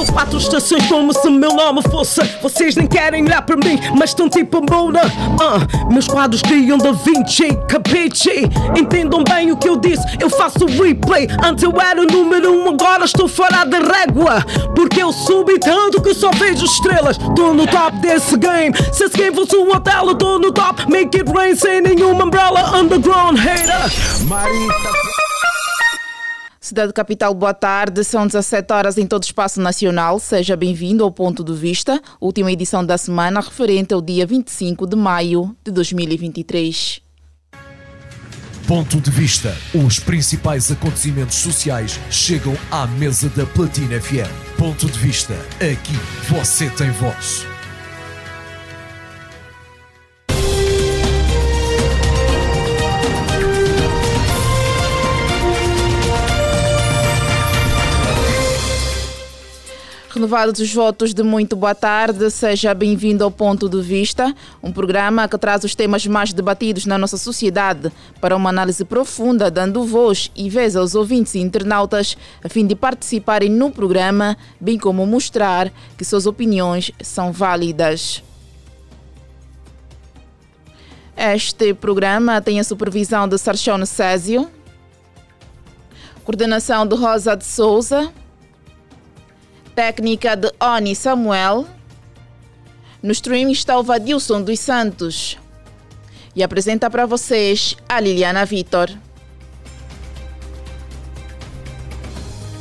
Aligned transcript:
Sou 0.00 0.14
quatro 0.14 0.38
estações 0.38 0.86
como 0.86 1.12
se 1.12 1.28
meu 1.28 1.52
nome 1.52 1.82
fosse. 1.82 2.22
Vocês 2.42 2.74
nem 2.74 2.86
querem 2.86 3.22
olhar 3.22 3.42
para 3.42 3.54
mim, 3.54 3.78
mas 3.98 4.10
estão 4.10 4.30
tipo 4.30 4.62
Mona. 4.62 5.02
Uh, 5.04 5.92
meus 5.92 6.08
quadros 6.08 6.40
criam 6.40 6.78
Da 6.78 6.92
Vinci, 6.92 7.54
capiche? 7.68 8.48
Entendam 8.74 9.22
bem 9.22 9.52
o 9.52 9.58
que 9.58 9.68
eu 9.68 9.76
disse, 9.76 10.02
eu 10.18 10.30
faço 10.30 10.64
replay. 10.64 11.28
Antes 11.44 11.62
eu 11.64 11.78
era 11.78 12.00
o 12.00 12.06
número 12.06 12.50
um, 12.50 12.70
agora 12.70 13.04
estou 13.04 13.28
fora 13.28 13.62
da 13.64 13.76
régua. 13.76 14.42
Porque 14.74 15.02
eu 15.02 15.12
subi 15.12 15.58
tanto 15.58 16.00
que 16.00 16.14
só 16.14 16.30
vejo 16.30 16.64
estrelas. 16.64 17.18
Tô 17.36 17.52
no 17.52 17.66
top 17.66 17.98
desse 17.98 18.38
game. 18.38 18.74
Se 18.90 19.04
esse 19.04 19.18
game 19.18 19.36
fosse 19.36 19.54
um 19.54 19.70
hotel, 19.70 20.14
tô 20.14 20.38
no 20.38 20.50
top. 20.50 20.90
Make 20.90 21.18
it 21.18 21.30
rain 21.30 21.54
sem 21.54 21.82
nenhuma 21.82 22.24
umbrella. 22.24 22.74
Underground 22.74 23.38
hater. 23.38 23.92
Marita. 24.26 25.09
Cidade 26.70 26.92
Capital, 26.92 27.34
boa 27.34 27.52
tarde. 27.52 28.04
São 28.04 28.24
17 28.28 28.72
horas 28.72 28.96
em 28.96 29.04
todo 29.04 29.24
o 29.24 29.26
espaço 29.26 29.60
nacional. 29.60 30.20
Seja 30.20 30.54
bem-vindo 30.54 31.02
ao 31.02 31.10
Ponto 31.10 31.42
de 31.42 31.52
Vista, 31.52 32.00
última 32.20 32.52
edição 32.52 32.86
da 32.86 32.96
semana 32.96 33.40
referente 33.40 33.92
ao 33.92 34.00
dia 34.00 34.24
25 34.24 34.86
de 34.86 34.94
maio 34.94 35.52
de 35.64 35.72
2023. 35.72 37.02
Ponto 38.68 39.00
de 39.00 39.10
Vista. 39.10 39.52
Os 39.84 39.98
principais 39.98 40.70
acontecimentos 40.70 41.38
sociais 41.38 41.98
chegam 42.08 42.56
à 42.70 42.86
mesa 42.86 43.28
da 43.30 43.44
Platina 43.46 44.00
FM. 44.00 44.30
Ponto 44.56 44.86
de 44.86 44.96
Vista. 44.96 45.34
Aqui 45.56 45.96
você 46.28 46.70
tem 46.70 46.92
voz. 46.92 47.49
Renovados 60.12 60.60
os 60.60 60.74
votos 60.74 61.14
de 61.14 61.22
muito 61.22 61.54
boa 61.54 61.72
tarde, 61.72 62.28
seja 62.32 62.74
bem-vindo 62.74 63.22
ao 63.22 63.30
Ponto 63.30 63.68
de 63.68 63.80
Vista, 63.80 64.34
um 64.60 64.72
programa 64.72 65.28
que 65.28 65.38
traz 65.38 65.62
os 65.62 65.72
temas 65.72 66.04
mais 66.04 66.32
debatidos 66.32 66.84
na 66.84 66.98
nossa 66.98 67.16
sociedade 67.16 67.92
para 68.20 68.34
uma 68.34 68.50
análise 68.50 68.84
profunda, 68.84 69.48
dando 69.48 69.84
voz 69.84 70.28
e 70.34 70.50
vez 70.50 70.74
aos 70.74 70.96
ouvintes 70.96 71.36
e 71.36 71.38
internautas 71.38 72.16
a 72.42 72.48
fim 72.48 72.66
de 72.66 72.74
participarem 72.74 73.48
no 73.48 73.70
programa, 73.70 74.36
bem 74.60 74.76
como 74.76 75.06
mostrar 75.06 75.72
que 75.96 76.04
suas 76.04 76.26
opiniões 76.26 76.90
são 77.00 77.30
válidas. 77.30 78.20
Este 81.16 81.72
programa 81.72 82.40
tem 82.40 82.58
a 82.58 82.64
supervisão 82.64 83.28
de 83.28 83.38
Sarchone 83.38 83.86
Césio, 83.86 84.50
coordenação 86.24 86.84
de 86.84 86.96
Rosa 86.96 87.36
de 87.36 87.44
Souza 87.44 88.12
técnica 89.74 90.36
de 90.36 90.52
Oni 90.60 90.94
Samuel. 90.94 91.66
No 93.02 93.12
stream 93.12 93.50
está 93.50 93.78
o 93.78 93.82
Vadilson 93.82 94.42
dos 94.42 94.60
Santos. 94.60 95.38
E 96.34 96.42
apresenta 96.42 96.90
para 96.90 97.06
vocês 97.06 97.76
a 97.88 97.98
Liliana 97.98 98.44
Vitor. 98.44 98.90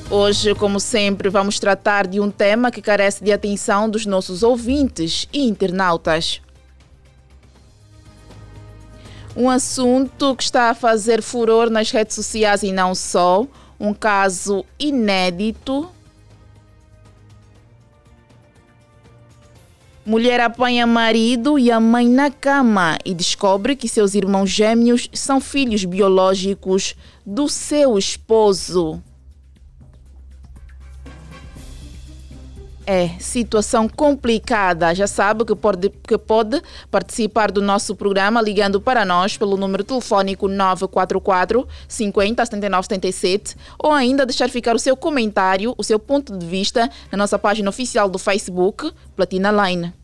Hoje, 0.10 0.56
como 0.56 0.80
sempre, 0.80 1.30
vamos 1.30 1.60
tratar 1.60 2.08
de 2.08 2.20
um 2.20 2.32
tema 2.32 2.72
que 2.72 2.82
carece 2.82 3.24
de 3.24 3.32
atenção 3.32 3.88
dos 3.88 4.08
nossos 4.08 4.42
ouvintes 4.42 5.28
e 5.32 5.48
internautas. 5.48 6.42
Um 9.36 9.48
assunto 9.50 10.36
que 10.36 10.44
está 10.44 10.72
a 10.72 10.74
fazer 10.74 11.22
furor 11.22 11.70
nas 11.70 11.92
redes 11.92 12.16
sociais 12.16 12.64
e 12.64 12.72
não 12.72 12.96
só, 12.96 13.46
um 13.80 13.94
caso 13.94 14.66
inédito 14.80 15.88
Mulher 20.10 20.40
apanha 20.42 20.88
marido 20.88 21.60
e 21.60 21.72
a 21.72 21.80
mãe 21.80 22.10
na 22.10 22.32
cama 22.32 22.98
e 23.06 23.14
descobre 23.14 23.76
que 23.76 23.88
seus 23.88 24.16
irmãos 24.16 24.50
gêmeos 24.50 25.08
são 25.14 25.40
filhos 25.40 25.86
biológicos 25.86 26.96
do 27.24 27.48
seu 27.48 27.96
esposo. 27.96 29.04
É, 32.88 33.10
situação 33.20 33.88
complicada. 33.88 34.96
Já 34.96 35.06
sabe 35.06 35.46
que 35.46 35.56
pode, 35.56 35.90
que 35.90 36.18
pode 36.18 36.60
participar 36.90 37.52
do 37.52 37.62
nosso 37.62 37.96
programa 37.96 38.42
ligando 38.42 38.82
para 38.82 39.06
nós 39.06 39.38
pelo 39.38 39.58
número 39.58 39.84
telefónico 39.84 40.48
944 40.48 41.68
50 41.88 42.46
79 42.46 42.86
77 42.86 43.56
ou 43.78 43.92
ainda 43.92 44.26
deixar 44.26 44.50
ficar 44.50 44.76
o 44.76 44.80
seu 44.80 44.98
comentário, 44.98 45.76
o 45.78 45.84
seu 45.84 46.00
ponto 46.00 46.36
de 46.36 46.48
vista 46.48 46.90
na 47.12 47.18
nossa 47.20 47.38
página 47.38 47.70
oficial 47.70 48.10
do 48.10 48.18
Facebook, 48.18 48.92
Platina 49.16 49.52
Line. 49.52 49.99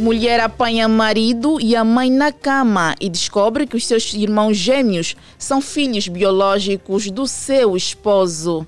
Mulher 0.00 0.40
apanha 0.40 0.88
marido 0.88 1.60
e 1.60 1.76
a 1.76 1.84
mãe 1.84 2.10
na 2.10 2.32
cama 2.32 2.94
e 2.98 3.06
descobre 3.10 3.66
que 3.66 3.76
os 3.76 3.86
seus 3.86 4.14
irmãos 4.14 4.56
gêmeos 4.56 5.14
são 5.38 5.60
filhos 5.60 6.08
biológicos 6.08 7.10
do 7.10 7.26
seu 7.26 7.76
esposo. 7.76 8.66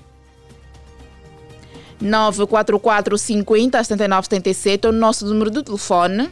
944 1.99 3.17
50 3.17 3.83
79 3.83 4.25
77 4.25 4.85
é 4.85 4.89
o 4.89 4.93
nosso 4.93 5.25
número 5.25 5.49
de 5.49 5.63
telefone. 5.63 6.29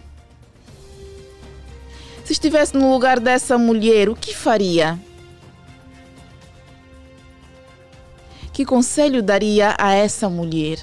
Se 2.23 2.33
estivesse 2.33 2.77
no 2.77 2.91
lugar 2.91 3.19
dessa 3.19 3.57
mulher, 3.57 4.07
o 4.07 4.15
que 4.15 4.35
faria? 4.35 4.99
Que 8.53 8.63
conselho 8.63 9.23
daria 9.23 9.73
a 9.79 9.95
essa 9.95 10.29
mulher? 10.29 10.77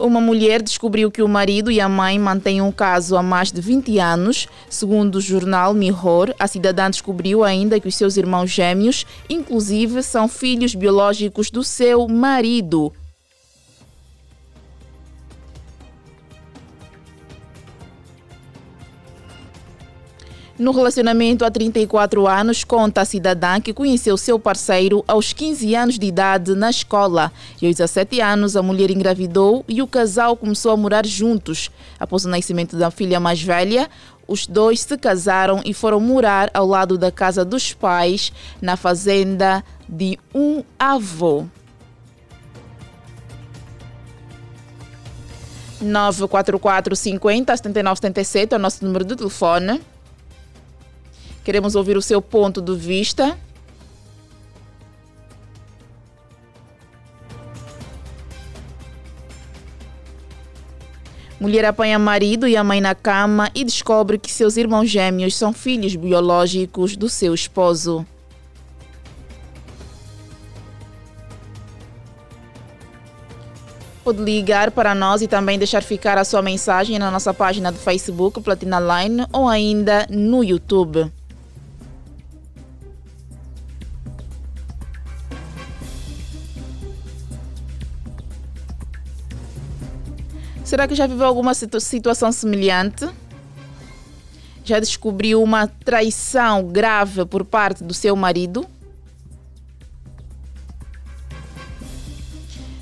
Uma 0.00 0.18
mulher 0.18 0.62
descobriu 0.62 1.10
que 1.10 1.22
o 1.22 1.28
marido 1.28 1.70
e 1.70 1.78
a 1.78 1.86
mãe 1.86 2.18
mantêm 2.18 2.62
um 2.62 2.72
caso 2.72 3.18
há 3.18 3.22
mais 3.22 3.52
de 3.52 3.60
20 3.60 3.98
anos. 3.98 4.48
Segundo 4.66 5.16
o 5.16 5.20
jornal 5.20 5.74
Mirror, 5.74 6.34
a 6.38 6.48
cidadã 6.48 6.90
descobriu 6.90 7.44
ainda 7.44 7.78
que 7.78 7.86
os 7.86 7.94
seus 7.94 8.16
irmãos 8.16 8.50
gêmeos, 8.50 9.04
inclusive, 9.28 10.02
são 10.02 10.26
filhos 10.26 10.74
biológicos 10.74 11.50
do 11.50 11.62
seu 11.62 12.08
marido. 12.08 12.90
No 20.60 20.72
relacionamento 20.72 21.42
há 21.42 21.50
34 21.50 22.28
anos, 22.28 22.64
conta 22.64 23.00
a 23.00 23.04
cidadã 23.06 23.58
que 23.62 23.72
conheceu 23.72 24.14
seu 24.18 24.38
parceiro 24.38 25.02
aos 25.08 25.32
15 25.32 25.74
anos 25.74 25.98
de 25.98 26.06
idade 26.06 26.54
na 26.54 26.68
escola. 26.68 27.32
E 27.62 27.66
aos 27.66 27.76
17 27.76 28.20
anos, 28.20 28.54
a 28.56 28.62
mulher 28.62 28.90
engravidou 28.90 29.64
e 29.66 29.80
o 29.80 29.86
casal 29.86 30.36
começou 30.36 30.70
a 30.70 30.76
morar 30.76 31.06
juntos. 31.06 31.70
Após 31.98 32.26
o 32.26 32.28
nascimento 32.28 32.76
da 32.76 32.90
filha 32.90 33.18
mais 33.18 33.42
velha, 33.42 33.88
os 34.28 34.46
dois 34.46 34.82
se 34.82 34.98
casaram 34.98 35.62
e 35.64 35.72
foram 35.72 35.98
morar 35.98 36.50
ao 36.52 36.66
lado 36.66 36.98
da 36.98 37.10
casa 37.10 37.42
dos 37.42 37.72
pais, 37.72 38.30
na 38.60 38.76
fazenda 38.76 39.64
de 39.88 40.18
um 40.34 40.62
avô. 40.78 41.46
944 45.80 46.94
50 46.94 47.56
79 47.56 47.96
77 47.96 48.52
é 48.52 48.56
o 48.58 48.60
nosso 48.60 48.84
número 48.84 49.06
de 49.06 49.16
telefone. 49.16 49.80
Queremos 51.44 51.74
ouvir 51.74 51.96
o 51.96 52.02
seu 52.02 52.20
ponto 52.20 52.60
de 52.60 52.74
vista. 52.74 53.38
Mulher 61.40 61.64
apanha 61.64 61.98
marido 61.98 62.46
e 62.46 62.54
a 62.54 62.62
mãe 62.62 62.82
na 62.82 62.94
cama 62.94 63.50
e 63.54 63.64
descobre 63.64 64.18
que 64.18 64.30
seus 64.30 64.58
irmãos 64.58 64.90
gêmeos 64.90 65.34
são 65.34 65.54
filhos 65.54 65.96
biológicos 65.96 66.94
do 66.96 67.08
seu 67.08 67.32
esposo. 67.32 68.06
Pode 74.04 74.22
ligar 74.22 74.70
para 74.70 74.94
nós 74.94 75.22
e 75.22 75.28
também 75.28 75.56
deixar 75.56 75.82
ficar 75.82 76.18
a 76.18 76.24
sua 76.24 76.42
mensagem 76.42 76.98
na 76.98 77.10
nossa 77.10 77.32
página 77.32 77.72
do 77.72 77.78
Facebook 77.78 78.42
Platina 78.42 78.78
Line 78.78 79.24
ou 79.32 79.48
ainda 79.48 80.06
no 80.10 80.44
YouTube. 80.44 81.10
Será 90.70 90.86
que 90.86 90.94
já 90.94 91.04
viveu 91.04 91.26
alguma 91.26 91.52
situação 91.52 92.30
semelhante? 92.30 93.04
Já 94.64 94.78
descobriu 94.78 95.42
uma 95.42 95.66
traição 95.66 96.62
grave 96.62 97.26
por 97.26 97.44
parte 97.44 97.82
do 97.82 97.92
seu 97.92 98.14
marido? 98.14 98.64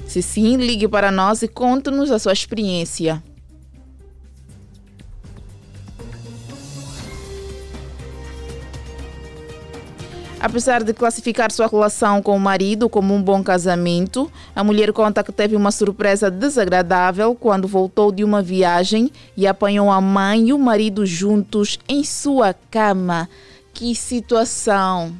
Se 0.06 0.20
sim, 0.20 0.56
ligue 0.56 0.87
para 0.87 1.11
nós 1.11 1.40
e 1.40 1.49
conte-nos 1.49 2.11
a 2.11 2.19
sua 2.19 2.35
experiência. 2.35 3.23
Apesar 10.40 10.85
de 10.85 10.94
classificar 10.94 11.50
sua 11.50 11.67
relação 11.67 12.23
com 12.23 12.37
o 12.37 12.40
marido 12.40 12.88
como 12.88 13.12
um 13.12 13.20
bom 13.20 13.43
casamento, 13.43 14.31
a 14.55 14.62
mulher 14.62 14.93
conta 14.93 15.25
que 15.25 15.32
teve 15.32 15.56
uma 15.56 15.73
surpresa 15.73 16.31
desagradável 16.31 17.35
quando 17.35 17.67
voltou 17.67 18.12
de 18.12 18.23
uma 18.23 18.40
viagem 18.40 19.11
e 19.37 19.49
apanhou 19.49 19.90
a 19.90 20.00
mãe 20.00 20.49
e 20.49 20.52
o 20.52 20.58
marido 20.58 21.05
juntos 21.05 21.79
em 21.88 22.05
sua 22.05 22.55
cama. 22.70 23.29
Que 23.75 23.94
situação! 23.96 25.12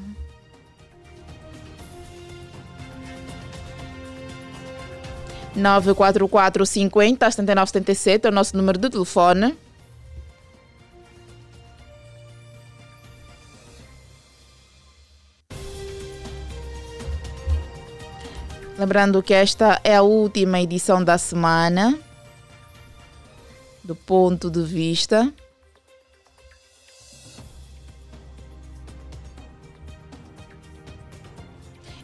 Nove 5.55 5.95
quatro 5.95 6.29
quatro 6.29 6.65
cinquenta 6.65 7.29
setenta 7.31 8.29
é 8.29 8.31
o 8.31 8.35
nosso 8.35 8.57
número 8.57 8.79
de 8.79 8.89
telefone. 8.89 9.57
Lembrando 18.79 19.21
que 19.25 19.35
esta 19.35 19.81
é 19.83 19.97
a 19.97 20.03
última 20.03 20.61
edição 20.61 21.03
da 21.03 21.19
semana 21.19 21.99
do 23.83 23.97
ponto 23.97 24.49
de 24.49 24.63
vista. 24.63 25.33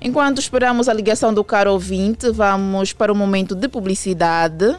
Enquanto 0.01 0.41
esperamos 0.41 0.89
a 0.89 0.93
ligação 0.93 1.33
do 1.33 1.45
caro 1.45 1.71
ouvinte, 1.71 2.29
vamos 2.33 2.93
para 2.93 3.13
o 3.13 3.17
momento 3.17 3.55
de 3.55 3.69
publicidade. 3.69 4.77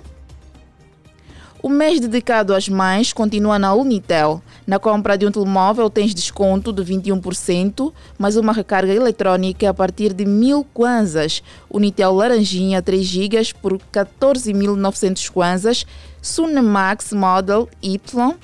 O 1.64 1.70
mês 1.70 2.02
dedicado 2.02 2.54
às 2.54 2.68
mães 2.68 3.14
continua 3.14 3.58
na 3.58 3.74
Unitel. 3.74 4.44
Na 4.68 4.80
compra 4.80 5.16
de 5.16 5.28
um 5.28 5.32
telemóvel 5.32 5.92
tens 5.92 6.14
desconto 6.14 6.74
de 6.74 6.82
21%, 6.84 7.94
mais 8.18 8.36
uma 8.36 8.52
recarga 8.52 8.92
eletrónica 8.92 9.70
a 9.70 9.74
partir 9.74 10.12
de 10.12 10.26
1000 10.26 10.66
kwanzas. 10.74 11.44
Unitel 11.70 12.16
Laranjinha 12.16 12.82
3 12.82 13.06
GB 13.06 13.54
por 13.62 13.78
14.900 13.94 15.30
kwanzas. 15.30 15.86
Sunemax 16.20 17.14
Model 17.14 17.70
Y 17.84 18.36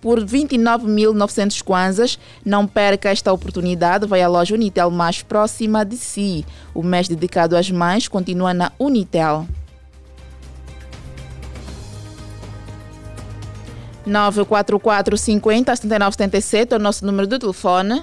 por 0.00 0.20
29.900 0.20 1.62
kwanzas. 1.62 2.18
Não 2.44 2.66
perca 2.66 3.10
esta 3.10 3.32
oportunidade, 3.32 4.04
vai 4.04 4.20
à 4.20 4.28
loja 4.28 4.56
Unitel 4.56 4.90
mais 4.90 5.22
próxima 5.22 5.84
de 5.84 5.96
si. 5.96 6.44
O 6.74 6.82
mês 6.82 7.06
dedicado 7.06 7.56
às 7.56 7.70
mães 7.70 8.08
continua 8.08 8.52
na 8.52 8.72
Unitel. 8.80 9.46
944 14.08 15.16
50 15.16 15.76
79 15.76 16.12
77 16.14 16.72
é 16.72 16.76
o 16.76 16.80
nosso 16.80 17.04
número 17.04 17.26
de 17.26 17.38
telefone. 17.38 18.02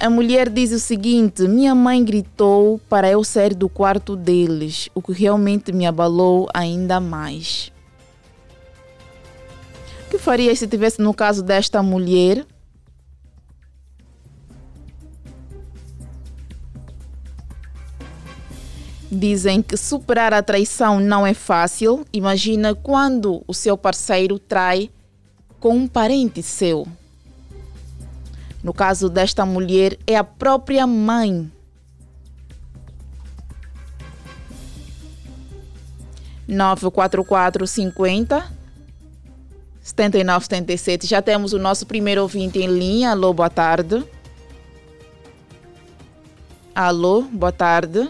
A 0.00 0.08
mulher 0.08 0.48
diz 0.48 0.72
o 0.72 0.78
seguinte: 0.78 1.46
Minha 1.46 1.74
mãe 1.74 2.02
gritou 2.02 2.80
para 2.88 3.10
eu 3.10 3.22
sair 3.22 3.54
do 3.54 3.68
quarto 3.68 4.16
deles, 4.16 4.88
o 4.94 5.02
que 5.02 5.12
realmente 5.12 5.72
me 5.72 5.86
abalou 5.86 6.48
ainda 6.54 6.98
mais. 6.98 7.70
O 10.06 10.10
que 10.10 10.18
faria 10.18 10.56
se 10.56 10.66
tivesse 10.66 11.02
no 11.02 11.12
caso 11.12 11.42
desta 11.42 11.82
mulher? 11.82 12.46
Dizem 19.12 19.60
que 19.60 19.76
superar 19.76 20.32
a 20.32 20.42
traição 20.42 21.00
não 21.00 21.26
é 21.26 21.34
fácil. 21.34 22.06
Imagina 22.12 22.76
quando 22.76 23.42
o 23.46 23.52
seu 23.52 23.76
parceiro 23.76 24.38
trai 24.38 24.88
com 25.58 25.74
um 25.76 25.88
parente 25.88 26.42
seu. 26.42 26.86
No 28.62 28.72
caso 28.72 29.08
desta 29.08 29.44
mulher, 29.44 29.98
é 30.06 30.16
a 30.16 30.22
própria 30.22 30.86
mãe. 30.86 31.50
Nove 36.46 36.90
quatro 36.90 37.24
quatro 37.24 37.66
cinquenta 37.66 38.48
setenta 39.80 40.18
e 40.18 40.24
nove 40.24 40.44
setenta 40.44 40.72
e 40.72 40.78
sete. 40.78 41.06
Já 41.06 41.20
temos 41.20 41.52
o 41.52 41.58
nosso 41.58 41.84
primeiro 41.84 42.22
ouvinte 42.22 42.60
em 42.60 42.66
linha. 42.68 43.10
Alô, 43.10 43.32
boa 43.32 43.50
tarde. 43.50 44.04
Alô, 46.74 47.22
boa 47.22 47.50
tarde. 47.50 48.08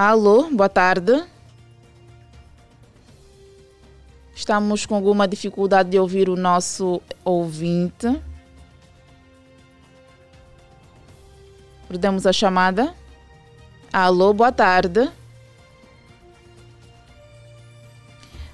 Alô, 0.00 0.48
boa 0.48 0.68
tarde. 0.68 1.24
Estamos 4.32 4.86
com 4.86 4.94
alguma 4.94 5.26
dificuldade 5.26 5.90
de 5.90 5.98
ouvir 5.98 6.28
o 6.28 6.36
nosso 6.36 7.02
ouvinte. 7.24 8.06
Perdemos 11.88 12.28
a 12.28 12.32
chamada. 12.32 12.94
Alô, 13.92 14.32
boa 14.32 14.52
tarde. 14.52 15.10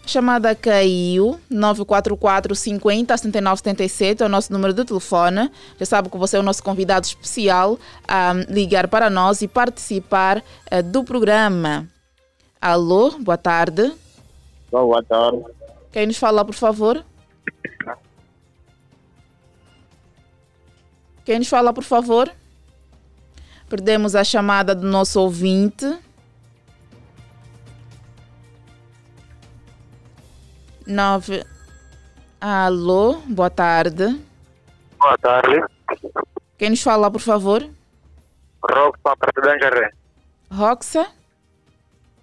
Chamada 0.06 0.54
caiu. 0.54 1.38
944 1.50 2.54
50 2.54 3.16
79 3.16 3.58
77 3.58 4.22
é 4.22 4.26
o 4.26 4.28
nosso 4.28 4.52
número 4.52 4.72
de 4.72 4.84
telefone. 4.84 5.50
Já 5.78 5.86
sabe 5.86 6.08
que 6.08 6.16
você 6.16 6.36
é 6.36 6.40
o 6.40 6.42
nosso 6.42 6.62
convidado 6.62 7.06
especial 7.06 7.78
a 8.06 8.32
ligar 8.48 8.88
para 8.88 9.08
nós 9.10 9.42
e 9.42 9.48
participar 9.48 10.38
uh, 10.38 10.82
do 10.82 11.04
programa. 11.04 11.88
Alô, 12.60 13.18
boa 13.18 13.38
tarde. 13.38 13.92
Boa 14.70 15.02
tarde. 15.02 15.44
Quem 15.92 16.06
nos 16.06 16.16
fala, 16.16 16.44
por 16.44 16.54
favor? 16.54 17.04
Quem 21.24 21.38
nos 21.38 21.48
fala, 21.48 21.72
por 21.72 21.84
favor? 21.84 22.30
Perdemos 23.68 24.14
a 24.14 24.22
chamada 24.22 24.74
do 24.74 24.86
nosso 24.86 25.20
ouvinte. 25.20 25.86
Nove. 30.86 31.44
Alô, 32.40 33.14
boa 33.26 33.48
tarde. 33.48 34.20
Boa 34.98 35.16
tarde. 35.18 35.64
Quem 36.58 36.70
nos 36.70 36.82
fala, 36.82 37.10
por 37.10 37.20
favor? 37.20 37.66
Roxa, 38.62 38.98
parte 39.02 39.40
de 39.40 39.48
Anjaré. 39.48 39.90
Roxa? 40.50 41.04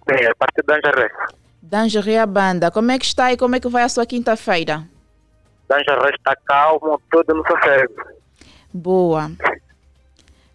Sim, 0.08 0.24
é 0.24 0.34
parte 0.34 0.62
de 0.66 0.74
Anjaré. 0.74 1.10
Dangeré 1.60 2.18
a 2.18 2.26
banda. 2.26 2.70
Como 2.70 2.90
é 2.92 2.98
que 2.98 3.04
está 3.04 3.32
e 3.32 3.36
como 3.36 3.56
é 3.56 3.60
que 3.60 3.68
vai 3.68 3.82
a 3.82 3.88
sua 3.88 4.06
quinta-feira? 4.06 4.86
Anjaré 5.70 6.14
está 6.14 6.36
calmo, 6.36 7.00
tudo 7.10 7.34
no 7.34 7.44
sossego. 7.46 7.94
Boa. 8.72 9.30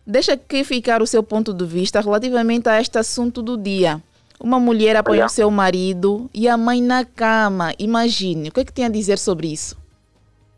Deixa 0.05 0.33
aqui 0.33 0.63
ficar 0.63 1.01
o 1.01 1.07
seu 1.07 1.21
ponto 1.21 1.53
de 1.53 1.65
vista 1.65 1.99
relativamente 1.99 2.69
a 2.69 2.79
este 2.79 2.97
assunto 2.97 3.41
do 3.41 3.57
dia. 3.57 4.01
Uma 4.39 4.59
mulher 4.59 4.95
apanhou 4.95 5.21
Olha. 5.21 5.29
seu 5.29 5.49
marido 5.49 6.29
e 6.33 6.47
a 6.47 6.55
mãe 6.55 6.81
na 6.81 7.03
cama. 7.03 7.73
Imagine, 7.79 8.49
o 8.49 8.51
que 8.51 8.59
é 8.59 8.65
que 8.65 8.73
tem 8.73 8.85
a 8.85 8.89
dizer 8.89 9.17
sobre 9.17 9.47
isso? 9.51 9.75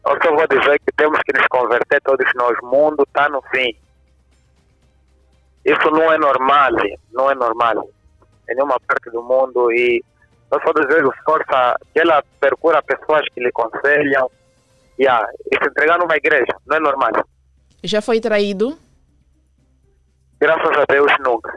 O 0.06 0.18
que 0.18 0.28
eu 0.28 0.36
vou 0.36 0.48
dizer 0.48 0.72
é 0.72 0.80
que 0.80 0.92
temos 0.98 1.20
que 1.26 1.38
nos 1.38 1.48
converter 1.48 2.02
todos 2.02 2.26
nós. 2.36 2.58
O 2.62 2.66
mundo 2.66 3.04
está 3.08 3.30
no 3.30 3.42
fim. 3.44 3.74
Isso 5.66 5.92
não 5.92 6.12
é 6.12 6.18
normal, 6.18 6.72
não 7.12 7.32
é 7.32 7.36
normal. 7.36 7.90
Em 8.50 8.56
nenhuma 8.56 8.80
parte 8.80 9.10
do 9.12 9.22
mundo 9.22 9.72
e 9.72 10.04
eu 10.52 10.60
só 10.62 10.74
desejo 10.74 11.12
força 11.24 11.76
que 11.94 12.00
ela 12.00 12.24
procura 12.40 12.82
pessoas 12.82 13.22
que 13.34 13.40
lhe 13.40 13.50
aconselham 13.50 14.30
yeah, 15.00 15.26
e 15.52 15.58
se 15.58 15.70
entregar 15.70 16.00
numa 16.00 16.18
igreja. 16.18 16.56
Não 16.66 16.78
é 16.78 16.80
normal. 16.80 17.12
Já 17.84 18.02
foi 18.02 18.20
traído? 18.20 18.78
Graças 20.40 20.78
a 20.78 20.86
Deus 20.92 21.12
nunca. 21.20 21.52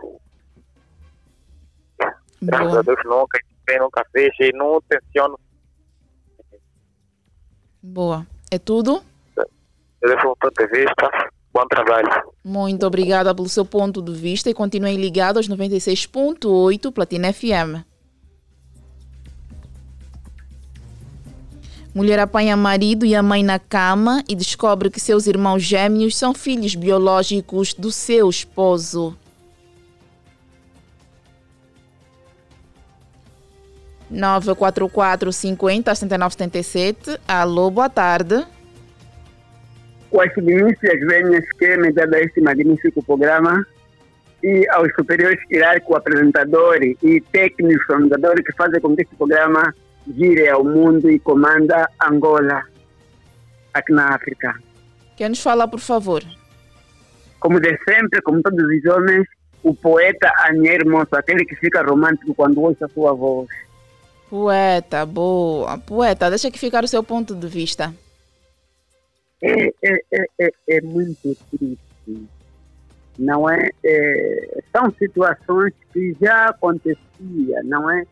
Graças 2.42 2.68
Boa. 2.68 2.80
a 2.80 2.82
Deus 2.82 2.98
nunca. 3.04 3.38
Quem 3.66 3.78
nunca 3.78 4.04
fez 4.12 4.32
e 4.40 4.52
não 4.52 4.80
tenciono 4.88 5.38
Boa. 7.82 8.26
É 8.50 8.58
tudo? 8.58 9.02
desse 10.00 10.26
um 10.26 10.34
ponto 10.34 10.50
de 10.58 10.66
vista. 10.66 11.10
Bom 11.52 11.66
trabalho. 11.66 12.08
Muito 12.44 12.86
obrigada 12.86 13.34
pelo 13.34 13.48
seu 13.48 13.64
ponto 13.64 14.00
de 14.00 14.12
vista 14.12 14.48
e 14.48 14.54
continuem 14.54 14.96
ligados 14.96 15.48
aos 15.48 15.58
96.8 15.58 16.92
Platina 16.92 17.32
FM. 17.32 17.84
Mulher 21.94 22.20
apanha 22.20 22.56
marido 22.56 23.04
e 23.04 23.14
a 23.14 23.22
mãe 23.22 23.42
na 23.42 23.58
cama 23.58 24.24
e 24.26 24.34
descobre 24.34 24.90
que 24.90 24.98
seus 24.98 25.26
irmãos 25.26 25.62
gêmeos 25.62 26.16
são 26.16 26.32
filhos 26.32 26.74
biológicos 26.74 27.74
do 27.74 27.92
seu 27.92 28.30
esposo. 28.30 29.16
Nove 34.12 34.54
quatro 34.54 34.90
quatro 34.90 35.32
cinquenta 35.32 35.94
setenta 35.94 36.16
e 36.16 36.18
nove 36.18 36.32
setenta 36.34 36.58
e 36.58 36.62
sete. 36.62 37.18
Alô, 37.26 37.70
boa 37.70 37.88
tarde. 37.88 38.44
com 40.10 40.20
as 40.20 40.36
minúcias 40.36 41.00
vênias 41.00 41.44
que 41.58 41.76
me 41.78 41.90
dá 41.92 42.04
este 42.20 42.42
magnífico 42.42 43.02
programa. 43.02 43.64
e 44.42 44.68
aos 44.70 44.92
superiores 44.94 45.38
hierárquicos, 45.50 45.96
apresentadores 45.96 46.96
e 47.02 47.20
técnicos 47.32 47.88
organizadores 47.88 48.44
que 48.44 48.52
fazem 48.54 48.80
com 48.80 48.94
que 48.94 49.02
este 49.02 49.14
programa 49.14 49.72
gire 50.16 50.48
ao 50.48 50.64
mundo 50.64 51.08
e 51.08 51.18
comanda 51.18 51.88
Angola, 52.04 52.62
aqui 53.72 53.92
na 53.92 54.14
África. 54.14 54.54
Quer 55.16 55.28
nos 55.28 55.40
falar, 55.40 55.68
por 55.68 55.80
favor? 55.80 56.22
Como 57.38 57.60
de 57.60 57.78
sempre, 57.88 58.20
como 58.22 58.42
todos 58.42 58.64
os 58.64 58.84
homens, 58.92 59.26
o 59.62 59.74
poeta 59.74 60.32
Anier 60.48 60.84
Moço, 60.86 61.14
aquele 61.14 61.44
que 61.44 61.54
fica 61.56 61.82
romântico 61.82 62.34
quando 62.34 62.60
ouve 62.60 62.76
a 62.82 62.88
sua 62.88 63.12
voz. 63.12 63.48
Poeta, 64.32 65.04
boa. 65.04 65.76
Poeta, 65.76 66.30
deixa 66.30 66.50
que 66.50 66.58
ficar 66.58 66.82
o 66.82 66.88
seu 66.88 67.04
ponto 67.04 67.34
de 67.34 67.46
vista. 67.46 67.92
É, 69.42 69.66
é, 69.84 70.02
é, 70.10 70.26
é, 70.40 70.50
é 70.68 70.80
muito 70.80 71.36
triste. 71.50 72.28
Não 73.18 73.46
é, 73.50 73.68
é? 73.84 74.58
São 74.74 74.90
situações 74.92 75.74
que 75.92 76.16
já 76.18 76.46
acontecia, 76.46 77.62
não 77.64 77.90
é? 77.90 78.06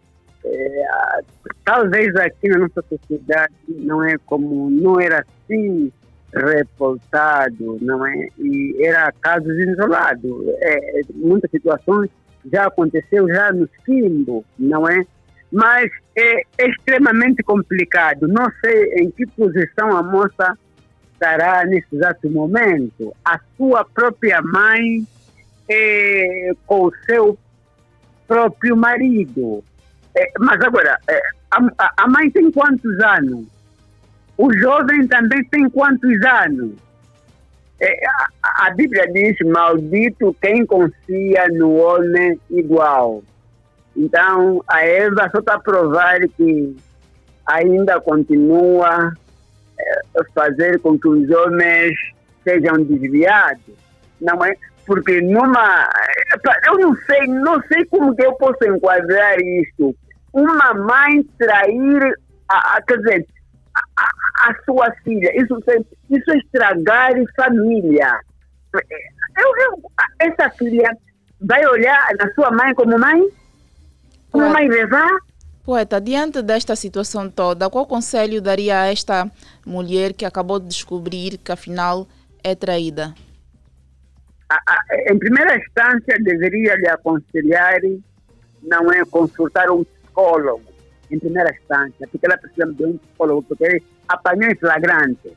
é? 0.45 0.87
Talvez 1.65 2.15
aqui 2.17 2.51
na 2.51 2.59
nossa 2.59 2.85
sociedade 2.87 3.55
não 3.69 4.05
é 4.05 4.19
como 4.27 4.69
não 4.69 5.01
era 5.01 5.25
assim 5.25 5.91
reportado, 6.35 7.79
não 7.81 8.07
é? 8.07 8.29
E 8.39 8.77
era 8.85 9.11
casos 9.23 9.57
isolados. 9.57 10.49
É, 10.61 11.01
muitas 11.15 11.51
situações 11.51 12.11
já 12.53 12.67
aconteceu 12.67 13.27
já 13.27 13.51
no 13.55 13.67
Quimbo, 13.87 14.45
não 14.59 14.87
é? 14.87 15.03
Mas 15.53 15.91
é 16.17 16.43
extremamente 16.59 17.43
complicado. 17.43 18.29
Não 18.29 18.51
sei 18.61 18.95
em 19.03 19.11
que 19.11 19.27
posição 19.27 19.97
a 19.97 20.03
moça 20.03 20.57
estará 21.13 21.65
nesse 21.67 21.95
exato 21.95 22.31
momento. 22.31 23.15
A 23.25 23.39
sua 23.57 23.85
própria 23.85 24.41
mãe 24.43 25.05
é, 25.69 26.53
com 26.67 26.87
o 26.87 26.93
seu 27.05 27.39
próprio 28.27 28.77
marido. 28.77 29.63
É, 30.17 30.33
mas 30.39 30.61
agora, 30.61 30.99
é, 31.09 31.21
a, 31.51 31.93
a 31.97 32.09
mãe 32.09 32.31
tem 32.31 32.51
quantos 32.51 32.99
anos? 33.01 33.47
O 34.37 34.53
jovem 34.55 35.07
também 35.07 35.45
tem 35.45 35.69
quantos 35.69 36.23
anos? 36.25 36.73
É, 37.81 38.07
a, 38.43 38.67
a, 38.67 38.71
Bíblia 38.71 39.07
diz: 39.13 39.37
Maldito 39.47 40.37
quem 40.41 40.65
confia 40.65 41.49
no 41.49 41.77
homem 41.77 42.39
igual. 42.51 43.23
Então, 43.97 44.63
a 44.69 44.85
Eva 44.85 45.29
só 45.31 45.39
está 45.39 45.55
a 45.55 45.61
provar 45.61 46.21
que 46.37 46.77
ainda 47.47 48.01
continua 48.01 49.13
é, 49.79 50.01
a 50.21 50.25
fazer 50.35 50.79
com 50.81 50.99
que 50.99 51.09
os 51.09 51.31
homens 51.31 51.93
sejam 52.45 52.83
desviados. 52.85 53.75
Não 54.21 54.45
é? 54.45 54.55
Porque 54.87 55.21
numa. 55.21 55.89
Eu 56.67 56.79
não 56.79 56.95
sei, 57.07 57.27
não 57.27 57.61
sei 57.63 57.85
como 57.87 58.15
que 58.15 58.25
eu 58.25 58.33
posso 58.35 58.65
enquadrar 58.65 59.39
isto. 59.41 59.95
Uma 60.33 60.75
mãe 60.75 61.23
trair, 61.39 62.15
a, 62.49 62.77
a 62.77 62.83
quer 62.83 62.99
dizer, 62.99 63.27
a, 63.75 64.51
a, 64.51 64.55
sua 64.65 64.91
filha. 65.05 65.31
Isso, 65.41 65.59
isso 66.11 66.31
é 66.31 66.39
estragar 66.39 67.13
família. 67.37 68.21
Eu, 68.75 69.57
eu, 69.65 69.83
essa 70.21 70.51
filha 70.51 70.91
vai 71.41 71.65
olhar 71.67 72.09
na 72.19 72.33
sua 72.35 72.51
mãe 72.51 72.75
como 72.75 72.99
mãe? 72.99 73.23
Como 74.31 74.49
mãe 74.49 74.69
levar? 74.69 75.09
Poeta, 75.65 76.01
diante 76.01 76.43
desta 76.43 76.75
situação 76.75 77.29
toda, 77.31 77.69
qual 77.69 77.87
conselho 77.87 78.41
daria 78.41 78.81
a 78.81 78.87
esta 78.87 79.31
mulher 79.65 80.13
que 80.13 80.25
acabou 80.25 80.59
de 80.59 80.69
descobrir 80.69 81.39
que 81.39 81.53
afinal 81.53 82.07
é 82.43 82.55
traída? 82.55 83.15
Em 85.09 85.19
primeira 85.19 85.57
instância, 85.57 86.17
deveria 86.21 86.75
lhe 86.77 86.89
aconselhar 86.89 87.81
não 88.63 88.93
é 88.93 89.05
consultar 89.05 89.71
um 89.71 89.85
psicólogo 89.85 90.71
em 91.11 91.19
primeira 91.19 91.51
instância, 91.51 92.07
porque 92.09 92.27
ela 92.27 92.39
precisa 92.39 92.67
de 92.73 92.85
um 92.85 92.99
psicólogo, 92.99 93.43
porque 93.43 93.83
apanhou 94.09 94.51
em 94.51 94.55
flagrante. 94.55 95.37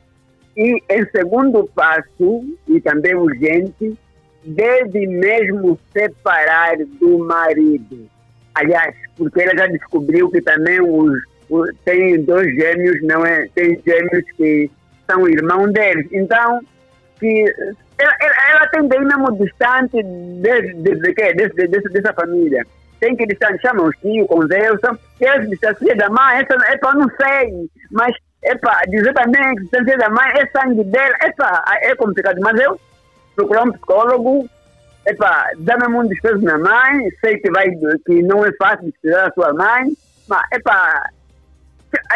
E, 0.56 0.84
em 0.90 1.06
segundo 1.10 1.68
passo, 1.74 2.46
e 2.68 2.80
também 2.82 3.16
urgente, 3.16 3.98
deve 4.44 5.08
mesmo 5.08 5.80
separar 5.92 6.78
do 7.00 7.20
marido. 7.20 8.08
Aliás, 8.56 8.96
porque 9.18 9.42
ela 9.42 9.58
já 9.58 9.68
descobriu 9.68 10.30
que 10.30 10.42
também 10.42 10.80
os, 10.82 11.14
os, 11.50 11.70
tem 11.86 12.24
dois 12.24 12.54
gêmeos, 12.56 13.02
não 13.04 13.26
é? 13.26 13.48
Tem 13.56 13.82
gêmeos 13.86 14.26
que 14.38 14.70
são 15.10 15.28
irmãos 15.28 15.72
deles. 15.74 16.08
Então, 16.12 16.60
que 17.20 17.46
ela, 17.98 18.14
ela, 18.22 18.52
ela 18.52 18.68
tem 18.68 18.88
bem 18.88 19.02
distante 19.38 20.04
desde, 20.42 20.74
desde, 20.76 21.14
desde, 21.14 21.68
desde, 21.68 21.90
dessa 21.90 22.14
família 22.14 22.66
tem 23.04 23.18
que 23.18 23.28
distanciar 23.28 23.76
meus 23.76 23.94
tios, 23.98 24.26
conversam, 24.28 24.98
quer 25.20 25.46
distanciar 25.46 25.98
da 25.98 26.10
mãe, 26.10 26.38
essa, 26.40 26.74
epa, 26.74 26.94
não 26.94 27.10
sei, 27.18 27.70
mas 27.92 28.16
epa, 28.42 28.80
dizer 28.88 29.14
também 29.14 29.56
que 29.56 29.64
distanciar 29.64 29.98
da 29.98 30.10
mãe 30.10 30.32
é 30.36 30.48
sangue 30.58 30.86
dela, 30.86 31.14
epa, 31.22 31.66
é 31.82 31.94
complicado, 31.96 32.40
mas 32.40 32.58
eu 32.62 32.80
procurar 33.36 33.64
um 33.64 33.72
psicólogo, 33.74 34.50
epa, 35.06 35.52
dá-me 35.58 35.96
um 35.96 36.08
desprezo 36.08 36.42
na 36.42 36.58
mãe, 36.58 37.10
sei 37.22 37.38
que, 37.38 37.50
vai, 37.52 37.70
que 38.06 38.22
não 38.24 38.46
é 38.46 38.52
fácil 38.54 38.86
desprezar 38.86 39.28
a 39.28 39.34
sua 39.34 39.54
mãe, 39.54 39.94
mas 40.28 40.42
epa, 40.54 41.10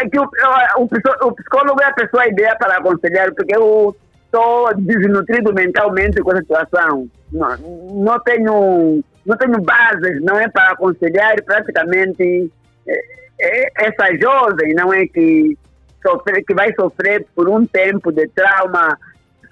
é 0.00 0.08
que 0.08 0.18
o, 0.18 0.24
o, 0.24 1.26
o, 1.26 1.32
psicólogo 1.32 1.80
é 1.82 1.86
a 1.86 1.92
pessoa 1.92 2.26
ideia 2.26 2.56
para 2.56 2.78
aconselhar, 2.78 3.32
porque 3.34 3.54
eu 3.54 3.94
estou 4.24 4.74
desnutrido 4.74 5.52
mentalmente 5.54 6.20
com 6.22 6.32
essa 6.32 6.40
situação. 6.40 7.08
Não, 7.32 7.56
não 7.58 8.20
tenho 8.20 9.02
não 9.26 9.36
tenho 9.36 9.60
bases, 9.60 10.22
não 10.22 10.38
é 10.38 10.48
para 10.48 10.72
aconselhar 10.72 11.34
praticamente 11.44 12.50
é, 12.86 13.00
é, 13.40 13.70
essa 13.86 14.16
jovem, 14.16 14.74
não 14.74 14.92
é 14.92 15.06
que 15.06 15.56
sofre, 16.02 16.42
que 16.42 16.54
vai 16.54 16.72
sofrer 16.74 17.26
por 17.34 17.46
um 17.48 17.66
tempo 17.66 18.10
de 18.10 18.26
trauma 18.28 18.98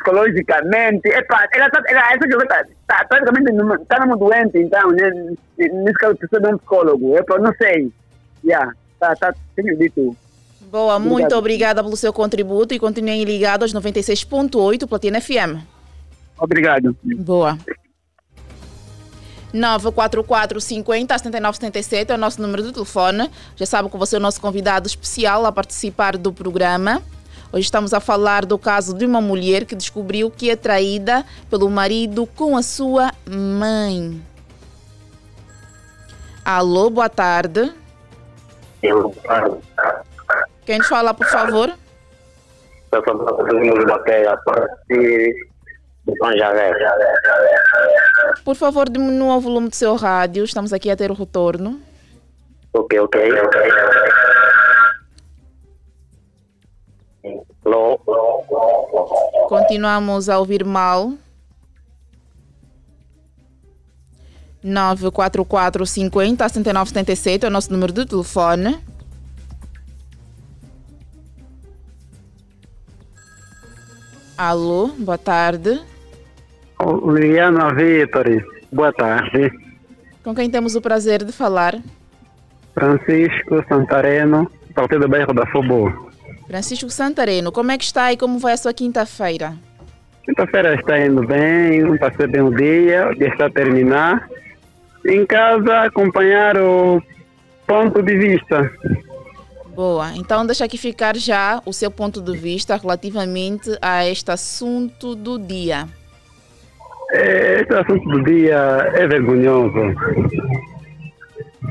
psicologicamente. 0.07 1.09
Epa, 1.09 1.49
ela 1.53 1.71
tá, 1.71 1.83
ela, 1.89 2.13
essa 2.13 2.31
jovem 2.31 2.47
está 2.47 2.65
tá, 2.87 3.05
praticamente 3.05 3.51
está 3.83 4.05
numa 4.05 4.17
doente, 4.17 4.59
então, 4.59 4.91
né, 4.91 5.35
nesse 5.59 5.99
caso 5.99 6.17
precisa 6.17 6.41
de 6.41 6.55
um 6.55 6.59
psicólogo. 6.59 7.19
Epa, 7.19 7.39
não 7.39 7.53
sei. 7.55 7.91
Yeah, 8.45 8.73
tá, 9.01 9.15
tá, 9.17 9.35
tenho 9.57 9.77
dito. 9.77 10.17
Boa, 10.71 10.97
Obrigado. 10.97 11.13
muito 11.13 11.37
obrigada 11.37 11.83
pelo 11.83 11.97
seu 11.97 12.13
contributo 12.13 12.75
e 12.75 12.79
continuem 12.79 13.25
ligados 13.25 13.75
aos 13.75 13.85
96.8 13.85 14.89
Platina 14.89 15.21
FM. 15.21 15.63
Obrigado. 16.39 16.97
Boa. 17.03 17.59
944 19.53 20.61
50 20.61 21.19
79 21.19 21.57
77 21.57 22.13
é 22.13 22.15
o 22.15 22.19
nosso 22.19 22.43
número 22.43 22.63
de 22.63 22.73
telefone. 22.73 23.31
Já 23.55 23.65
sabe 23.65 23.89
que 23.89 23.97
você 23.97 24.17
é 24.17 24.19
o 24.19 24.23
nosso 24.23 24.41
convidado 24.41 24.87
especial 24.87 25.47
a 25.47 25.53
participar 25.53 26.17
do 26.19 26.33
programa. 26.33 27.03
Hoje 27.53 27.65
estamos 27.65 27.95
a 27.95 28.01
falar 28.01 28.45
do 28.45 28.59
caso 28.59 28.93
de 28.93 29.07
uma 29.07 29.21
mulher 29.21 29.65
que 29.65 29.77
descobriu 29.77 30.31
que 30.31 30.51
é 30.51 30.57
traída 30.57 31.25
pelo 31.49 31.71
marido 31.71 32.27
com 32.27 32.57
a 32.57 32.63
sua 32.63 33.13
mãe. 33.25 34.21
Alô, 36.45 36.91
boa 36.91 37.09
tarde. 37.09 37.73
Quem 40.65 40.79
nos 40.79 40.89
fala, 40.89 41.15
por 41.15 41.27
favor? 41.27 41.73
Eu 42.93 43.03
sou 43.05 43.15
o 43.15 43.85
da 43.85 43.99
Pega, 44.01 44.39
de 44.89 45.35
São 46.19 46.37
Javé. 46.37 46.73
Por 48.45 48.55
favor, 48.57 48.89
diminua 48.89 49.37
o 49.37 49.41
volume 49.41 49.69
do 49.69 49.75
seu 49.75 49.95
rádio. 49.97 50.45
Estamos 50.45 50.73
aqui 50.73 50.91
a 50.91 50.97
ter 50.97 51.11
o 51.11 51.15
retorno. 51.15 51.81
Ok, 52.73 52.99
ok. 53.01 53.33
Continuamos 59.49 60.29
a 60.29 60.39
ouvir 60.39 60.65
mal. 60.65 61.13
944 64.63 65.87
50 65.87 66.49
79 66.49 66.89
77 66.89 67.45
é 67.45 67.49
o 67.49 67.51
nosso 67.53 67.73
número 67.73 67.93
de 67.93 68.05
telefone. 68.05 68.79
Alô, 74.37 74.89
boa 74.99 75.17
tarde. 75.17 75.81
Liana 77.07 77.73
Vitor, 77.75 78.27
boa 78.71 78.93
tarde. 78.93 79.51
Com 80.23 80.35
quem 80.35 80.51
temos 80.51 80.75
o 80.75 80.81
prazer 80.81 81.25
de 81.25 81.33
falar? 81.33 81.81
Francisco 82.75 83.65
Santareno, 83.69 84.51
partir 84.75 84.99
do 84.99 85.09
bairro 85.09 85.33
da 85.33 85.47
Fobo. 85.47 86.06
Francisco 86.47 86.89
Santareno, 86.91 87.51
como 87.51 87.73
é 87.73 87.79
que 87.79 87.85
está 87.85 88.13
e 88.13 88.17
como 88.17 88.39
vai 88.39 88.53
a 88.53 88.57
sua 88.57 88.73
quinta-feira? 88.73 89.55
Quinta-feira 90.25 90.75
está 90.75 90.99
indo 90.99 91.27
bem, 91.27 91.97
passei 91.99 92.27
bem 92.27 92.43
o 92.43 92.55
dia, 92.55 93.09
o 93.11 93.15
dia 93.15 93.29
está 93.29 93.47
a 93.47 93.51
terminar. 93.51 94.29
Em 95.07 95.25
casa, 95.25 95.83
acompanhar 95.83 96.57
o 96.57 97.03
ponto 97.67 98.03
de 98.03 98.17
vista. 98.17 98.71
Boa, 99.75 100.13
então 100.17 100.47
deixa 100.47 100.65
aqui 100.65 100.79
ficar 100.79 101.17
já 101.17 101.61
o 101.67 101.73
seu 101.73 101.91
ponto 101.91 102.21
de 102.21 102.37
vista 102.37 102.77
relativamente 102.77 103.77
a 103.83 104.07
este 104.07 104.31
assunto 104.31 105.15
do 105.15 105.39
dia. 105.39 105.87
É, 107.13 107.61
esse 107.61 107.75
assunto 107.75 108.09
do 108.09 108.23
dia 108.25 108.57
é 108.95 109.07
vergonhoso. 109.07 109.95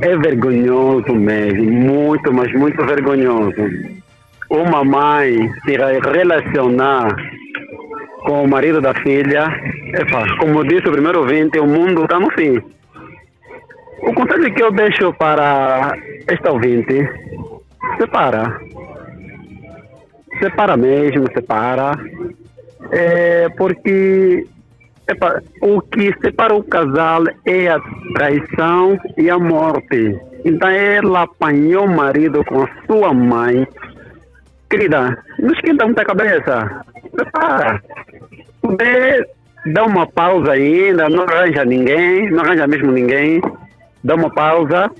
É 0.01 0.15
vergonhoso 0.17 1.13
mesmo, 1.13 1.71
muito, 1.71 2.31
mas 2.31 2.53
muito 2.53 2.85
vergonhoso. 2.85 4.04
Uma 4.55 4.85
mãe 4.85 5.51
se 5.65 5.75
relacionar 5.75 7.13
com 8.25 8.43
o 8.43 8.47
marido 8.47 8.79
da 8.79 8.93
filha, 8.93 9.47
epa, 9.93 10.25
como 10.39 10.63
disse 10.63 10.87
o 10.87 10.93
primeiro 10.93 11.19
ouvinte, 11.19 11.59
o 11.59 11.67
mundo 11.67 12.03
está 12.03 12.17
no 12.17 12.31
fim. 12.31 12.61
O 14.01 14.13
conselho 14.13 14.53
que 14.53 14.63
eu 14.63 14.71
deixo 14.71 15.11
para 15.13 15.97
esta 16.25 16.53
ouvinte, 16.53 17.05
separa. 17.99 18.57
Separa 20.39 20.77
mesmo, 20.77 21.27
separa. 21.33 21.91
É 22.91 23.49
porque 23.57 24.47
epa, 25.05 25.43
o 25.61 25.81
que 25.81 26.13
separa 26.23 26.55
o 26.55 26.63
casal 26.63 27.25
é 27.45 27.67
a 27.67 27.79
traição 28.13 28.97
e 29.17 29.29
a 29.29 29.37
morte. 29.37 30.17
Então 30.45 30.69
ela 30.69 31.23
apanhou 31.23 31.85
o 31.85 31.93
marido 31.93 32.41
com 32.45 32.63
a 32.63 32.69
sua 32.87 33.13
mãe. 33.13 33.67
Querida, 34.75 35.17
não 35.39 35.53
esquenta 35.53 35.85
muita 35.85 36.03
cabeça. 36.03 36.83
Separa. 37.17 37.81
Poder 38.61 39.29
dar 39.67 39.85
uma 39.85 40.05
pausa 40.05 40.51
ainda, 40.51 41.07
não 41.07 41.23
arranja 41.23 41.63
ninguém, 41.63 42.29
não 42.29 42.43
arranja 42.43 42.67
mesmo 42.67 42.91
ninguém 42.91 43.41
dá 44.05 44.15
uma 44.15 44.29
pausa. 44.29 44.91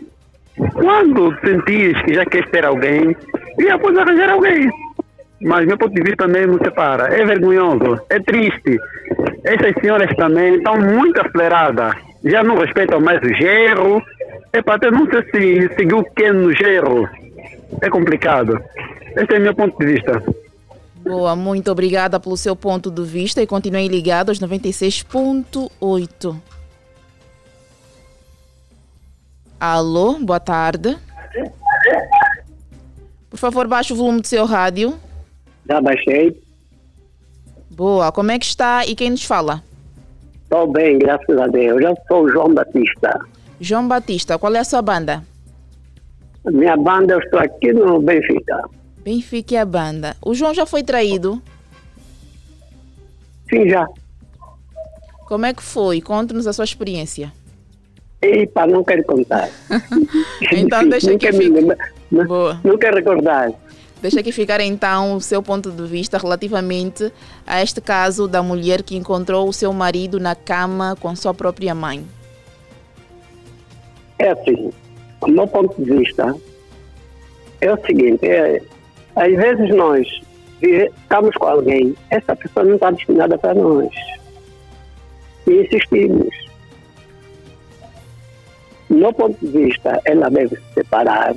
Quando 0.74 1.38
sentires 1.42 2.02
que 2.04 2.14
já 2.14 2.26
queres 2.26 2.50
ter 2.50 2.66
alguém, 2.66 3.16
e 3.60 3.64
depois 3.64 3.98
arranjar 3.98 4.32
alguém. 4.32 4.70
Mas 5.42 5.66
meu 5.66 5.78
ponto 5.78 5.94
de 5.94 6.02
vista 6.02 6.28
mesmo 6.28 6.58
separa. 6.64 7.14
É 7.14 7.26
vergonhoso, 7.26 8.02
é 8.10 8.20
triste. 8.20 8.78
Essas 9.44 9.74
senhoras 9.82 10.16
também 10.16 10.56
estão 10.56 10.80
muito 10.80 11.22
aceleradas. 11.22 11.96
Já 12.24 12.44
não 12.44 12.58
respeitam 12.58 13.00
mais 13.02 13.22
o 13.22 13.34
gerro. 13.34 14.02
É 14.54 14.62
para 14.62 14.76
até 14.76 14.90
não 14.90 15.06
sei 15.08 15.22
se 15.24 15.76
seguiu 15.76 16.00
o 16.00 16.04
que 16.04 16.32
no 16.32 16.52
gerro. 16.54 17.08
É 17.82 17.90
complicado. 17.90 18.58
Esse 19.16 19.34
é 19.34 19.40
o 19.40 19.42
meu 19.42 19.56
ponto 19.56 19.78
de 19.78 19.94
vista. 19.94 20.22
Boa, 21.04 21.36
muito 21.36 21.72
obrigada 21.72 22.20
pelo 22.20 22.36
seu 22.36 22.56
ponto 22.56 22.90
de 22.90 23.04
vista 23.04 23.42
e 23.42 23.48
continuem 23.48 23.88
ligados 23.88 24.40
96.8. 24.40 26.36
Alô, 29.60 30.20
boa 30.20 30.40
tarde. 30.40 30.98
Por 33.30 33.38
favor, 33.38 33.68
baixe 33.68 33.94
o 33.94 33.96
volume 33.96 34.22
do 34.22 34.28
seu 34.28 34.46
rádio. 34.46 34.98
Já 35.68 35.80
baixei. 35.80 36.42
Boa, 37.70 38.12
como 38.12 38.32
é 38.32 38.40
que 38.40 38.46
está 38.46 38.86
e 38.86 38.96
quem 38.96 39.12
nos 39.12 39.24
fala? 39.24 39.64
Estou 40.44 40.72
bem, 40.72 40.98
graças 41.00 41.38
a 41.38 41.48
Deus. 41.48 41.82
Eu 41.82 41.96
sou 42.08 42.24
o 42.24 42.30
João 42.30 42.54
Batista. 42.54 43.20
João 43.60 43.88
Batista, 43.88 44.38
qual 44.38 44.56
é 44.56 44.60
a 44.60 44.64
sua 44.64 44.82
banda? 44.82 45.24
Minha 46.46 46.78
banda, 46.78 47.14
eu 47.14 47.20
estou 47.20 47.40
aqui 47.40 47.74
no 47.74 48.00
Benfica. 48.00 48.70
Benfica 49.06 49.54
é 49.54 49.60
a 49.60 49.66
banda. 49.66 50.18
O 50.20 50.34
João 50.34 50.52
já 50.52 50.66
foi 50.66 50.82
traído? 50.82 51.40
Sim, 53.48 53.70
já. 53.70 53.88
Como 55.28 55.46
é 55.46 55.54
que 55.54 55.62
foi? 55.62 56.02
Conte-nos 56.02 56.48
a 56.48 56.54
sua 56.54 56.66
experiência. 56.66 57.32
Epa, 58.20 58.66
não 58.66 58.84
quero 58.84 59.04
contar. 59.04 59.48
então 60.52 60.90
deixa 60.90 61.12
não 61.12 61.20
que 61.20 61.32
fique... 61.32 61.62
Boa. 62.28 62.60
não 62.64 62.80
quero 62.80 62.96
recordar. 62.96 63.54
Deixa 64.02 64.24
que 64.24 64.32
ficar 64.32 64.60
então 64.60 65.14
o 65.14 65.22
seu 65.22 65.44
ponto 65.44 65.70
de 65.70 65.86
vista 65.86 66.18
relativamente 66.18 67.14
a 67.46 67.62
este 67.62 67.80
caso 67.82 68.28
da 68.28 68.42
mulher 68.42 68.82
que 68.82 68.96
encontrou 68.96 69.48
o 69.48 69.54
seu 69.54 69.72
marido 69.72 70.20
na 70.20 70.34
cama 70.34 70.98
com 71.00 71.16
sua 71.16 71.34
própria 71.34 71.76
mãe. 71.76 72.04
É 74.18 74.32
assim, 74.32 74.74
o 75.22 75.28
meu 75.28 75.48
ponto 75.48 75.80
de 75.80 75.96
vista 75.96 76.36
é 77.62 77.72
o 77.72 77.86
seguinte, 77.86 78.26
é, 78.26 78.62
às 79.16 79.34
vezes 79.34 79.70
nós 79.76 80.08
estamos 80.62 81.36
com 81.36 81.46
alguém, 81.46 81.96
essa 82.10 82.36
pessoa 82.36 82.66
não 82.66 82.76
está 82.76 82.92
destinada 82.92 83.38
para 83.38 83.54
nós. 83.54 83.94
E 85.48 85.62
insistimos 85.62 86.46
meu 88.96 89.14
ponto 89.14 89.38
de 89.46 89.66
vista, 89.66 90.00
ela 90.06 90.30
deve 90.30 90.56
se 90.56 90.74
separar, 90.74 91.36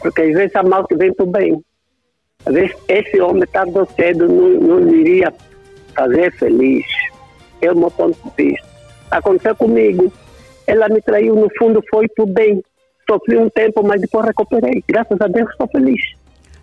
porque 0.00 0.22
às 0.22 0.32
vezes 0.34 0.54
há 0.54 0.62
mal 0.62 0.86
que 0.86 0.94
vem 0.94 1.12
para 1.12 1.24
o 1.24 1.30
bem. 1.30 1.64
Às 2.44 2.54
vezes 2.54 2.76
esse 2.88 3.20
homem 3.20 3.46
tarde 3.52 3.78
ou 3.78 3.86
cedo 3.86 4.28
não, 4.28 4.78
não 4.80 4.94
iria 4.94 5.32
fazer 5.94 6.32
feliz. 6.32 6.84
É 7.60 7.70
o 7.70 7.76
meu 7.76 7.90
ponto 7.90 8.18
de 8.36 8.44
vista. 8.44 8.66
Aconteceu 9.10 9.54
comigo. 9.56 10.12
Ela 10.66 10.88
me 10.88 11.00
traiu, 11.00 11.34
no 11.36 11.48
fundo 11.58 11.82
foi 11.88 12.08
para 12.08 12.24
o 12.24 12.26
bem. 12.26 12.62
Sofri 13.08 13.36
um 13.36 13.48
tempo, 13.50 13.82
mas 13.82 14.00
depois 14.00 14.26
recuperei. 14.26 14.82
Graças 14.88 15.20
a 15.20 15.26
Deus 15.26 15.50
estou 15.50 15.68
feliz. 15.68 16.00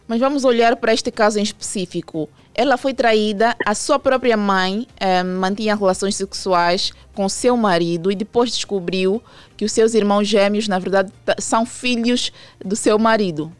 Mas 0.10 0.20
vamos 0.20 0.44
olhar 0.44 0.76
para 0.76 0.92
este 0.92 1.12
caso 1.12 1.38
em 1.38 1.44
específico. 1.44 2.28
Ela 2.56 2.78
foi 2.78 2.96
traída, 2.96 3.56
a 3.64 3.76
sua 3.76 4.00
própria 4.00 4.36
mãe 4.36 4.88
eh, 5.00 5.22
mantinha 5.22 5.76
relações 5.76 6.16
sexuais 6.16 6.92
com 7.14 7.30
seu 7.30 7.56
marido 7.56 8.12
e 8.12 8.16
depois 8.16 8.50
descobriu 8.50 9.22
que 9.56 9.64
os 9.64 9.72
seus 9.72 9.94
irmãos 9.94 10.28
gêmeos, 10.28 10.68
na 10.68 10.80
verdade, 10.80 11.14
são 11.38 11.64
filhos 11.64 12.34
do 12.58 12.76
seu 12.76 12.98
marido. 12.98 13.52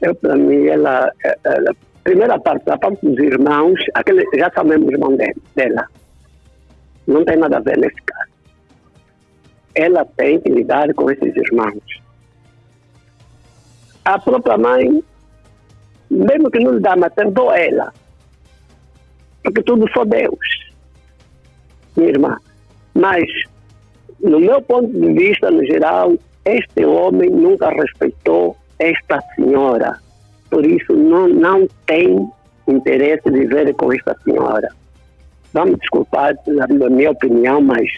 Eu, 0.00 0.14
para 0.14 0.34
mim, 0.36 0.68
ela, 0.68 1.12
ela, 1.44 1.76
primeira 2.02 2.40
parte, 2.40 2.70
a 2.70 2.78
parte 2.78 3.06
dos 3.06 3.18
irmãos, 3.18 3.78
aquele, 3.92 4.24
já 4.38 4.64
mesmo 4.64 4.90
irmão 4.90 5.18
dela. 5.54 5.86
Não 7.06 7.26
tem 7.26 7.36
nada 7.36 7.58
a 7.58 7.60
ver 7.60 7.76
nesse 7.76 8.00
caso. 8.06 8.30
Ela 9.74 10.02
tem 10.16 10.40
que 10.40 10.48
lidar 10.48 10.94
com 10.94 11.10
esses 11.10 11.36
irmãos 11.36 12.00
a 14.04 14.18
própria 14.18 14.56
mãe, 14.56 15.02
mesmo 16.10 16.50
que 16.50 16.58
não 16.58 16.72
lhe 16.72 16.80
dá, 16.80 16.96
mas 16.96 17.12
perdoa 17.14 17.58
ela. 17.58 17.92
Porque 19.42 19.62
tudo 19.62 19.88
só 19.92 20.04
Deus, 20.04 20.38
minha 21.96 22.10
irmã. 22.10 22.36
Mas, 22.94 23.24
no 24.20 24.40
meu 24.40 24.60
ponto 24.62 24.88
de 24.88 25.12
vista, 25.12 25.50
no 25.50 25.64
geral, 25.64 26.14
este 26.44 26.84
homem 26.84 27.30
nunca 27.30 27.70
respeitou 27.70 28.56
esta 28.78 29.22
senhora. 29.34 29.98
Por 30.50 30.66
isso, 30.66 30.92
não, 30.92 31.28
não 31.28 31.68
tem 31.86 32.28
interesse 32.66 33.30
de 33.30 33.40
viver 33.40 33.74
com 33.74 33.92
esta 33.92 34.16
senhora. 34.24 34.68
Vamos 35.52 35.78
desculpar 35.78 36.34
a 36.60 36.88
minha 36.88 37.10
opinião, 37.10 37.60
mas 37.60 37.88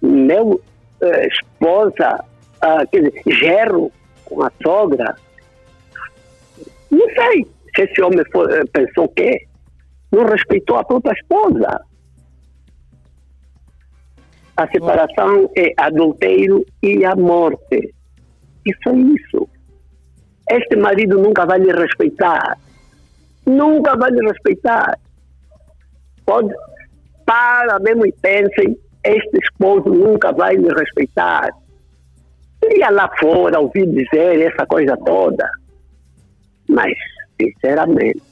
meu 0.00 0.60
eh, 1.00 1.28
esposa, 1.28 2.24
ah, 2.60 2.84
quer 2.90 3.10
dizer, 3.10 3.22
gerro, 3.26 3.92
com 4.34 4.44
a 4.44 4.52
sogra. 4.62 5.14
Não 6.90 7.06
sei 7.14 7.46
se 7.74 7.82
esse 7.82 8.02
homem 8.02 8.24
foi, 8.32 8.52
eh, 8.52 8.64
pensou 8.72 9.08
que 9.08 9.46
não 10.10 10.24
respeitou 10.24 10.76
a 10.76 10.84
própria 10.84 11.12
esposa. 11.12 11.80
A 14.56 14.68
separação 14.68 15.50
é 15.56 15.72
adultério 15.78 16.64
e 16.82 17.04
a 17.04 17.16
morte. 17.16 17.94
Isso 18.66 18.88
é 18.88 18.96
isso. 18.96 19.48
Este 20.50 20.76
marido 20.76 21.18
nunca 21.18 21.46
vai 21.46 21.58
lhe 21.58 21.72
respeitar. 21.72 22.58
Nunca 23.46 23.96
vai 23.96 24.10
lhe 24.10 24.20
respeitar. 24.28 24.98
Pode, 26.26 26.54
para 27.24 27.78
mesmo 27.80 28.06
e 28.06 28.12
pensem, 28.12 28.78
este 29.04 29.38
esposo 29.38 29.88
nunca 29.88 30.30
vai 30.32 30.54
lhe 30.54 30.68
respeitar 30.68 31.48
ia 32.76 32.90
lá 32.90 33.10
fora 33.18 33.60
ouvir 33.60 33.86
dizer 33.86 34.40
essa 34.40 34.66
coisa 34.66 34.96
toda. 34.96 35.48
Mas, 36.68 36.92
sinceramente. 37.40 38.22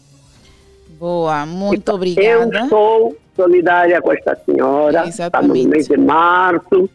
Boa, 0.99 1.47
muito 1.47 1.93
obrigada. 1.93 2.59
Eu 2.59 2.69
sou 2.69 3.17
solidária 3.35 4.01
com 4.01 4.13
esta 4.13 4.37
senhora. 4.45 5.07
Exatamente. 5.07 5.19
Estamos 5.21 5.65
no 5.65 5.71
mês 5.71 5.89
de 5.89 5.97
março. 5.97 6.91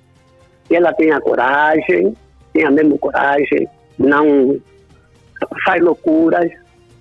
Que 0.67 0.75
ela 0.75 0.93
tenha 0.93 1.21
coragem, 1.21 2.15
tenha 2.51 2.71
mesmo 2.71 2.97
coragem, 2.97 3.67
não 3.99 4.59
faz 5.63 5.79
loucuras, 5.79 6.51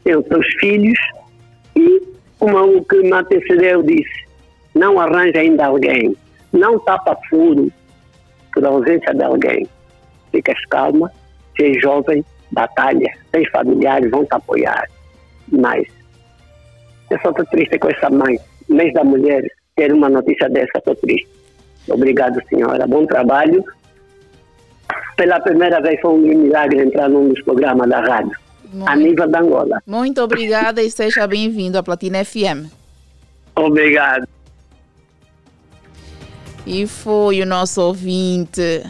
tem 0.03 0.17
os 0.17 0.27
seus 0.27 0.47
filhos. 0.61 0.99
E, 1.75 2.03
como 2.39 2.77
o 2.77 2.85
que 2.85 2.99
me 2.99 3.13
antecedeu 3.13 3.83
disse, 3.83 4.27
não 4.75 5.01
arranja 5.01 5.39
ainda 5.39 5.65
alguém, 5.65 6.15
não 6.53 6.79
tapa 6.81 7.17
furo 7.31 7.73
por 8.53 8.67
ausência 8.67 9.15
de 9.15 9.23
alguém 9.23 9.67
ficas 10.35 10.59
calma, 10.67 11.11
seja 11.57 11.81
jovem, 11.81 12.25
batalha, 12.51 13.13
seus 13.31 13.49
familiares 13.51 14.11
vão 14.11 14.25
te 14.25 14.35
apoiar. 14.35 14.89
Mas 15.53 15.87
eu 17.11 17.19
só 17.21 17.31
estou 17.31 17.47
triste 17.47 17.79
com 17.79 17.89
essa 17.89 18.11
mãe, 18.11 18.39
mês 18.69 18.93
da 18.95 19.05
mulher, 19.05 19.45
ter 19.77 19.93
uma 19.93 20.09
notícia 20.09 20.49
dessa, 20.49 20.79
estou 20.79 20.97
triste. 20.97 21.29
Obrigado, 21.89 22.41
senhora. 22.49 22.87
Bom 22.87 23.07
trabalho. 23.07 23.65
Pela 25.17 25.39
primeira 25.41 25.81
vez 25.81 26.01
foi 26.01 26.11
um 26.13 26.19
milagre 26.19 26.83
entrar 26.83 27.09
num 27.09 27.29
dos 27.29 27.41
programas 27.43 27.89
da 27.89 28.01
rádio, 28.01 28.37
Muito. 28.73 28.89
a 28.89 28.97
nível 28.97 29.29
da 29.29 29.41
Angola. 29.41 29.83
Muito 29.87 30.21
obrigada 30.21 30.83
e 30.83 30.91
seja 30.91 31.27
bem-vindo 31.27 31.79
à 31.79 31.83
Platina 31.83 32.25
FM. 32.25 32.69
Obrigado. 33.55 34.27
E 36.67 36.87
foi 36.87 37.43
o 37.43 37.47
nosso 37.47 37.81
ouvinte. 37.83 38.83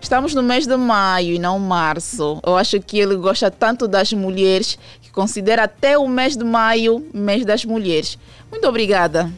Estamos 0.00 0.34
no 0.34 0.42
mês 0.42 0.66
de 0.66 0.76
maio 0.76 1.34
e 1.34 1.38
não 1.38 1.58
março. 1.58 2.40
Eu 2.44 2.56
acho 2.56 2.80
que 2.80 2.98
ele 2.98 3.16
gosta 3.16 3.50
tanto 3.50 3.86
das 3.86 4.12
mulheres 4.12 4.78
que 5.02 5.10
considera 5.10 5.64
até 5.64 5.98
o 5.98 6.08
mês 6.08 6.36
de 6.36 6.44
maio 6.44 7.06
mês 7.12 7.44
das 7.44 7.64
mulheres. 7.64 8.18
Muito 8.50 8.66
obrigada. 8.66 9.30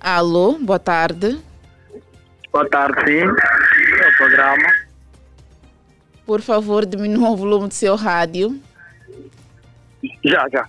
Alô, 0.00 0.56
boa 0.60 0.78
tarde. 0.78 1.38
Boa 2.52 2.68
tarde, 2.70 2.98
sim. 3.04 3.18
É 3.18 4.08
o 4.08 4.16
programa. 4.16 4.68
Por 6.24 6.40
favor, 6.40 6.86
diminua 6.86 7.30
o 7.30 7.36
volume 7.36 7.68
do 7.68 7.74
seu 7.74 7.96
rádio. 7.96 8.60
Já, 10.24 10.48
já. 10.52 10.66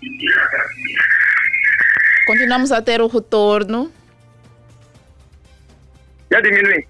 Continuamos 2.26 2.72
a 2.72 2.82
ter 2.82 3.02
o 3.02 3.08
retorno. 3.08 3.92
Já 6.32 6.42
diminui. 6.42 6.88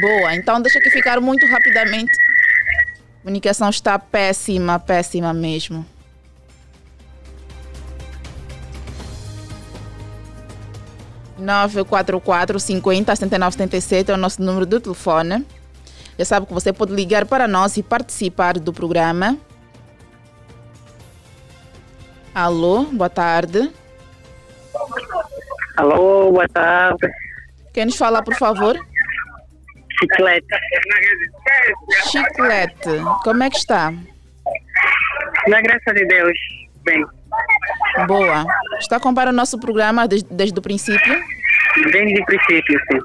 Boa, 0.00 0.34
então 0.34 0.60
deixa 0.60 0.80
que 0.80 0.90
ficar 0.90 1.20
muito 1.20 1.46
rapidamente. 1.46 2.12
A 2.12 3.22
comunicação 3.22 3.68
está 3.68 3.98
péssima, 3.98 4.78
péssima 4.78 5.32
mesmo. 5.34 5.86
Nove 11.38 11.84
quatro 11.84 12.20
quatro 12.20 12.60
cinquenta 12.60 13.14
setenta 13.16 13.38
nove 13.38 13.52
setenta 13.52 13.76
e 13.76 13.80
sete 13.80 14.10
é 14.10 14.14
o 14.14 14.16
nosso 14.16 14.40
número 14.40 14.64
de 14.64 14.80
telefone. 14.80 15.46
Já 16.18 16.24
sabe 16.24 16.46
que 16.46 16.54
você 16.54 16.72
pode 16.72 16.94
ligar 16.94 17.26
para 17.26 17.48
nós 17.48 17.76
e 17.76 17.82
participar 17.82 18.58
do 18.58 18.72
programa. 18.72 19.36
Alô, 22.34 22.84
boa 22.84 23.10
tarde. 23.10 23.70
Alô, 25.76 26.32
boa 26.32 26.48
tarde. 26.48 27.10
Quem 27.72 27.86
nos 27.86 27.96
fala, 27.96 28.22
por 28.22 28.34
favor? 28.34 28.76
Chiclete. 29.98 30.46
Chiclete, 32.10 32.90
como 33.24 33.42
é 33.42 33.50
que 33.50 33.56
está? 33.56 33.92
Na 35.48 35.60
graça 35.60 35.92
de 35.94 36.04
Deus, 36.06 36.38
bem. 36.84 37.04
Boa. 38.06 38.44
Está 38.78 38.96
acompanhando 38.96 39.32
o 39.32 39.36
nosso 39.36 39.58
programa 39.58 40.06
desde, 40.06 40.28
desde 40.32 40.58
o 40.58 40.62
princípio? 40.62 41.22
Desde 41.90 42.20
o 42.20 42.24
princípio, 42.26 42.80
sim. 42.90 42.98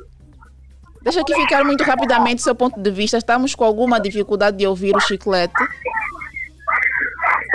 Deixa 1.03 1.21
aqui 1.21 1.33
ficar 1.35 1.63
muito 1.63 1.83
rapidamente 1.83 2.41
o 2.41 2.43
seu 2.43 2.55
ponto 2.55 2.81
de 2.81 2.91
vista. 2.91 3.17
Estamos 3.17 3.55
com 3.55 3.63
alguma 3.63 3.99
dificuldade 3.99 4.57
de 4.57 4.67
ouvir 4.67 4.95
o 4.95 4.99
chiclete? 4.99 5.53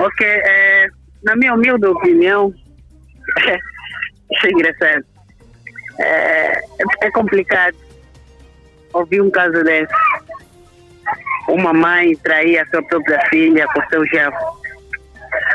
Ok, 0.01 0.27
é, 0.27 0.87
na 1.23 1.37
minha 1.37 1.55
humilde 1.55 1.87
opinião, 1.87 2.53
é 3.47 4.51
engraçado. 4.51 5.12
É, 6.03 6.61
é 7.03 7.11
complicado 7.11 7.77
ouvir 8.93 9.21
um 9.21 9.31
caso 9.31 9.63
desse. 9.65 9.93
Uma 11.49 11.73
mãe 11.73 12.17
trair 12.19 12.59
a 12.59 12.67
sua 12.67 12.83
própria 12.85 13.21
filha 13.29 13.67
com 13.75 13.83
seu 13.89 14.07
genro. 14.07 14.37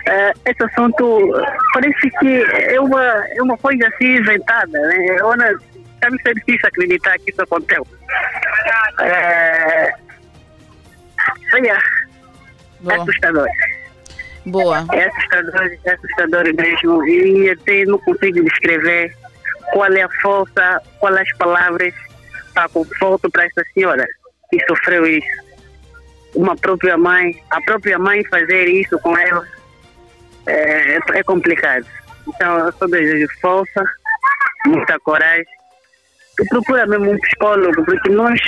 É, 0.08 0.34
esse 0.46 0.64
assunto 0.64 1.32
parece 1.74 2.10
que 2.20 2.44
é 2.74 2.80
uma, 2.80 3.04
é 3.04 3.42
uma 3.42 3.58
coisa 3.58 3.88
assim 3.88 4.18
inventada. 4.18 4.80
Né? 4.80 5.24
Ona, 5.24 5.54
deve 6.02 6.22
ser 6.22 6.34
difícil 6.36 6.68
acreditar 6.68 7.18
que 7.20 7.32
isso 7.32 7.42
aconteceu. 7.42 7.88
É, 9.00 9.94
é 12.86 12.94
assustador. 12.94 13.48
Boa. 14.46 14.86
É 14.94 15.06
assustador, 15.06 15.78
é 15.86 15.92
assustador 15.92 16.44
mesmo. 16.56 17.08
E 17.08 17.50
até 17.50 17.86
não 17.86 18.00
consigo 18.00 18.44
descrever 18.44 19.16
qual 19.74 19.92
é 19.92 20.02
a 20.02 20.10
força, 20.22 20.82
qual 21.00 21.16
é 21.18 21.22
as 21.22 21.38
palavras 21.38 21.94
para 22.54 22.70
conforto 22.70 23.30
para 23.30 23.46
essa 23.46 23.64
senhora 23.74 24.06
que 24.50 24.60
sofreu 24.66 25.06
isso. 25.06 25.48
Uma 26.36 26.56
própria 26.56 26.98
mãe, 26.98 27.42
a 27.50 27.62
própria 27.62 27.98
mãe 27.98 28.24
fazer 28.26 28.68
isso 28.68 28.98
com 29.00 29.18
ela 29.18 29.46
é, 30.46 30.98
é 31.14 31.24
complicado. 31.24 31.86
Então 32.28 32.60
eu 32.60 32.72
só 32.74 32.86
desejo 32.88 33.28
força, 33.42 33.84
muita 34.66 35.00
coragem. 35.00 35.46
E 36.40 36.46
procura 36.50 36.86
mesmo 36.86 37.12
um 37.12 37.20
psicólogo, 37.20 37.84
porque 37.84 38.10
nós 38.10 38.40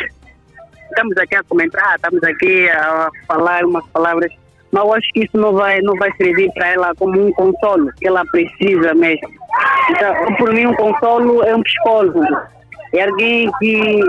estamos 0.89 1.17
aqui 1.17 1.35
a 1.35 1.43
comentar, 1.43 1.95
estamos 1.95 2.23
aqui 2.23 2.69
a 2.69 3.09
falar 3.27 3.65
umas 3.65 3.85
palavras 3.87 4.31
mas 4.71 4.83
eu 4.83 4.93
acho 4.93 5.13
que 5.13 5.23
isso 5.23 5.37
não 5.37 5.53
vai, 5.53 5.81
não 5.81 5.95
vai 5.95 6.11
servir 6.17 6.51
para 6.53 6.67
ela 6.67 6.95
como 6.95 7.27
um 7.27 7.31
consolo 7.33 7.89
que 7.99 8.07
ela 8.07 8.23
precisa 8.25 8.93
mesmo. 8.93 9.29
Então, 9.89 10.35
por 10.37 10.53
mim, 10.53 10.67
um 10.67 10.75
consolo 10.75 11.43
é 11.43 11.55
um 11.55 11.63
psicólogo, 11.63 12.23
é 12.93 13.03
alguém 13.03 13.51
que 13.59 14.01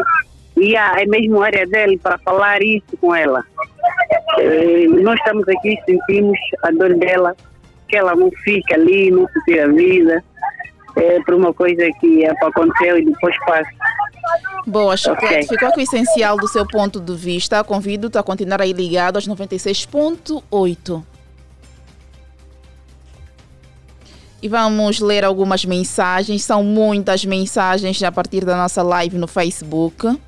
yeah, 0.59 1.01
é 1.01 1.07
mesmo 1.07 1.42
a 1.42 1.46
área 1.46 1.66
dele 1.66 1.99
para 1.99 2.18
falar 2.18 2.62
isso 2.62 2.96
com 3.01 3.14
ela. 3.14 3.42
É, 4.38 4.87
nós 4.88 5.18
estamos 5.18 5.49
aqui, 5.49 5.79
sentimos 5.87 6.38
a 6.64 6.70
dor 6.70 6.94
dela, 6.94 7.35
que 7.88 7.96
ela 7.96 8.14
não 8.14 8.31
fica 8.44 8.75
ali, 8.75 9.11
não 9.11 9.27
se 9.29 9.44
tira 9.44 9.64
a 9.64 9.68
vida, 9.68 10.23
é 10.96 11.20
por 11.20 11.35
uma 11.35 11.53
coisa 11.53 11.88
que 12.01 12.25
é 12.25 12.35
para 12.35 12.49
acontecer 12.49 12.99
e 12.99 13.05
depois 13.05 13.35
passa. 13.46 13.70
Boa, 14.66 14.97
Chocolate. 14.97 15.27
Okay. 15.27 15.49
Ficou 15.49 15.69
aqui 15.69 15.81
o 15.81 15.83
essencial 15.83 16.37
do 16.37 16.49
seu 16.49 16.66
ponto 16.66 17.01
de 17.01 17.14
vista. 17.14 17.64
Convido-te 17.64 18.19
a 18.19 18.23
continuar 18.23 18.61
aí 18.61 18.73
ligado 18.73 19.16
aos 19.16 19.27
96.8. 19.27 21.03
E 24.43 24.49
vamos 24.49 25.01
ler 25.01 25.25
algumas 25.25 25.64
mensagens. 25.64 26.43
São 26.43 26.62
muitas 26.62 27.25
mensagens 27.25 28.03
a 28.03 28.11
partir 28.11 28.45
da 28.45 28.57
nossa 28.57 28.83
live 28.83 29.19
no 29.19 29.27
Facebook. 29.27 30.19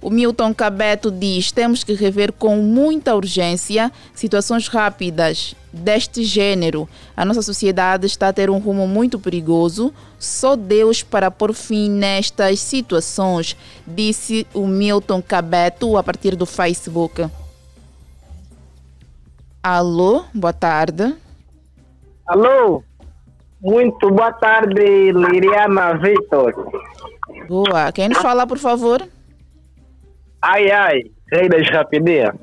O 0.00 0.10
Milton 0.10 0.54
Cabeto 0.54 1.10
diz: 1.10 1.50
temos 1.50 1.82
que 1.82 1.92
rever 1.92 2.32
com 2.32 2.56
muita 2.56 3.14
urgência 3.14 3.90
situações 4.14 4.68
rápidas 4.68 5.54
deste 5.72 6.22
gênero. 6.22 6.88
A 7.16 7.24
nossa 7.24 7.42
sociedade 7.42 8.06
está 8.06 8.28
a 8.28 8.32
ter 8.32 8.48
um 8.48 8.58
rumo 8.58 8.86
muito 8.86 9.18
perigoso. 9.18 9.92
Só 10.18 10.56
Deus 10.56 11.02
para 11.02 11.30
pôr 11.30 11.52
fim 11.52 11.90
nestas 11.90 12.60
situações, 12.60 13.56
disse 13.86 14.46
o 14.52 14.66
Milton 14.66 15.22
Cabeto 15.22 15.96
a 15.96 16.02
partir 16.02 16.34
do 16.34 16.46
Facebook. 16.46 17.28
Alô, 19.62 20.24
boa 20.32 20.52
tarde. 20.52 21.14
Alô, 22.26 22.82
muito 23.60 24.10
boa 24.10 24.32
tarde, 24.32 25.12
Liriana 25.12 25.94
Vitor. 25.94 26.52
Boa, 27.48 27.90
quem 27.92 28.08
nos 28.08 28.18
fala, 28.18 28.46
por 28.46 28.58
favor? 28.58 29.06
Ai, 30.40 30.70
ai, 30.70 31.02
rei 31.32 31.48
das 31.48 31.68
rapidinhas. 31.70 32.34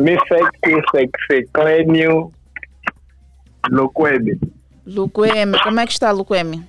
Me 0.00 0.16
sexy, 0.28 0.82
sexy, 0.90 1.48
clênio, 1.52 2.32
Luqueme. 3.70 4.38
Luqueme, 4.86 5.58
como 5.62 5.80
é 5.80 5.86
que 5.86 5.92
está, 5.92 6.10
Luqueme? 6.10 6.64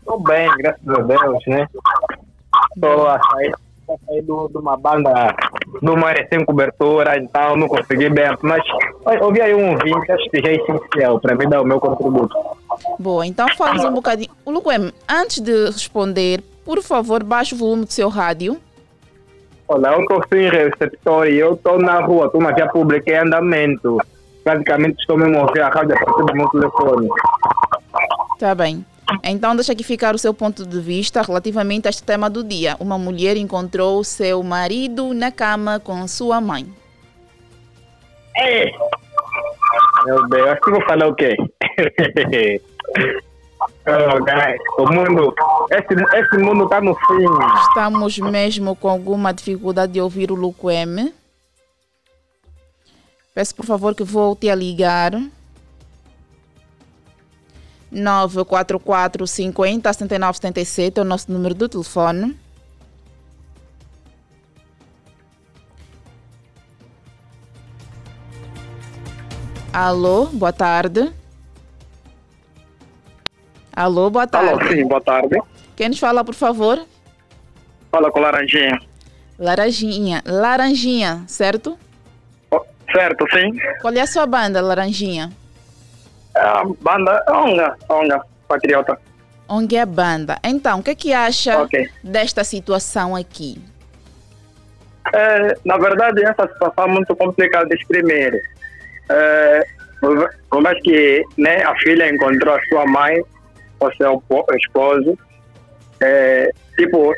Estou 0.00 0.20
bem, 0.22 0.48
graças 0.58 0.88
a 0.88 1.02
Deus, 1.02 1.46
né? 1.46 1.66
Estou 2.74 3.06
a 3.06 3.20
sair, 3.30 3.54
a 3.90 4.06
sair 4.06 4.22
de 4.22 4.30
uma 4.30 4.76
banda 4.76 5.36
numa 5.82 6.08
área 6.08 6.26
sem 6.30 6.44
cobertura, 6.44 7.18
então 7.18 7.56
não 7.56 7.68
consegui 7.68 8.08
bem, 8.08 8.30
mas 8.42 8.62
ouvi 9.20 9.40
aí 9.40 9.54
um 9.54 9.72
ouvinte, 9.72 10.12
acho 10.12 10.30
que 10.30 10.40
já 10.40 10.48
é 10.48 10.54
essencial 10.56 11.20
para 11.20 11.34
mim 11.34 11.48
dar 11.48 11.60
o 11.60 11.64
meu 11.66 11.78
contributo. 11.78 12.34
Boa, 12.98 13.26
então 13.26 13.46
fala 13.56 13.88
um 13.88 13.94
bocadinho. 13.94 14.30
O 14.44 14.50
Luqueme, 14.50 14.92
antes 15.08 15.40
de 15.40 15.66
responder, 15.66 16.42
por 16.64 16.82
favor, 16.82 17.22
baixe 17.22 17.54
o 17.54 17.58
volume 17.58 17.84
do 17.84 17.92
seu 17.92 18.08
rádio. 18.08 18.58
Olha, 19.68 19.88
eu 19.88 20.00
estou 20.00 20.22
sem 20.32 20.48
receptor 20.48 21.28
e 21.28 21.38
eu 21.38 21.54
estou 21.54 21.78
na 21.78 22.00
rua, 22.00 22.26
estou 22.26 22.40
na 22.40 22.52
via 22.52 22.66
pública 22.68 23.10
em 23.10 23.18
andamento. 23.18 23.98
Praticamente 24.42 24.98
estou 25.00 25.18
mesmo 25.18 25.38
a 25.38 25.42
ouvir 25.42 25.60
a 25.60 25.68
rádio 25.68 25.94
a 25.94 26.04
partir 26.04 26.24
do 26.24 26.34
meu 26.34 26.48
telefone. 26.48 27.08
Está 28.34 28.54
bem. 28.54 28.84
Então, 29.24 29.54
deixa 29.54 29.72
aqui 29.72 29.82
ficar 29.82 30.14
o 30.14 30.18
seu 30.18 30.32
ponto 30.32 30.66
de 30.66 30.80
vista 30.80 31.22
relativamente 31.22 31.86
a 31.86 31.90
este 31.90 32.02
tema 32.02 32.30
do 32.30 32.42
dia. 32.42 32.76
Uma 32.80 32.98
mulher 32.98 33.36
encontrou 33.36 34.02
seu 34.04 34.42
marido 34.42 35.12
na 35.12 35.30
cama 35.30 35.78
com 35.80 36.06
sua 36.08 36.40
mãe. 36.40 36.66
É. 38.36 38.70
Meu 40.06 40.28
Deus, 40.28 40.48
acho 40.48 40.60
que 40.60 40.70
vou 40.70 40.82
falar 40.86 41.08
o 41.08 41.14
quê? 41.14 41.36
Oh, 43.60 44.82
o 44.82 44.92
mundo, 44.92 45.34
esse, 45.70 46.16
esse 46.16 46.38
mundo 46.38 46.64
está 46.64 46.80
no 46.80 46.94
fim. 46.94 47.24
Estamos 47.68 48.18
mesmo 48.18 48.76
com 48.76 48.88
alguma 48.88 49.32
dificuldade 49.32 49.92
de 49.94 50.00
ouvir 50.00 50.30
o 50.30 50.34
Luco 50.34 50.70
M. 50.70 51.12
Peço 53.34 53.54
por 53.54 53.64
favor 53.64 53.94
que 53.94 54.04
volte 54.04 54.48
a 54.48 54.54
ligar. 54.54 55.12
944 57.90 59.26
50 59.26 59.92
79 59.92 60.36
77 60.36 60.98
é 60.98 61.02
o 61.02 61.04
nosso 61.04 61.32
número 61.32 61.54
do 61.54 61.68
telefone. 61.68 62.38
Alô, 69.72 70.26
boa 70.26 70.52
tarde. 70.52 71.12
Alô, 73.78 74.10
boa 74.10 74.26
tarde. 74.26 74.50
Alô, 74.50 74.66
sim, 74.66 74.88
boa 74.88 75.00
tarde. 75.00 75.40
Quem 75.76 75.88
nos 75.88 76.00
fala, 76.00 76.24
por 76.24 76.34
favor? 76.34 76.84
Fala 77.92 78.10
com 78.10 78.18
Laranjinha. 78.18 78.76
Laranjinha. 79.38 80.20
Laranjinha, 80.26 81.22
certo? 81.28 81.78
Oh, 82.50 82.60
certo, 82.92 83.24
sim. 83.30 83.56
Qual 83.80 83.94
é 83.94 84.00
a 84.00 84.06
sua 84.08 84.26
banda, 84.26 84.60
Laranjinha? 84.60 85.30
A 86.34 86.64
banda 86.80 87.24
Onga, 87.28 87.76
Onga, 87.88 88.20
Patriota. 88.48 88.98
Onga 89.48 89.76
é 89.76 89.80
a 89.80 89.86
banda. 89.86 90.40
Então, 90.42 90.80
o 90.80 90.82
que 90.82 90.90
é 90.90 90.94
que 90.96 91.12
acha 91.12 91.62
okay. 91.62 91.88
desta 92.02 92.42
situação 92.42 93.14
aqui? 93.14 93.62
É, 95.14 95.56
na 95.64 95.78
verdade, 95.78 96.24
essa 96.24 96.48
situação 96.48 96.84
é 96.84 96.88
muito 96.88 97.14
complicada 97.14 97.66
de 97.68 97.76
exprimir. 97.76 98.42
É, 99.08 99.66
por 100.50 100.60
mais 100.60 100.82
que 100.82 101.22
né, 101.36 101.62
a 101.62 101.76
filha 101.76 102.10
encontrou 102.12 102.56
a 102.56 102.60
sua 102.64 102.84
mãe, 102.84 103.22
o 103.80 103.92
seu 103.94 104.22
esposo, 104.56 105.18
é, 106.00 106.50
tipo, 106.76 107.14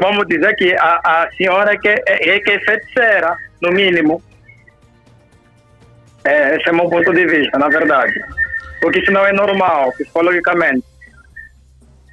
vamos 0.00 0.26
dizer 0.26 0.54
que 0.56 0.74
a, 0.74 1.00
a 1.04 1.30
senhora 1.36 1.72
é 1.72 1.78
que 1.78 1.88
é, 1.88 2.02
é 2.06 2.40
que 2.40 2.50
é 2.50 2.60
feiticeira, 2.60 3.36
no 3.60 3.70
mínimo. 3.72 4.22
É, 6.24 6.56
esse 6.56 6.68
é 6.68 6.72
o 6.72 6.76
meu 6.76 6.88
ponto 6.88 7.12
de 7.12 7.26
vista, 7.26 7.58
na 7.58 7.68
verdade. 7.68 8.12
Porque 8.80 9.00
isso 9.00 9.12
não 9.12 9.26
é 9.26 9.32
normal, 9.32 9.92
psicologicamente. 9.92 10.84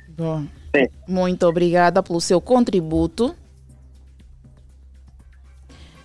Bom, 0.10 0.45
Sim. 0.75 0.88
muito 1.08 1.45
obrigada 1.47 2.04
pelo 2.04 2.19
seu 2.21 2.41
contributo. 2.41 3.36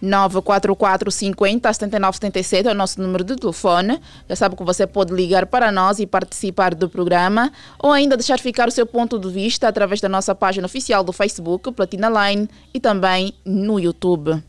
944 0.01 1.11
50 1.11 1.73
79 1.73 2.17
77 2.17 2.69
é 2.69 2.73
o 2.73 2.75
nosso 2.75 3.01
número 3.01 3.25
de 3.25 3.37
telefone. 3.37 4.01
Já 4.29 4.37
sabe 4.37 4.57
que 4.57 4.65
você 4.65 4.87
pode 4.87 5.13
ligar 5.13 5.47
para 5.47 5.71
nós 5.73 5.99
e 5.99 6.07
participar 6.07 6.75
do 6.75 6.89
programa 6.89 7.53
ou 7.79 7.93
ainda 7.93 8.17
deixar 8.17 8.39
ficar 8.39 8.69
o 8.69 8.73
seu 8.73 8.87
ponto 8.87 9.19
de 9.19 9.29
vista 9.29 9.69
através 9.69 10.01
da 10.01 10.09
nossa 10.09 10.35
página 10.35 10.67
oficial 10.67 11.03
do 11.03 11.13
Facebook, 11.13 11.73
Platina 11.73 12.09
Line, 12.09 12.49
e 12.73 12.81
também 12.81 13.33
no 13.45 13.79
YouTube. 13.79 14.43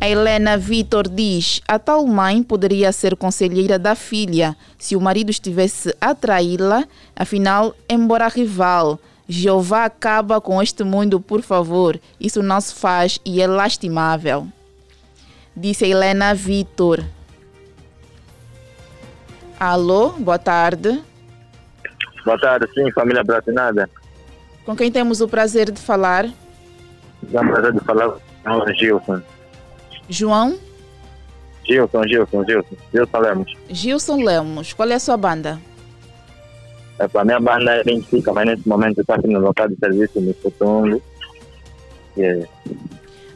A 0.00 0.08
Helena 0.08 0.56
Vitor 0.56 1.06
diz: 1.06 1.60
a 1.68 1.78
tal 1.78 2.06
mãe 2.06 2.42
poderia 2.42 2.90
ser 2.90 3.14
conselheira 3.14 3.78
da 3.78 3.94
filha 3.94 4.56
se 4.78 4.96
o 4.96 5.00
marido 5.00 5.30
estivesse 5.30 5.94
a 6.00 6.14
traí-la, 6.14 6.86
afinal, 7.14 7.74
embora 7.86 8.26
rival 8.28 8.98
Jeová 9.30 9.84
acaba 9.84 10.40
com 10.40 10.60
este 10.60 10.82
mundo, 10.82 11.20
por 11.20 11.40
favor. 11.40 12.00
Isso 12.18 12.42
não 12.42 12.60
se 12.60 12.74
faz 12.74 13.20
e 13.24 13.40
é 13.40 13.46
lastimável. 13.46 14.48
Disse 15.56 15.86
Helena 15.86 16.34
Vitor. 16.34 17.04
Alô, 19.58 20.08
boa 20.18 20.36
tarde. 20.36 21.00
Boa 22.24 22.40
tarde, 22.40 22.66
sim, 22.74 22.90
família 22.90 23.24
Platinada. 23.24 23.88
Com 24.64 24.74
quem 24.74 24.90
temos 24.90 25.20
o 25.20 25.28
prazer 25.28 25.70
de 25.70 25.80
falar? 25.80 26.26
O 27.22 27.28
prazer 27.28 27.72
de 27.72 27.80
falar 27.84 28.10
com 28.42 28.50
o 28.50 28.74
Gilson. 28.74 29.22
João? 30.08 30.58
Gilson, 31.64 32.02
Gilson, 32.08 32.44
Gilson. 32.44 32.76
Gilson 32.92 33.18
Lemos. 33.20 33.56
Gilson 33.68 34.24
Lemos. 34.24 34.72
Qual 34.72 34.88
é 34.88 34.94
a 34.94 34.98
sua 34.98 35.16
banda? 35.16 35.60
A 37.00 37.24
minha 37.24 37.40
banda 37.40 37.72
é 37.72 37.84
Benfica, 37.84 38.32
mas 38.32 38.46
nesse 38.46 38.68
momento 38.68 39.00
está 39.00 39.14
aqui 39.14 39.28
no 39.28 39.40
local 39.40 39.68
de 39.68 39.76
serviço 39.76 40.20
no 40.20 40.34
Futungo. 40.34 41.02
Yeah. 42.16 42.46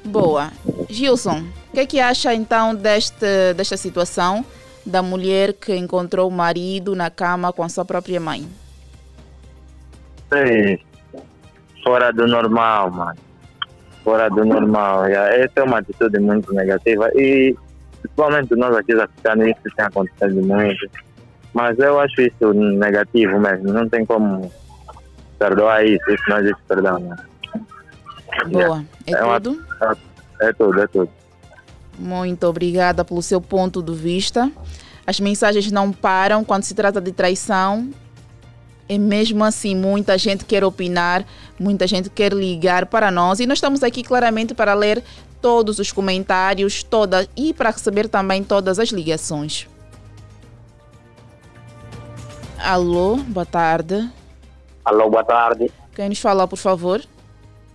Boa. 0.05 0.50
Gilson, 0.90 1.44
o 1.70 1.72
que 1.72 1.81
é 1.81 1.87
que 1.87 2.00
acha 2.00 2.35
então 2.35 2.74
deste, 2.74 3.55
desta 3.57 3.77
situação 3.77 4.44
da 4.85 5.03
mulher 5.03 5.55
que 5.55 5.74
encontrou 5.74 6.29
o 6.29 6.33
marido 6.33 6.94
na 6.94 7.09
cama 7.09 7.53
com 7.53 7.62
a 7.62 7.68
sua 7.68 7.85
própria 7.85 8.20
mãe? 8.20 8.46
Sim, 10.31 10.79
fora 11.83 12.12
do 12.12 12.27
normal, 12.27 12.90
mano. 12.90 13.18
Fora 14.03 14.29
do 14.29 14.44
normal. 14.44 15.07
Yeah. 15.07 15.37
Essa 15.37 15.61
é 15.61 15.62
uma 15.62 15.79
atitude 15.79 16.18
muito 16.18 16.53
negativa 16.53 17.11
e 17.14 17.57
principalmente 18.03 18.55
nós 18.55 18.77
aqui 18.77 18.92
africanos 18.92 19.46
isso 19.48 19.74
tem 19.74 19.87
acontecido 19.87 20.42
muito 20.42 21.04
mas 21.55 21.79
eu 21.79 22.01
acho 22.01 22.21
isso 22.21 22.53
negativo 22.53 23.38
mesmo, 23.38 23.73
não 23.73 23.88
tem 23.88 24.05
como 24.05 24.53
perdoar 25.38 25.87
isso, 25.87 26.11
isso 26.11 26.25
não 26.29 26.38
existe 26.38 26.61
perdão. 26.67 26.99
Né? 26.99 27.17
Boa, 28.51 28.85
é, 29.07 29.12
é 29.12 29.40
tudo? 29.40 29.64
Uma, 29.81 29.97
é 30.40 30.53
tudo, 30.53 30.81
é 30.81 30.87
tudo. 30.88 31.11
Muito 31.97 32.45
obrigada 32.45 33.05
pelo 33.05 33.23
seu 33.23 33.40
ponto 33.40 33.81
de 33.81 33.95
vista. 33.95 34.51
As 35.07 35.21
mensagens 35.21 35.71
não 35.71 35.93
param 35.93 36.45
quando 36.45 36.64
se 36.64 36.75
trata 36.75 37.01
de 37.01 37.12
traição. 37.12 37.88
E 38.88 38.99
mesmo 38.99 39.45
assim, 39.45 39.75
muita 39.75 40.19
gente 40.19 40.45
quer 40.45 40.62
opinar, 40.64 41.25
muita 41.59 41.87
gente 41.87 42.11
quer 42.11 42.33
ligar 42.33 42.87
para 42.87 43.11
nós. 43.11 43.40
E 43.40 43.47
nós 43.47 43.59
estamos 43.59 43.83
aqui 43.83 44.03
claramente 44.03 44.55
para 44.55 44.75
ler 44.75 45.03
todos 45.40 45.79
os 45.79 45.93
comentários 45.93 46.83
toda, 46.83 47.29
e 47.37 47.53
para 47.53 47.71
receber 47.71 48.09
também 48.09 48.43
todas 48.43 48.79
as 48.79 48.88
ligações. 48.88 49.69
Alô, 52.64 53.16
boa 53.16 53.44
tarde. 53.44 54.11
Alô, 54.87 55.11
boa 55.11 55.22
tarde. 55.22 55.70
Quem 55.94 56.09
nos 56.09 56.18
fala, 56.18 56.48
por 56.48 56.57
favor? 56.57 56.98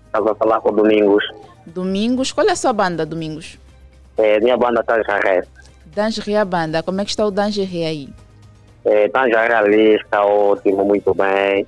Estava 0.08 0.32
a 0.32 0.36
falar 0.36 0.62
com 0.62 0.74
Domingos. 0.74 1.24
Domingos, 1.64 2.32
qual 2.32 2.48
é 2.48 2.54
a 2.54 2.56
sua 2.56 2.74
banda, 2.74 3.06
Domingos? 3.06 3.60
É, 4.18 4.40
minha 4.40 4.58
banda 4.58 4.84
Tangeré. 4.84 5.46
Tangeré 5.94 6.44
banda, 6.44 6.82
como 6.82 7.00
é 7.02 7.06
que 7.06 7.12
está 7.12 7.24
o 7.24 7.32
Tangeré 7.32 7.86
aí? 7.86 8.10
É, 8.84 9.08
Tangeré 9.10 9.54
ali 9.54 9.94
está 9.94 10.26
ótimo, 10.26 10.84
muito 10.84 11.14
bem. 11.14 11.68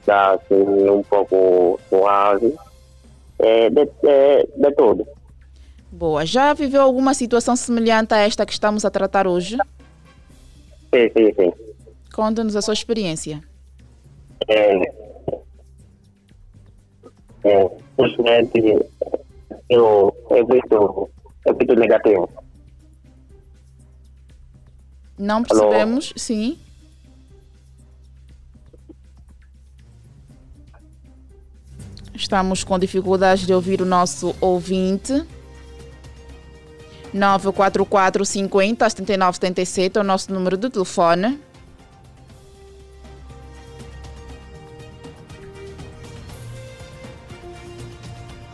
Está 0.00 0.32
assim, 0.32 0.90
um 0.90 1.04
pouco 1.04 1.78
suave. 1.88 2.52
É, 3.38 3.70
de, 3.70 3.84
de, 3.84 4.48
de 4.56 4.74
tudo. 4.76 5.06
Boa. 5.92 6.26
Já 6.26 6.52
viveu 6.52 6.82
alguma 6.82 7.14
situação 7.14 7.54
semelhante 7.54 8.12
a 8.12 8.18
esta 8.18 8.44
que 8.44 8.52
estamos 8.52 8.84
a 8.84 8.90
tratar 8.90 9.28
hoje? 9.28 9.56
Sim, 10.92 11.10
sim, 11.16 11.32
sim. 11.34 11.69
Conta-nos 12.12 12.56
a 12.56 12.62
sua 12.62 12.74
experiência. 12.74 13.42
É, 14.48 14.76
é, 17.44 17.70
simplesmente 17.96 18.60
eu, 19.68 20.14
é 20.30 20.42
muito, 20.42 21.10
é 21.46 21.52
muito 21.52 21.74
negativo. 21.74 22.28
Não 25.18 25.42
percebemos, 25.42 26.12
sim. 26.16 26.58
Estamos 32.14 32.64
com 32.64 32.78
dificuldades 32.78 33.46
de 33.46 33.52
ouvir 33.54 33.80
o 33.80 33.86
nosso 33.86 34.34
ouvinte. 34.40 35.24
944 37.12 38.24
50 38.24 38.88
79 38.88 39.36
77 39.36 39.98
é 39.98 40.00
o 40.00 40.04
nosso 40.04 40.32
número 40.32 40.56
de 40.56 40.70
telefone. 40.70 41.40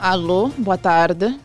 Alô, 0.08 0.46
boa 0.56 0.78
tarde. 0.78 1.36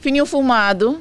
Fininho 0.00 0.26
fumado. 0.26 1.00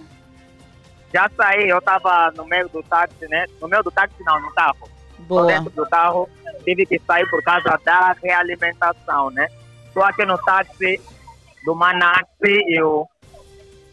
Já 1.11 1.27
saí, 1.35 1.67
eu 1.67 1.79
estava 1.79 2.31
no 2.37 2.45
meio 2.45 2.69
do 2.69 2.83
táxi, 2.83 3.27
né? 3.27 3.47
No 3.59 3.67
meio 3.67 3.81
do 3.81 3.89
táxi 3.89 4.23
não, 4.23 4.39
no 4.39 4.53
carro. 4.53 4.87
Boa. 5.21 5.47
dentro 5.47 5.71
do 5.71 5.89
carro, 5.89 6.29
tive 6.63 6.85
que 6.85 6.99
sair 6.99 7.27
por 7.31 7.43
causa 7.43 7.79
da 7.83 8.15
realimentação, 8.21 9.31
né? 9.31 9.47
Estou 9.87 10.03
aqui 10.03 10.23
no 10.23 10.37
táxi 10.37 11.01
do 11.65 11.73
Manaxi 11.73 12.27
e 12.43 12.79
o 12.83 13.07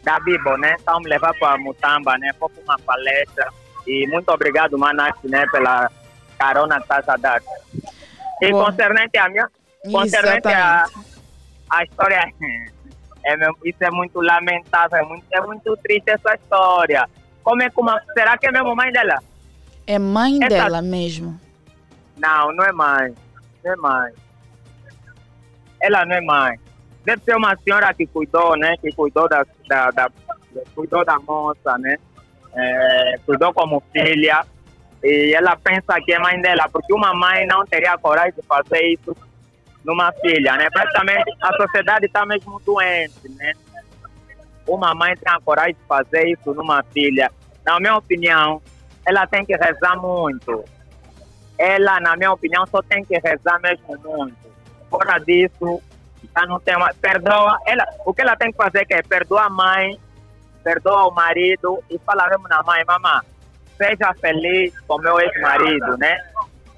da 0.04 0.20
Bibo, 0.20 0.58
né? 0.58 0.74
Estão 0.74 1.00
me 1.00 1.08
levando 1.08 1.38
para 1.38 1.56
Mutamba, 1.56 2.18
né? 2.18 2.32
Foi 2.38 2.50
uma 2.64 2.78
palestra. 2.80 3.48
E 3.86 4.06
muito 4.08 4.28
obrigado, 4.28 4.76
Manaxi, 4.76 5.26
né? 5.26 5.46
Pela 5.50 5.90
carona 6.38 6.76
que 6.76 6.82
estás 6.82 7.08
a 7.08 7.16
dar. 7.16 7.40
E 8.40 8.50
concernente 8.50 9.18
a 9.18 9.28
minha, 9.28 9.48
concernente 9.90 10.48
a, 10.48 10.84
a 11.70 11.84
história, 11.84 12.32
é, 13.24 13.34
isso 13.64 13.78
é 13.82 13.90
muito 13.90 14.20
lamentável, 14.20 14.98
é 14.98 15.02
muito, 15.02 15.24
é 15.32 15.40
muito 15.40 15.76
triste 15.78 16.10
essa 16.10 16.34
história. 16.34 17.08
Como 17.42 17.62
é 17.62 17.70
como, 17.70 17.90
será 18.14 18.36
que 18.38 18.46
é 18.46 18.52
mesmo 18.52 18.74
mãe 18.76 18.92
dela? 18.92 19.22
É 19.86 19.98
mãe 19.98 20.38
essa, 20.42 20.48
dela 20.48 20.82
mesmo? 20.82 21.38
Não, 22.16 22.52
não 22.52 22.64
é 22.64 22.72
mãe, 22.72 23.14
não 23.64 23.72
é 23.72 23.76
mãe. 23.76 24.12
Ela 25.80 26.04
não 26.04 26.16
é 26.16 26.20
mãe. 26.20 26.60
Deve 27.04 27.22
ser 27.24 27.36
uma 27.36 27.56
senhora 27.56 27.92
que 27.94 28.06
cuidou, 28.06 28.56
né? 28.56 28.76
Que 28.78 28.92
cuidou 28.92 29.28
da, 29.28 29.46
da, 29.68 29.90
da 29.90 30.10
cuidou 30.74 31.04
da 31.04 31.18
moça, 31.20 31.78
né? 31.78 31.96
É, 32.54 33.14
cuidou 33.24 33.52
como 33.52 33.82
filha 33.92 34.44
e 35.02 35.34
ela 35.34 35.56
pensa 35.56 36.00
que 36.04 36.12
é 36.12 36.18
mãe 36.18 36.40
dela, 36.40 36.68
porque 36.72 36.92
uma 36.92 37.14
mãe 37.14 37.46
não 37.46 37.64
teria 37.64 37.96
coragem 37.98 38.32
de 38.32 38.42
fazer 38.42 38.82
isso 38.92 39.16
numa 39.84 40.12
filha, 40.12 40.56
né? 40.56 40.68
Praticamente 40.70 41.30
a 41.40 41.52
sociedade 41.56 42.06
está 42.06 42.26
mesmo 42.26 42.60
doente, 42.64 43.28
né? 43.30 43.52
uma 44.68 44.94
mãe 44.94 45.16
tem 45.16 45.32
a 45.32 45.40
coragem 45.40 45.74
de 45.74 45.86
fazer 45.86 46.28
isso 46.28 46.52
numa 46.52 46.82
filha, 46.92 47.30
na 47.64 47.80
minha 47.80 47.96
opinião, 47.96 48.62
ela 49.04 49.26
tem 49.26 49.44
que 49.44 49.56
rezar 49.56 49.96
muito. 49.96 50.64
Ela, 51.58 51.98
na 52.00 52.16
minha 52.16 52.32
opinião, 52.32 52.66
só 52.66 52.82
tem 52.82 53.04
que 53.04 53.18
rezar 53.18 53.58
mesmo 53.60 53.96
muito. 54.04 54.36
Fora 54.90 55.18
disso, 55.18 55.82
já 56.34 56.46
não 56.46 56.60
tem 56.60 56.78
mais. 56.78 56.96
Perdoa. 56.96 57.58
Ela, 57.66 57.86
o 58.04 58.14
que 58.14 58.22
ela 58.22 58.36
tem 58.36 58.50
que 58.50 58.56
fazer 58.56 58.86
é 58.90 59.02
perdoar 59.02 59.46
a 59.46 59.50
mãe, 59.50 59.98
perdoa 60.62 61.08
o 61.08 61.14
marido 61.14 61.82
e 61.90 61.98
fala 61.98 62.28
mesmo 62.28 62.46
na 62.48 62.62
mãe, 62.62 62.84
mamãe, 62.86 63.20
seja 63.78 64.12
feliz 64.20 64.78
com 64.80 64.98
meu 64.98 65.18
ex-marido, 65.20 65.96
né? 65.96 66.18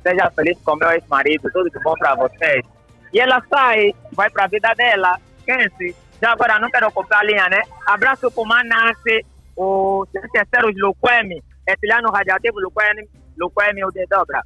Seja 0.03 0.31
feliz 0.31 0.57
com 0.63 0.77
meu 0.77 0.91
ex-marido, 0.91 1.51
tudo 1.53 1.71
de 1.71 1.79
bom 1.83 1.95
para 1.95 2.15
vocês. 2.15 2.65
E 3.13 3.19
ela 3.19 3.43
sai, 3.49 3.93
vai 4.13 4.31
para 4.31 4.45
a 4.45 4.49
vida 4.49 4.73
dela. 4.75 5.19
Quem 5.45 5.95
Já 6.23 6.33
agora 6.33 6.59
não 6.59 6.71
quero 6.71 6.93
comprar 6.93 7.25
linha, 7.25 7.49
né? 7.49 7.63
Abraço 7.87 8.31
para 8.31 8.43
o 8.43 8.47
Manassi, 8.47 9.25
o 9.57 10.07
terceiro 10.13 10.71
Luquemi, 10.77 11.43
etilhano 11.67 12.11
radiativo 12.11 12.61
Luquemi, 12.61 13.09
Luquemi 13.39 13.85
o 13.85 13.91
de 13.91 14.07
dobra. 14.07 14.43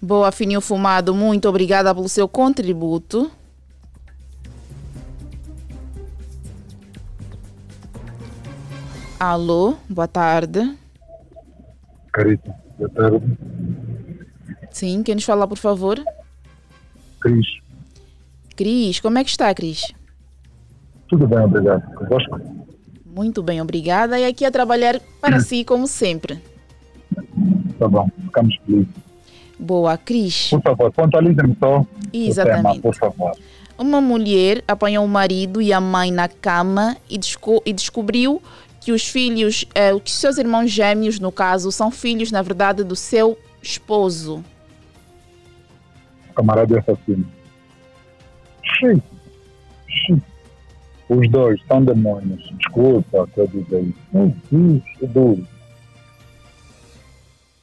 Boa, 0.00 0.30
Fininho 0.30 0.60
Fumado, 0.60 1.14
muito 1.14 1.48
obrigada 1.48 1.94
pelo 1.94 2.08
seu 2.08 2.28
contributo. 2.28 3.30
Alô, 9.18 9.76
boa 9.88 10.06
tarde. 10.06 10.76
Carita, 12.16 12.54
boa 12.78 12.88
tarde. 12.88 13.26
Sim, 14.70 15.02
quem 15.02 15.16
nos 15.16 15.24
fala, 15.24 15.46
por 15.46 15.58
favor? 15.58 16.02
Cris. 17.20 17.46
Cris, 18.56 19.00
como 19.00 19.18
é 19.18 19.24
que 19.24 19.28
está, 19.28 19.54
Cris? 19.54 19.92
Tudo 21.08 21.26
bem, 21.28 21.40
obrigado. 21.40 21.82
Convosco? 21.94 22.40
Muito 23.04 23.42
bem, 23.42 23.60
obrigada. 23.60 24.18
E 24.18 24.24
aqui 24.24 24.46
a 24.46 24.50
trabalhar 24.50 24.98
para 25.20 25.40
si, 25.40 25.62
como 25.62 25.86
sempre. 25.86 26.42
Tá 27.78 27.86
bom, 27.86 28.08
ficamos 28.24 28.56
felizes. 28.64 28.88
Boa, 29.58 29.98
Cris. 29.98 30.48
Por 30.48 30.62
favor, 30.62 30.90
pontualize-me 30.92 31.54
só 31.60 31.84
Exatamente. 32.14 32.62
tema, 32.62 32.80
por 32.80 32.94
favor. 32.94 33.36
Uma 33.76 34.00
mulher 34.00 34.64
apanhou 34.66 35.04
o 35.04 35.08
marido 35.08 35.60
e 35.60 35.70
a 35.70 35.82
mãe 35.82 36.10
na 36.10 36.28
cama 36.28 36.96
e, 37.10 37.18
desco 37.18 37.62
e 37.66 37.74
descobriu 37.74 38.40
que 38.86 38.92
os 38.92 39.08
filhos, 39.08 39.64
eh, 39.74 39.98
que 39.98 40.12
seus 40.12 40.38
irmãos 40.38 40.70
gêmeos, 40.70 41.18
no 41.18 41.32
caso, 41.32 41.72
são 41.72 41.90
filhos, 41.90 42.30
na 42.30 42.40
verdade, 42.40 42.84
do 42.84 42.94
seu 42.94 43.36
esposo. 43.60 44.44
Camarada 46.36 46.78
assassino. 46.78 47.26
Sim. 48.78 49.02
Sim. 50.06 50.22
Os 51.08 51.28
dois 51.28 51.60
são 51.66 51.84
demônios. 51.84 52.48
Desculpa, 52.58 53.28
quer 53.34 53.48
dizer 53.48 53.82
isso. 53.82 54.84
É 55.02 55.06
duro. 55.08 55.44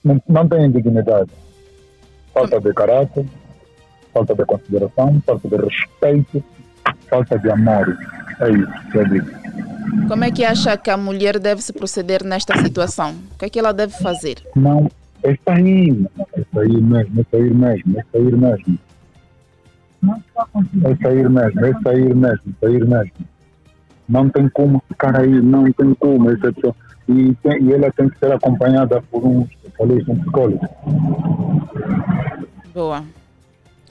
Não, 0.03 0.21
não 0.27 0.45
tem 0.49 0.69
dignidade. 0.71 1.31
Falta 2.33 2.59
de 2.59 2.73
caráter, 2.73 3.25
falta 4.11 4.35
de 4.35 4.43
consideração, 4.43 5.21
falta 5.25 5.47
de 5.47 5.55
respeito, 5.55 6.43
falta 7.09 7.39
de 7.39 7.49
amor. 7.49 7.97
É 8.43 8.51
isso 8.51 8.91
que 8.91 8.97
eu 8.97 9.07
digo. 9.07 10.07
Como 10.07 10.23
é 10.23 10.31
que 10.31 10.43
acha 10.43 10.75
que 10.75 10.89
a 10.89 10.97
mulher 10.97 11.39
deve 11.39 11.61
se 11.61 11.71
proceder 11.71 12.23
nesta 12.23 12.57
situação? 12.57 13.11
O 13.33 13.37
que 13.39 13.45
é 13.45 13.49
que 13.49 13.59
ela 13.59 13.73
deve 13.73 13.93
fazer? 13.93 14.37
Não, 14.55 14.89
é 15.23 15.37
sair, 15.45 16.05
é 16.33 16.43
sair 16.53 16.81
mesmo, 16.81 17.21
é 17.21 17.25
sair 17.31 17.53
mesmo, 17.53 17.99
é 17.99 18.03
sair 18.11 18.37
mesmo. 18.37 18.79
É 20.83 20.95
sair 21.01 21.29
mesmo, 21.29 21.65
é 21.65 21.73
sair 21.81 22.15
mesmo, 22.15 22.55
é 22.61 22.65
sair 22.65 22.85
mesmo. 22.85 23.11
Não 24.09 24.29
tem 24.29 24.49
como 24.49 24.83
ficar 24.89 25.17
aí, 25.17 25.41
não 25.41 25.71
tem 25.71 25.93
como. 25.93 26.29
Essa 26.29 26.51
pessoa, 26.51 26.75
e, 27.07 27.33
tem, 27.35 27.63
e 27.63 27.73
ela 27.73 27.89
tem 27.91 28.09
que 28.09 28.19
ser 28.19 28.31
acompanhada 28.33 29.01
por 29.09 29.25
um 29.25 29.43
especialista, 29.43 30.11
um 30.11 30.19
psicólogo. 30.19 30.69
Boa. 32.73 33.03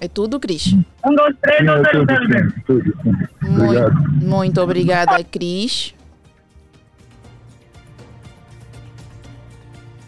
É 0.03 0.09
tudo, 0.09 0.41
Cris? 0.41 0.75
Um, 1.07 1.15
dois, 1.15 1.37
três, 1.41 1.65
Não, 1.65 1.77
não, 1.77 1.81
é 1.81 1.93
zero, 1.93 2.07
tudo 2.07 2.23
sim, 2.27 2.62
tudo 2.67 3.03
sim. 3.05 3.12
Obrigado. 3.47 3.95
Muito, 3.95 4.27
muito 4.27 4.61
obrigada, 4.61 5.23
Cris. 5.23 5.95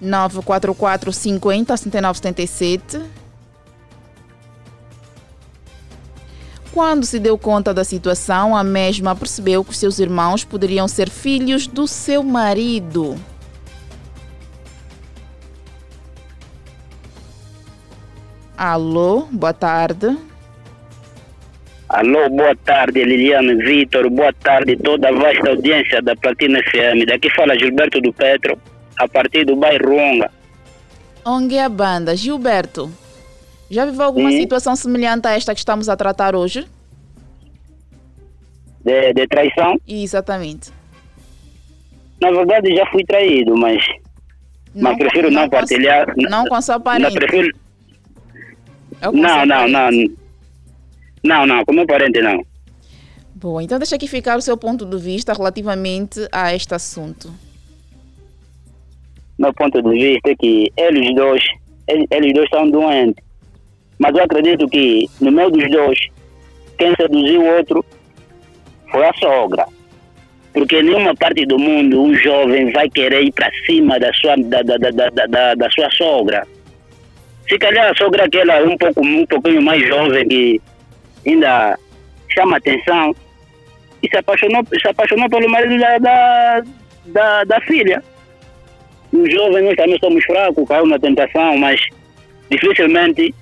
944 0.00 1.12
50 1.12 1.76
79 1.76 2.16
77. 2.16 3.02
Quando 6.72 7.06
se 7.06 7.20
deu 7.20 7.38
conta 7.38 7.72
da 7.72 7.84
situação, 7.84 8.56
a 8.56 8.64
mesma 8.64 9.14
percebeu 9.14 9.64
que 9.64 9.76
seus 9.76 10.00
irmãos 10.00 10.42
poderiam 10.42 10.88
ser 10.88 11.08
filhos 11.08 11.68
do 11.68 11.86
seu 11.86 12.24
marido. 12.24 13.14
Alô, 18.56 19.26
boa 19.32 19.52
tarde. 19.52 20.16
Alô, 21.88 22.28
boa 22.30 22.56
tarde, 22.56 23.02
Liliane 23.04 23.54
Vitor, 23.56 24.08
boa 24.10 24.32
tarde 24.32 24.76
toda 24.76 25.08
a 25.08 25.12
vasta 25.12 25.50
audiência 25.50 26.00
da 26.02 26.16
Platina 26.16 26.58
FM. 26.70 27.06
Daqui 27.06 27.28
fala 27.34 27.58
Gilberto 27.58 28.00
do 28.00 28.12
Petro, 28.12 28.58
a 28.98 29.06
partir 29.08 29.44
do 29.44 29.54
bairro 29.56 29.94
Onga. 29.96 30.30
Onde 31.24 31.56
é 31.56 31.64
a 31.64 31.68
banda? 31.68 32.16
Gilberto, 32.16 32.90
já 33.70 33.84
viveu 33.86 34.02
alguma 34.04 34.30
Sim. 34.30 34.40
situação 34.40 34.74
semelhante 34.76 35.26
a 35.26 35.32
esta 35.36 35.52
que 35.54 35.60
estamos 35.60 35.88
a 35.88 35.96
tratar 35.96 36.34
hoje? 36.34 36.66
De, 38.84 39.12
de 39.14 39.26
traição? 39.26 39.76
Exatamente. 39.86 40.70
Na 42.20 42.30
verdade 42.30 42.74
já 42.74 42.86
fui 42.86 43.04
traído, 43.04 43.56
mas, 43.56 43.84
mas 44.74 44.96
prefiro 44.96 45.30
não, 45.30 45.44
com- 45.44 45.50
partilhar. 45.50 46.06
Não 46.16 46.44
com 46.46 46.58
Não, 46.66 46.80
parente. 46.80 47.14
prefiro, 47.14 47.48
É 49.08 49.12
não, 49.12 49.46
não, 49.46 49.68
não. 49.68 49.90
Não, 51.22 51.46
não, 51.46 51.64
com 51.64 51.72
meu 51.72 51.86
parente 51.86 52.20
não. 52.20 52.44
Bom, 53.34 53.60
então 53.60 53.78
deixa 53.78 53.96
aqui 53.96 54.06
ficar 54.08 54.36
o 54.38 54.42
seu 54.42 54.56
ponto 54.56 54.84
de 54.86 54.96
vista 54.98 55.32
relativamente 55.32 56.26
a 56.32 56.54
este 56.54 56.74
assunto. 56.74 57.32
Meu 59.38 59.52
ponto 59.52 59.82
de 59.82 59.90
vista 59.90 60.30
é 60.30 60.34
que 60.36 60.70
eles 60.76 61.14
dois, 61.14 61.42
eles, 61.88 62.06
eles 62.10 62.32
dois 62.32 62.44
estão 62.44 62.70
doentes. 62.70 63.22
Mas 63.98 64.14
eu 64.14 64.22
acredito 64.24 64.66
que 64.68 65.08
no 65.20 65.30
meio 65.32 65.50
dos 65.50 65.70
dois, 65.70 65.98
quem 66.78 66.94
seduziu 66.96 67.42
o 67.42 67.56
outro 67.56 67.84
foi 68.90 69.04
a 69.06 69.12
sogra. 69.14 69.66
Porque 70.52 70.76
em 70.78 70.84
nenhuma 70.84 71.14
parte 71.16 71.44
do 71.46 71.58
mundo 71.58 72.00
um 72.00 72.14
jovem 72.14 72.70
vai 72.72 72.88
querer 72.88 73.24
ir 73.24 73.32
para 73.32 73.50
cima 73.66 73.98
da 73.98 74.12
sua, 74.14 74.36
da, 74.36 74.62
da, 74.62 74.76
da, 74.78 74.90
da- 74.90 75.26
da, 75.26 75.54
da 75.54 75.70
sua 75.70 75.90
sogra. 75.90 76.46
Se 77.48 77.58
calhar 77.58 77.90
a 77.90 77.94
sogra 77.96 78.24
aquela 78.24 78.62
um 78.64 78.76
pouco 78.76 79.00
um 79.04 79.26
pouquinho 79.26 79.62
mais 79.62 79.86
jovem 79.86 80.26
que 80.28 80.60
ainda 81.26 81.78
chama 82.32 82.56
atenção 82.56 83.14
e 84.02 84.08
se 84.08 84.16
apaixonou, 84.16 84.62
se 84.80 84.88
apaixonou 84.88 85.28
pelo 85.28 85.48
marido 85.50 85.78
da, 85.78 85.98
da, 85.98 86.62
da, 87.06 87.44
da 87.44 87.60
filha. 87.62 88.02
Um 89.12 89.28
jovem, 89.30 89.64
nós 89.64 89.76
também 89.76 89.98
somos 90.00 90.24
fracos, 90.24 90.66
caiu 90.68 90.86
na 90.86 90.98
tentação, 90.98 91.56
mas 91.58 91.80
dificilmente 92.50 93.34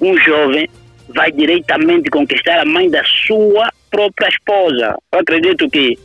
um 0.00 0.16
jovem 0.18 0.68
vai 1.08 1.30
diretamente 1.30 2.10
conquistar 2.10 2.60
a 2.60 2.64
mãe 2.64 2.90
da 2.90 3.02
sua 3.04 3.70
própria 3.90 4.28
esposa. 4.28 4.96
Eu 5.12 5.20
acredito 5.20 5.68
que 5.70 5.98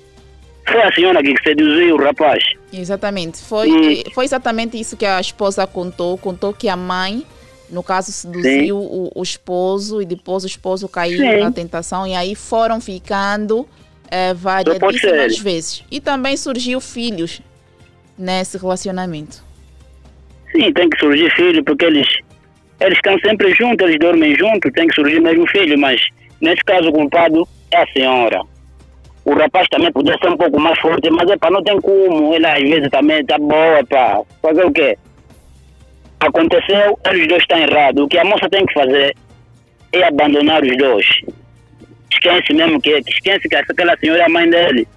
foi 0.68 0.82
a 0.82 0.92
senhora 0.94 1.24
que 1.24 1.34
seduziu 1.44 1.96
o 1.96 2.04
rapaz. 2.04 2.44
Exatamente. 2.72 3.40
Foi, 3.42 3.70
E- 3.70 4.04
foi 4.14 4.26
exatamente 4.26 4.80
isso 4.80 4.98
que 4.98 5.06
a 5.06 5.20
esposa 5.20 5.66
contou. 5.66 6.18
Contou 6.18 6.54
que 6.54 6.68
a 6.70 6.76
mãe, 6.76 7.24
no 7.70 7.84
caso, 7.84 8.12
seduziu 8.12 8.78
o, 8.78 9.12
o 9.16 9.24
esposo 9.24 10.02
e 10.02 10.06
depois 10.06 10.44
o 10.44 10.48
esposo 10.48 10.88
caiu 10.88 11.18
Sim. 11.18 11.40
na 11.40 11.52
tentação 11.52 12.08
e 12.08 12.16
aí 12.16 12.36
foram 12.36 12.80
ficando 12.80 13.68
variadíssimas 14.36 15.38
vezes. 15.38 15.84
E 15.92 16.00
também 16.00 16.38
surgiu 16.38 16.80
filhos 16.80 17.42
nesse 18.18 18.58
relacionamento. 18.58 19.44
Sim, 20.52 20.72
tem 20.74 20.90
que 20.90 20.98
surgir 20.98 21.30
filho, 21.36 21.64
porque 21.64 21.86
eles, 21.86 22.08
eles 22.80 22.98
estão 22.98 23.18
sempre 23.20 23.54
juntos, 23.54 23.86
eles 23.86 24.00
dormem 24.00 24.36
juntos, 24.36 24.72
tem 24.74 24.88
que 24.88 24.96
surgir 24.96 25.20
mesmo 25.20 25.48
filho, 25.50 25.78
mas 25.78 26.02
nesse 26.42 26.64
caso 26.64 26.90
o 26.90 26.94
culpado 26.94 27.48
é 27.72 27.84
a 27.84 27.88
senhora. 27.88 28.42
O 29.26 29.34
rapaz 29.34 29.68
também 29.70 29.92
podia 29.92 30.18
ser 30.20 30.30
um 30.30 30.38
pouco 30.38 30.60
mais 30.60 30.80
forte, 30.80 31.10
mas 31.10 31.30
é 31.30 31.38
para 31.38 31.52
não 31.52 31.62
tem 31.62 31.80
como, 31.82 32.34
ele 32.34 32.46
às 32.46 32.62
vezes 32.62 32.90
também 32.90 33.20
está 33.20 33.38
boa 33.38 33.84
para 33.88 34.22
fazer 34.42 34.66
o 34.66 34.72
quê? 34.72 34.98
Aconteceu, 36.20 37.00
eles 37.06 37.28
dois 37.28 37.42
estão 37.42 37.58
errados. 37.60 38.04
O 38.04 38.08
que 38.08 38.18
a 38.18 38.26
moça 38.26 38.50
tem 38.50 38.66
que 38.66 38.74
fazer 38.74 39.16
é 39.94 40.04
abandonar 40.04 40.64
os 40.64 40.78
dois. 40.78 41.06
Esquece 42.12 42.54
mesmo 42.54 42.82
que, 42.82 42.90
esquece 43.08 43.48
que 43.48 43.56
aquela 43.56 43.96
senhora 43.98 44.22
é 44.22 44.26
a 44.26 44.30
mãe 44.30 44.50
dele. 44.50 44.88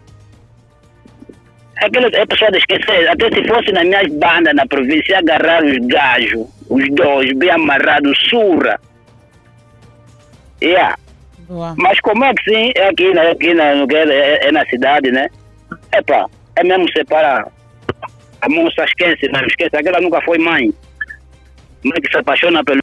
Aquela, 1.77 2.09
é 2.09 2.27
pessoa 2.27 2.51
de 2.51 2.59
esquecer. 2.59 3.09
Até 3.09 3.31
se 3.31 3.47
fosse 3.47 3.73
nas 3.73 3.85
minhas 3.85 4.07
bandas 4.15 4.55
na 4.55 4.67
província, 4.67 5.19
agarrar 5.19 5.65
os 5.65 5.77
gajos, 5.87 6.47
os 6.69 6.89
dois, 6.95 7.33
bem 7.37 7.51
amarrados, 7.51 8.19
surra. 8.29 8.79
Yeah. 10.63 10.97
Boa. 11.49 11.75
Mas 11.79 11.99
como 12.01 12.25
é 12.25 12.35
que 12.35 12.45
sim, 12.51 12.73
é 12.77 12.89
aqui, 12.89 13.13
né, 13.13 13.31
aqui 13.31 13.55
na, 13.55 13.87
que 13.87 13.97
é, 13.97 14.09
é- 14.09 14.49
é 14.49 14.53
na 14.53 14.65
cidade, 14.67 15.11
né? 15.11 15.27
Epa, 15.93 16.27
é 16.57 16.65
mesmo 16.65 16.91
separar. 16.93 17.49
A 18.43 18.49
moça 18.49 18.85
esquece, 18.85 19.29
não 19.33 19.45
esquece, 19.47 19.77
aquela 19.77 20.01
nunca 20.01 20.21
foi 20.23 20.39
mãe. 20.39 20.73
Mãe 21.85 22.01
que 22.03 22.11
se 22.11 22.19
apaixona 22.19 22.63
pelo. 22.63 22.81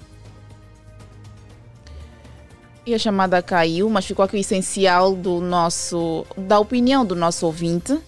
E 2.86 2.94
a 2.94 3.00
chamada 3.00 3.42
caiu, 3.42 3.90
mas 3.90 4.06
ficou 4.06 4.24
aqui 4.24 4.38
o 4.38 4.40
essencial 4.40 5.16
do 5.16 5.42
nosso, 5.42 6.26
da 6.38 6.58
opinião 6.58 7.06
do 7.06 7.16
nosso 7.16 7.46
ouvinte. 7.46 8.00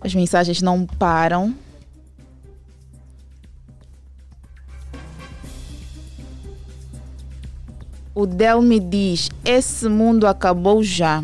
As 0.00 0.14
mensagens 0.14 0.62
não 0.62 0.86
param. 0.86 1.54
O 8.14 8.26
Del 8.26 8.60
me 8.62 8.80
diz: 8.80 9.28
esse 9.44 9.88
mundo 9.88 10.26
acabou 10.26 10.82
já. 10.82 11.22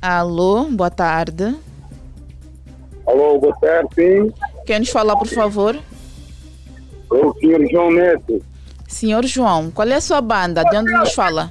Alô, 0.00 0.64
boa 0.70 0.90
tarde. 0.90 1.54
Alô, 3.08 3.38
boa 3.38 3.56
tarde, 3.56 3.88
sim. 3.94 4.30
Quer 4.66 4.80
nos 4.80 4.90
falar, 4.90 5.16
por 5.16 5.28
favor? 5.28 5.78
o 7.10 7.32
senhor 7.40 7.66
João 7.70 7.90
Neto. 7.90 8.44
Senhor 8.86 9.24
João, 9.24 9.70
qual 9.70 9.88
é 9.88 9.94
a 9.94 10.00
sua 10.00 10.20
banda? 10.20 10.62
De 10.62 10.76
onde 10.76 10.92
nos 10.92 11.14
fala? 11.14 11.50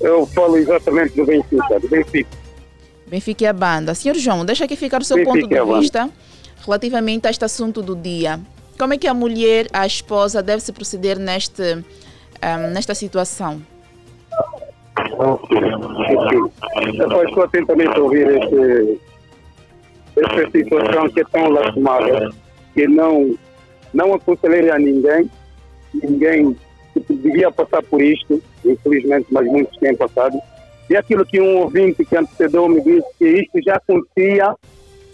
Eu 0.00 0.26
falo 0.26 0.56
exatamente 0.58 1.16
do 1.16 1.26
Benfica, 1.26 1.80
do 1.80 1.88
Benfica. 1.88 2.30
Benfica 3.08 3.46
é 3.46 3.48
a 3.48 3.52
banda. 3.52 3.96
Senhor 3.96 4.14
João, 4.14 4.44
deixa 4.44 4.64
aqui 4.64 4.76
ficar 4.76 5.00
o 5.00 5.04
seu 5.04 5.16
Benfica 5.16 5.32
ponto 5.32 5.48
de 5.48 5.56
é 5.56 5.64
vista 5.80 6.08
relativamente 6.64 7.26
a 7.26 7.30
este 7.30 7.44
assunto 7.44 7.82
do 7.82 7.96
dia. 7.96 8.38
Como 8.78 8.94
é 8.94 8.98
que 8.98 9.08
a 9.08 9.14
mulher, 9.14 9.66
a 9.72 9.84
esposa, 9.84 10.40
deve 10.40 10.62
se 10.62 10.72
proceder 10.72 11.18
neste, 11.18 11.62
um, 11.62 12.70
nesta 12.72 12.94
situação? 12.94 13.60
Eu 15.18 15.40
estou 17.26 17.42
atentamente 17.42 17.98
a 17.98 18.02
ouvir 18.02 18.28
este, 18.28 19.00
esta 20.16 20.50
situação 20.50 21.08
que 21.08 21.20
é 21.20 21.24
tão 21.24 21.48
lastimável, 21.48 22.30
que 22.72 22.86
não, 22.86 23.34
não 23.92 24.14
aconselharia 24.14 24.74
a 24.74 24.78
ninguém, 24.78 25.30
ninguém 25.94 26.56
que 26.94 27.14
devia 27.14 27.50
passar 27.50 27.82
por 27.82 28.00
isto, 28.00 28.40
infelizmente, 28.64 29.26
mas 29.30 29.46
muitos 29.46 29.76
têm 29.78 29.96
passado. 29.96 30.38
E 30.88 30.96
aquilo 30.96 31.24
que 31.24 31.40
um 31.40 31.58
ouvinte 31.58 32.04
que 32.04 32.16
antecedeu 32.16 32.68
me 32.68 32.80
disse 32.82 33.06
que 33.18 33.26
isto 33.26 33.62
já 33.64 33.76
acontecia, 33.76 34.54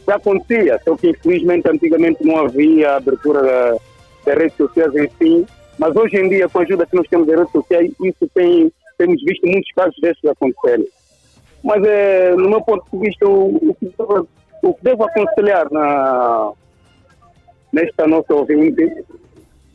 já 0.06 0.16
acontecia, 0.16 0.80
só 0.84 0.96
que 0.96 1.10
infelizmente 1.10 1.68
antigamente 1.68 2.24
não 2.24 2.38
havia 2.38 2.96
abertura 2.96 3.76
das 4.24 4.36
redes 4.36 4.56
sociais 4.56 4.92
si, 5.18 5.46
mas 5.78 5.96
hoje 5.96 6.16
em 6.16 6.28
dia, 6.28 6.46
com 6.48 6.58
a 6.58 6.62
ajuda 6.62 6.84
que 6.84 6.94
nós 6.94 7.08
temos 7.08 7.26
das 7.26 7.38
redes 7.38 7.52
sociais, 7.52 7.90
isso 8.02 8.30
tem, 8.34 8.70
temos 8.98 9.22
visto 9.22 9.46
muitos 9.46 9.72
casos 9.72 9.96
destes 10.02 10.30
acontecerem. 10.30 10.86
Mas, 11.64 11.82
é, 11.84 12.34
no 12.36 12.50
meu 12.50 12.60
ponto 12.60 12.84
de 12.92 12.98
vista, 12.98 13.26
o, 13.26 13.74
que, 13.80 13.90
o 14.62 14.74
que 14.74 14.84
devo 14.84 15.04
aconselhar 15.04 15.70
na, 15.70 16.52
nesta 17.72 18.06
nossa 18.06 18.34
ouvinte, 18.34 19.04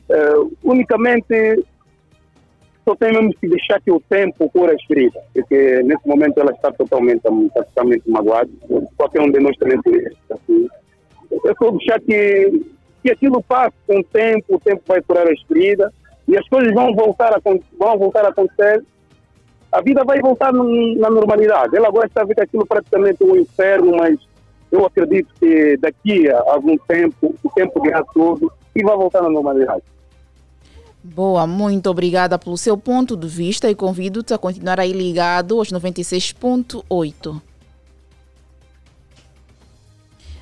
é, 0.09 0.33
unicamente 0.63 1.65
só 2.83 2.95
tem 2.95 3.13
mesmo 3.13 3.33
que 3.33 3.47
deixar 3.47 3.81
que 3.81 3.91
o 3.91 3.99
tempo 3.99 4.47
cura 4.49 4.73
as 4.73 4.83
feridas, 4.83 5.23
porque 5.33 5.81
nesse 5.83 6.07
momento 6.07 6.39
ela 6.39 6.51
está 6.51 6.71
totalmente, 6.71 7.21
totalmente 7.21 8.09
magoada, 8.09 8.49
qualquer 8.95 9.21
um 9.21 9.31
de 9.31 9.39
nós 9.39 9.57
também 9.57 9.79
assim. 10.29 10.67
É 11.45 11.53
só 11.57 11.71
deixar 11.71 11.99
que, 12.01 12.63
que 13.01 13.11
aquilo 13.11 13.41
passe 13.41 13.75
com 13.87 13.99
o 13.99 14.03
tempo, 14.03 14.55
o 14.55 14.59
tempo 14.59 14.83
vai 14.85 15.01
curar 15.01 15.27
as 15.27 15.41
feridas 15.43 15.91
e 16.27 16.37
as 16.37 16.47
coisas 16.47 16.71
vão 16.73 16.93
voltar 16.93 17.33
a, 17.33 17.41
vão 17.79 17.97
voltar 17.97 18.25
a 18.25 18.29
acontecer 18.29 18.83
a 19.75 19.81
vida 19.81 20.05
vai 20.05 20.19
voltar 20.21 20.53
na 20.53 21.09
normalidade. 21.09 21.75
Ela 21.75 21.89
agora 21.89 22.07
está 22.07 22.21
a 22.21 22.25
ver 22.25 22.39
aquilo 22.39 22.65
praticamente 22.65 23.21
um 23.25 23.35
inferno, 23.35 23.97
mas 23.97 24.17
eu 24.71 24.85
acredito 24.85 25.29
que 25.39 25.77
daqui 25.77 26.29
a 26.29 26.39
algum 26.51 26.77
tempo, 26.77 27.35
o 27.43 27.49
tempo 27.51 27.81
dirá 27.81 28.03
tudo 28.13 28.51
e 28.75 28.83
vai 28.83 28.95
voltar 28.95 29.21
na 29.21 29.29
normalidade. 29.29 29.83
Boa, 31.03 31.45
muito 31.45 31.87
obrigada 31.89 32.39
pelo 32.39 32.57
seu 32.57 32.75
ponto 32.75 33.15
de 33.15 33.27
vista 33.27 33.69
e 33.69 33.75
convido-te 33.75 34.33
a 34.33 34.37
continuar 34.37 34.79
aí 34.79 34.91
ligado 34.91 35.57
aos 35.57 35.71
96.8. 35.71 37.41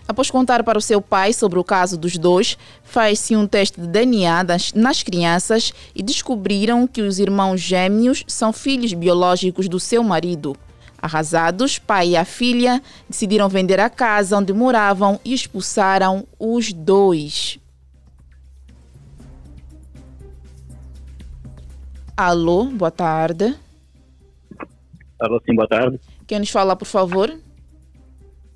Após 0.07 0.29
contar 0.29 0.63
para 0.63 0.77
o 0.77 0.81
seu 0.81 1.01
pai 1.01 1.33
sobre 1.33 1.59
o 1.59 1.63
caso 1.63 1.97
dos 1.97 2.17
dois, 2.17 2.57
faz-se 2.83 3.35
um 3.35 3.47
teste 3.47 3.79
de 3.79 3.87
DNA 3.87 4.45
nas 4.75 5.03
crianças 5.03 5.73
e 5.95 6.03
descobriram 6.03 6.85
que 6.87 7.01
os 7.01 7.19
irmãos 7.19 7.59
gêmeos 7.59 8.23
são 8.27 8.51
filhos 8.53 8.93
biológicos 8.93 9.67
do 9.67 9.79
seu 9.79 10.03
marido. 10.03 10.55
Arrasados, 11.03 11.77
pai 11.77 12.11
e 12.11 12.15
a 12.15 12.23
filha 12.23 12.81
decidiram 13.09 13.49
vender 13.49 13.77
a 13.77 13.89
casa 13.89 14.37
onde 14.37 14.53
moravam 14.53 15.19
e 15.25 15.33
expulsaram 15.33 16.25
os 16.39 16.71
dois. 16.71 17.59
Alô, 22.15 22.67
boa 22.67 22.89
tarde. 22.89 23.53
Alô, 25.19 25.41
sim, 25.45 25.53
boa 25.53 25.67
tarde. 25.67 25.99
Quem 26.25 26.39
nos 26.39 26.49
fala, 26.49 26.73
por 26.73 26.85
favor? 26.85 27.37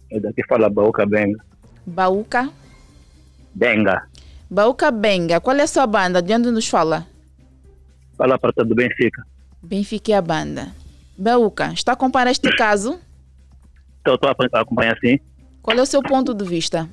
É 0.09 0.17
daqui 0.17 0.41
fala 0.47 0.69
Bauca 0.69 1.05
Benga. 1.05 1.43
Bauca? 1.85 2.49
Benga. 3.53 4.07
Bauca 4.49 4.89
Benga. 4.89 5.41
Qual 5.41 5.57
é 5.57 5.63
a 5.63 5.67
sua 5.67 5.85
banda? 5.85 6.21
De 6.21 6.33
onde 6.33 6.49
nos 6.49 6.69
fala? 6.69 7.05
Fala 8.17 8.35
a 8.35 8.39
parte 8.39 8.63
do 8.63 8.73
Benfica. 8.73 9.21
Benfica 9.61 10.13
é 10.13 10.15
a 10.15 10.21
banda. 10.21 10.86
Bauca, 11.17 11.73
está 11.73 11.91
a 11.91 11.93
acompanhar 11.93 12.29
este 12.29 12.55
caso? 12.55 12.99
Estou 13.97 14.29
a 14.29 14.61
acompanhar 14.61 14.97
sim. 14.99 15.19
Qual 15.61 15.77
é 15.77 15.81
o 15.81 15.85
seu 15.85 16.01
ponto 16.01 16.33
de 16.33 16.45
vista? 16.45 16.87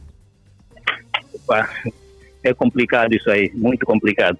É 2.42 2.54
complicado 2.54 3.14
isso 3.14 3.30
aí, 3.30 3.52
muito 3.54 3.84
complicado. 3.84 4.38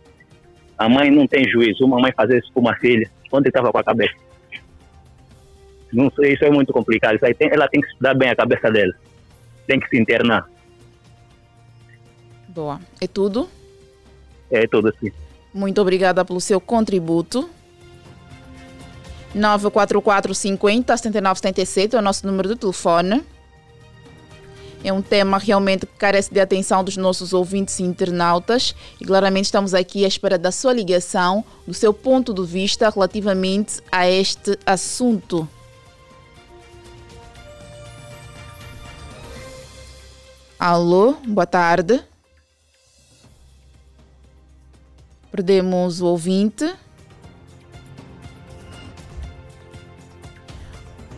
A 0.77 0.89
mãe 0.89 1.11
não 1.11 1.27
tem 1.27 1.49
juízo, 1.49 1.85
uma 1.85 2.01
mãe 2.01 2.13
fazer 2.13 2.39
isso 2.39 2.51
com 2.53 2.61
uma 2.61 2.75
filha, 2.77 3.09
onde 3.31 3.49
estava 3.49 3.71
com 3.71 3.79
a 3.79 3.85
cabeça? 3.85 4.15
Não 5.93 6.11
sei, 6.11 6.33
isso 6.33 6.45
é 6.45 6.51
muito 6.51 6.73
complicado. 6.73 7.15
Isso 7.15 7.27
aí 7.27 7.35
tem, 7.35 7.49
ela 7.53 7.69
tem 7.69 7.81
que 7.81 7.87
estudar 7.87 8.15
bem 8.15 8.29
a 8.29 8.35
cabeça 8.35 8.71
dela. 8.71 8.93
Tem 9.67 9.79
que 9.79 9.89
se 9.89 9.97
internar. 9.97 10.49
Boa. 12.49 12.81
É 13.01 13.07
tudo? 13.07 13.49
É 14.51 14.67
tudo, 14.67 14.93
sim. 14.99 15.13
Muito 15.53 15.81
obrigada 15.81 16.25
pelo 16.25 16.41
seu 16.41 16.61
contributo. 16.61 17.49
944 19.35 20.35
50 20.35 20.97
79 20.97 21.39
77 21.39 21.97
é 21.97 21.99
o 21.99 22.03
nosso 22.03 22.27
número 22.27 22.49
de 22.49 22.57
telefone. 22.57 23.23
É 24.85 24.93
um 24.93 25.01
tema 25.01 25.39
realmente 25.39 25.87
que 25.87 25.95
carece 25.97 26.33
de 26.33 26.39
atenção 26.39 26.85
dos 26.85 26.97
nossos 26.99 27.33
ouvintes 27.33 27.79
e 27.79 27.83
internautas 27.83 28.75
e 29.01 29.05
claramente 29.05 29.47
estamos 29.47 29.73
aqui 29.73 30.05
à 30.05 30.09
espera 30.09 30.37
da 30.39 30.53
sua 30.53 30.75
ligação, 30.75 31.43
do 31.67 31.73
seu 31.73 31.93
ponto 31.95 32.35
de 32.35 32.45
vista 32.45 32.91
relativamente 32.91 33.81
a 33.91 34.09
este 34.09 34.59
assunto. 34.67 35.49
Alô, 40.59 41.15
boa 41.27 41.47
tarde. 41.47 42.03
Perdemos 45.33 46.01
o 46.01 46.07
ouvinte. 46.07 46.84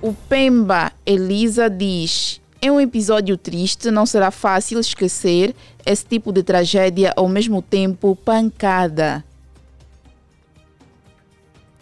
O 0.02 0.12
Pemba 0.12 0.92
Elisa 1.04 1.70
diz: 1.70 2.40
É 2.60 2.70
um 2.70 2.80
episódio 2.80 3.36
triste, 3.36 3.90
não 3.90 4.06
será 4.06 4.30
fácil 4.30 4.78
esquecer 4.78 5.54
esse 5.84 6.04
tipo 6.04 6.32
de 6.32 6.42
tragédia 6.42 7.12
ao 7.16 7.28
mesmo 7.28 7.62
tempo 7.62 8.14
pancada. 8.16 9.24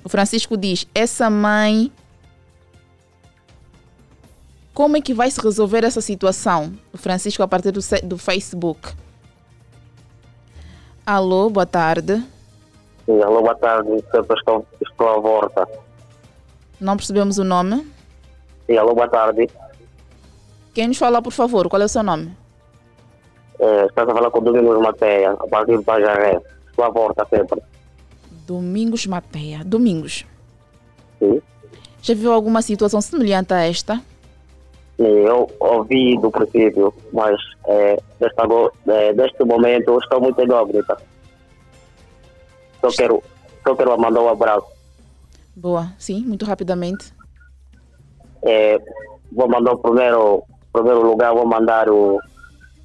O 0.05 0.09
Francisco 0.09 0.57
diz: 0.57 0.87
Essa 0.95 1.29
mãe 1.29 1.91
como 4.75 4.97
é 4.97 5.01
que 5.01 5.15
vai 5.15 5.31
se 5.31 5.41
resolver 5.41 5.85
essa 5.85 6.01
situação? 6.01 6.75
O 6.93 6.99
Francisco, 6.99 7.41
a 7.45 7.47
partir 7.47 7.71
do, 7.71 7.81
do 8.03 8.19
Facebook. 8.19 8.93
Alô, 11.07 11.49
boa 11.49 11.65
tarde. 11.65 12.17
Sim, 13.07 13.23
alô, 13.23 13.41
boa 13.41 13.55
tarde. 13.55 13.89
Estou, 13.93 14.67
estou 14.83 15.09
à 15.09 15.21
volta. 15.21 15.69
Não 16.81 16.97
percebemos 16.97 17.39
o 17.39 17.45
nome? 17.45 17.94
Sim, 18.67 18.77
alô, 18.77 18.95
boa 18.95 19.09
tarde. 19.09 19.49
Quem 20.73 20.89
nos 20.89 20.99
fala, 20.99 21.21
por 21.23 21.33
favor? 21.33 21.69
Qual 21.69 21.81
é 21.81 21.85
o 21.85 21.89
seu 21.89 22.03
nome? 22.03 22.33
É, 23.59 23.87
estás 23.87 24.09
a 24.09 24.13
falar 24.13 24.31
com 24.31 24.43
Domingos 24.43 24.81
Mateia, 24.81 25.33
a 25.33 25.47
partir 25.47 25.77
do 25.77 25.83
Pajaré. 25.83 26.41
À 26.77 26.89
volta 26.89 27.27
sempre. 27.31 27.63
Domingos 28.47 29.07
Mateia. 29.07 29.63
Domingos. 29.65 30.27
Sim. 31.19 31.41
Já 32.03 32.15
viu 32.15 32.33
alguma 32.33 32.61
situação 32.63 33.01
semelhante 33.01 33.55
a 33.55 33.65
esta? 33.65 34.03
Eu 34.99 35.51
ouvi 35.61 36.19
do 36.19 36.31
princípio, 36.31 36.93
mas 37.13 37.41
é, 37.67 37.99
desta, 38.19 38.43
é, 38.89 39.13
deste 39.13 39.45
momento 39.45 39.99
estou 40.01 40.21
muito 40.21 40.41
incógnita. 40.43 40.97
Só 42.81 42.89
quero, 42.89 43.23
só 43.67 43.75
quero 43.75 43.99
mandar 43.99 44.21
um 44.21 44.29
abraço. 44.29 44.67
Boa, 45.57 45.93
sim, 45.99 46.23
muito 46.25 46.45
rapidamente. 46.45 47.14
É, 48.47 48.79
vou 49.33 49.49
mandar 49.49 49.73
o 49.73 49.79
primeiro, 49.79 50.43
primeiro 50.73 51.03
lugar, 51.03 51.33
vou 51.33 51.47
mandar 51.47 51.89
o 51.89 52.19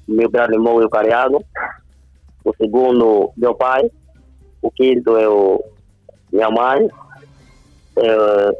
meu 0.08 0.28
grande 0.30 0.54
irmão 0.54 0.80
e 0.80 0.84
o 0.84 0.90
Cariado. 0.90 1.44
O 2.44 2.54
segundo, 2.56 3.32
meu 3.36 3.54
pai. 3.54 3.90
O 4.62 4.70
quinto 4.70 5.16
é 5.16 5.28
o 5.28 5.62
minha 6.32 6.50
mãe. 6.50 6.88
É, 7.96 8.50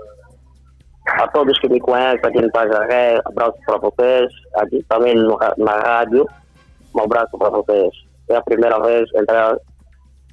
a 1.06 1.28
todos 1.28 1.58
que 1.58 1.68
me 1.68 1.80
conhecem 1.80 2.20
aqui 2.22 2.40
no 2.40 2.50
Tajaré, 2.50 3.20
abraço 3.24 3.58
para 3.64 3.78
vocês. 3.78 4.30
Aqui 4.54 4.84
também 4.88 5.14
no, 5.14 5.38
na 5.58 5.76
rádio, 5.80 6.26
um 6.94 7.00
abraço 7.00 7.36
para 7.36 7.50
vocês. 7.50 7.90
É 8.28 8.36
a 8.36 8.42
primeira 8.42 8.78
vez 8.80 9.08
entrar 9.14 9.56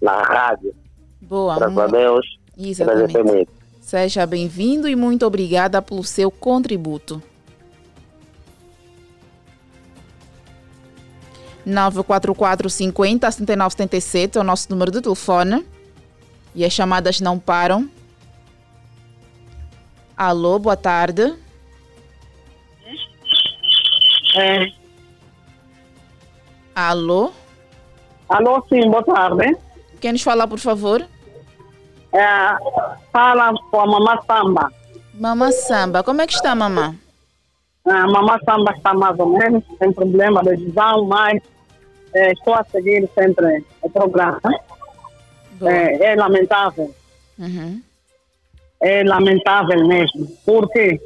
na 0.01 0.21
rádio. 0.21 0.73
Boa. 1.21 1.55
Graças 1.55 1.77
a 1.77 1.87
Deus. 1.87 2.39
Exatamente. 2.57 3.23
Muito. 3.23 3.56
Seja 3.87 4.25
bem-vindo 4.25 4.89
e 4.89 4.97
muito 4.97 5.25
obrigada 5.25 5.81
pelo 5.81 6.03
seu 6.03 6.29
contributo. 6.29 7.23
944 11.65 12.69
50 12.69 13.31
79 13.31 13.71
77 13.71 14.37
é 14.37 14.41
o 14.41 14.43
nosso 14.43 14.69
número 14.69 14.91
de 14.91 14.99
telefone. 14.99 15.65
E 16.53 16.65
as 16.65 16.73
chamadas 16.73 17.21
não 17.21 17.39
param. 17.39 17.89
Alô, 20.17 20.59
boa 20.59 20.75
tarde. 20.75 21.33
É. 24.35 24.69
Alô? 26.75 27.31
Alô, 28.27 28.65
sim, 28.67 28.81
boa 28.89 29.05
tarde. 29.05 29.55
Quem 30.01 30.11
nos 30.11 30.23
fala, 30.23 30.45
por 30.45 30.59
favor? 30.59 31.07
É, 32.13 32.97
fala 33.11 33.53
com 33.69 33.79
a 33.79 33.85
Mamá 33.85 34.21
Samba. 34.25 34.71
Mamá 35.13 35.51
Samba, 35.51 36.03
como 36.03 36.21
é 36.21 36.27
que 36.27 36.33
está, 36.33 36.55
mamã? 36.55 36.95
A 37.85 38.07
Mamá 38.07 38.39
Samba 38.45 38.71
está 38.75 38.93
mais 38.93 39.17
ou 39.19 39.37
menos, 39.37 39.63
sem 39.77 39.91
problema 39.91 40.41
de 40.43 40.55
visão, 40.55 41.05
mas 41.05 41.41
é, 42.13 42.31
estou 42.31 42.53
a 42.53 42.63
seguir 42.65 43.09
sempre 43.13 43.63
o 43.81 43.89
programa. 43.89 44.39
É, 45.61 46.11
é, 46.11 46.15
lamentável. 46.15 46.93
Uhum 47.39 47.81
é 48.81 49.03
lamentável 49.03 49.85
mesmo, 49.87 50.27
porque 50.45 50.99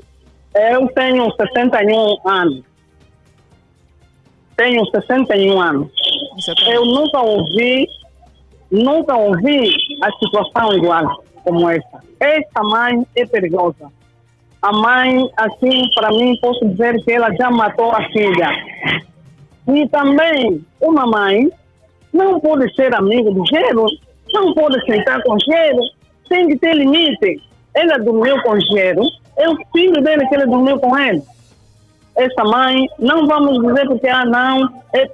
eu 0.54 0.88
tenho 0.90 1.32
61 1.32 2.30
anos. 2.30 2.64
Tenho 4.58 4.86
61 4.86 5.62
anos. 5.62 5.92
Eu 6.68 6.86
nunca 6.86 7.22
ouvi, 7.22 7.88
nunca 8.70 9.16
ouvi 9.16 9.72
a 10.02 10.12
situação 10.14 10.74
igual 10.74 11.24
como 11.44 11.70
essa. 11.70 12.04
Esta 12.20 12.64
mãe 12.64 13.06
é 13.16 13.26
perigosa. 13.26 13.92
A 14.62 14.72
mãe, 14.72 15.30
assim, 15.38 15.90
para 15.96 16.10
mim, 16.12 16.38
posso 16.40 16.68
dizer 16.68 17.04
que 17.04 17.12
ela 17.12 17.34
já 17.36 17.50
matou 17.50 17.92
a 17.92 18.04
filha. 18.10 18.50
E 19.68 19.88
também, 19.90 20.64
uma 20.80 21.08
mãe 21.08 21.50
não 22.14 22.40
pode 22.40 22.74
ser 22.76 22.94
amigo 22.94 23.32
do 23.32 23.46
gênero, 23.46 23.86
não 24.34 24.54
pode 24.54 24.80
sentar 24.86 25.22
com 25.24 25.38
gênero, 25.40 25.82
tem 26.30 26.48
que 26.48 26.58
ter 26.58 26.76
limite. 26.76 27.42
Ela 27.74 27.98
dormiu 27.98 28.42
com 28.44 28.52
o 28.52 28.60
Gero, 28.60 29.04
é 29.38 29.50
o 29.50 29.58
filho 29.72 30.02
dele 30.02 30.28
que 30.28 30.36
ele 30.36 30.46
dormiu 30.46 30.80
com 30.80 30.98
ele. 30.98 31.22
Essa 32.16 32.44
mãe, 32.44 32.88
não 33.00 33.26
vamos 33.26 33.66
dizer 33.66 33.88
porque, 33.88 34.08
ah, 34.08 34.26
não, 34.26 34.82
é 34.94 35.10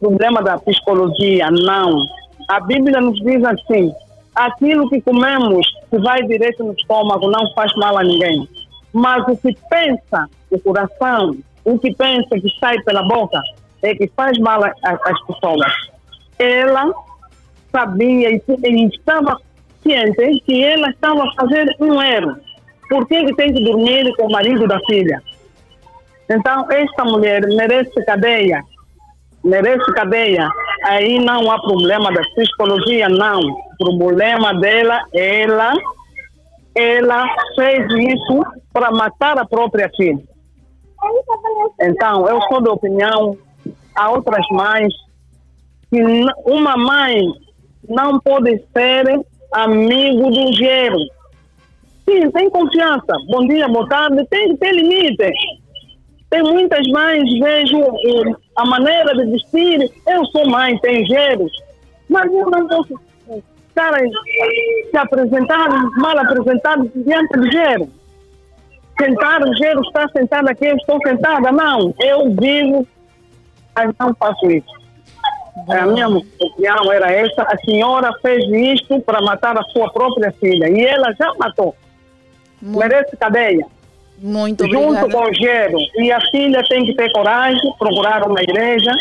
problema 0.00 0.42
da 0.42 0.58
psicologia, 0.58 1.48
não. 1.50 2.04
A 2.48 2.60
Bíblia 2.60 3.00
nos 3.00 3.18
diz 3.20 3.42
assim: 3.44 3.92
aquilo 4.34 4.88
que 4.88 5.00
comemos, 5.00 5.66
que 5.90 5.98
vai 5.98 6.22
direto 6.22 6.64
no 6.64 6.72
estômago, 6.72 7.30
não 7.30 7.52
faz 7.54 7.72
mal 7.76 7.98
a 7.98 8.02
ninguém. 8.02 8.48
Mas 8.92 9.24
o 9.26 9.36
que 9.36 9.56
pensa 9.70 10.28
o 10.50 10.58
coração, 10.60 11.36
o 11.64 11.78
que 11.78 11.94
pensa 11.94 12.28
que 12.30 12.48
sai 12.60 12.76
pela 12.82 13.02
boca, 13.02 13.40
é 13.82 13.94
que 13.94 14.10
faz 14.16 14.38
mal 14.38 14.62
às 14.64 15.26
pessoas. 15.26 15.72
Ela 16.38 16.92
sabia 17.70 18.30
e, 18.30 18.42
estava 18.86 19.38
consciente 19.82 20.40
que 20.44 20.62
ela 20.62 20.90
estava 20.90 21.24
a 21.24 21.32
fazer 21.34 21.66
um 21.80 22.00
erro. 22.00 22.36
Por 22.88 23.06
que, 23.08 23.24
que 23.24 23.34
tem 23.34 23.52
que 23.52 23.64
dormir 23.64 24.14
com 24.16 24.26
o 24.26 24.32
marido 24.32 24.66
da 24.66 24.78
filha? 24.86 25.22
Então, 26.30 26.70
esta 26.70 27.04
mulher 27.04 27.42
merece 27.48 28.04
cadeia. 28.04 28.62
Merece 29.42 29.92
cadeia. 29.94 30.48
Aí 30.84 31.18
não 31.18 31.50
há 31.50 31.60
problema 31.60 32.12
da 32.12 32.22
psicologia, 32.34 33.08
não. 33.08 33.40
Problema 33.84 34.54
dela, 34.54 35.04
ela, 35.12 35.72
ela 36.74 37.26
fez 37.54 37.86
isso 37.90 38.42
para 38.72 38.90
matar 38.90 39.38
a 39.38 39.44
própria 39.44 39.90
filha. 39.96 40.22
Então, 41.80 42.28
eu 42.28 42.40
sou 42.42 42.60
da 42.60 42.72
opinião, 42.72 43.36
há 43.94 44.10
outras 44.10 44.46
mães, 44.50 44.92
que 45.90 46.00
uma 46.46 46.76
mãe 46.76 47.20
não 47.88 48.18
pode 48.20 48.62
ser 48.72 49.20
amigo 49.52 50.30
do 50.30 50.52
gero. 50.54 50.98
Sim, 52.08 52.30
tem 52.30 52.50
confiança. 52.50 53.14
Bom 53.28 53.46
dia, 53.46 53.68
boa 53.68 53.88
tarde. 53.88 54.26
Tem 54.28 54.56
ter 54.56 54.72
limite. 54.72 55.30
Tem 56.30 56.42
muitas 56.42 56.80
mães, 56.88 57.22
vejo 57.38 57.78
eh, 57.78 58.34
a 58.56 58.64
maneira 58.64 59.14
de 59.14 59.30
vestir. 59.30 59.92
Eu 60.06 60.24
sou 60.26 60.48
mãe, 60.48 60.78
tem 60.78 61.04
geros. 61.06 61.52
Mas 62.08 62.32
eu 62.32 62.50
não 63.76 63.92
posso 63.92 64.08
estar 64.08 64.90
se 64.90 64.96
apresentar 64.96 65.68
mal 65.96 66.18
apresentado 66.18 66.90
diante 66.94 67.38
do 67.38 67.50
gero. 67.50 67.88
Sentar, 69.00 69.42
o 69.42 69.54
gero 69.56 69.80
está 69.82 70.06
sentado 70.08 70.48
aqui, 70.48 70.66
eu 70.66 70.76
estou 70.76 70.98
sentada. 71.06 71.50
Não, 71.50 71.94
eu 72.00 72.30
vivo, 72.30 72.86
mas 73.74 73.90
não 73.98 74.14
faço 74.14 74.50
isso. 74.50 74.82
A 75.68 75.86
minha 75.86 76.08
opinião 76.08 76.92
era 76.92 77.10
essa. 77.10 77.42
A 77.42 77.56
senhora 77.58 78.12
fez 78.20 78.44
isto 78.50 79.00
para 79.00 79.20
matar 79.20 79.56
a 79.58 79.62
sua 79.64 79.90
própria 79.92 80.32
filha. 80.32 80.68
E 80.68 80.84
ela 80.84 81.12
já 81.12 81.32
matou. 81.38 81.74
Muito, 82.60 82.78
Merece 82.78 83.16
cadeia. 83.16 83.66
Muito 84.18 84.64
Junto 84.64 85.04
obrigada. 85.04 85.12
com 85.12 85.30
o 85.30 85.34
gero. 85.34 85.76
E 85.96 86.12
a 86.12 86.20
filha 86.30 86.62
tem 86.68 86.84
que 86.84 86.94
ter 86.94 87.10
coragem, 87.12 87.72
procurar 87.78 88.26
uma 88.26 88.40
igreja 88.40 88.92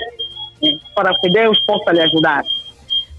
para 0.95 1.13
que 1.19 1.29
Deus 1.29 1.59
possa 1.61 1.91
lhe 1.91 2.01
ajudar. 2.01 2.43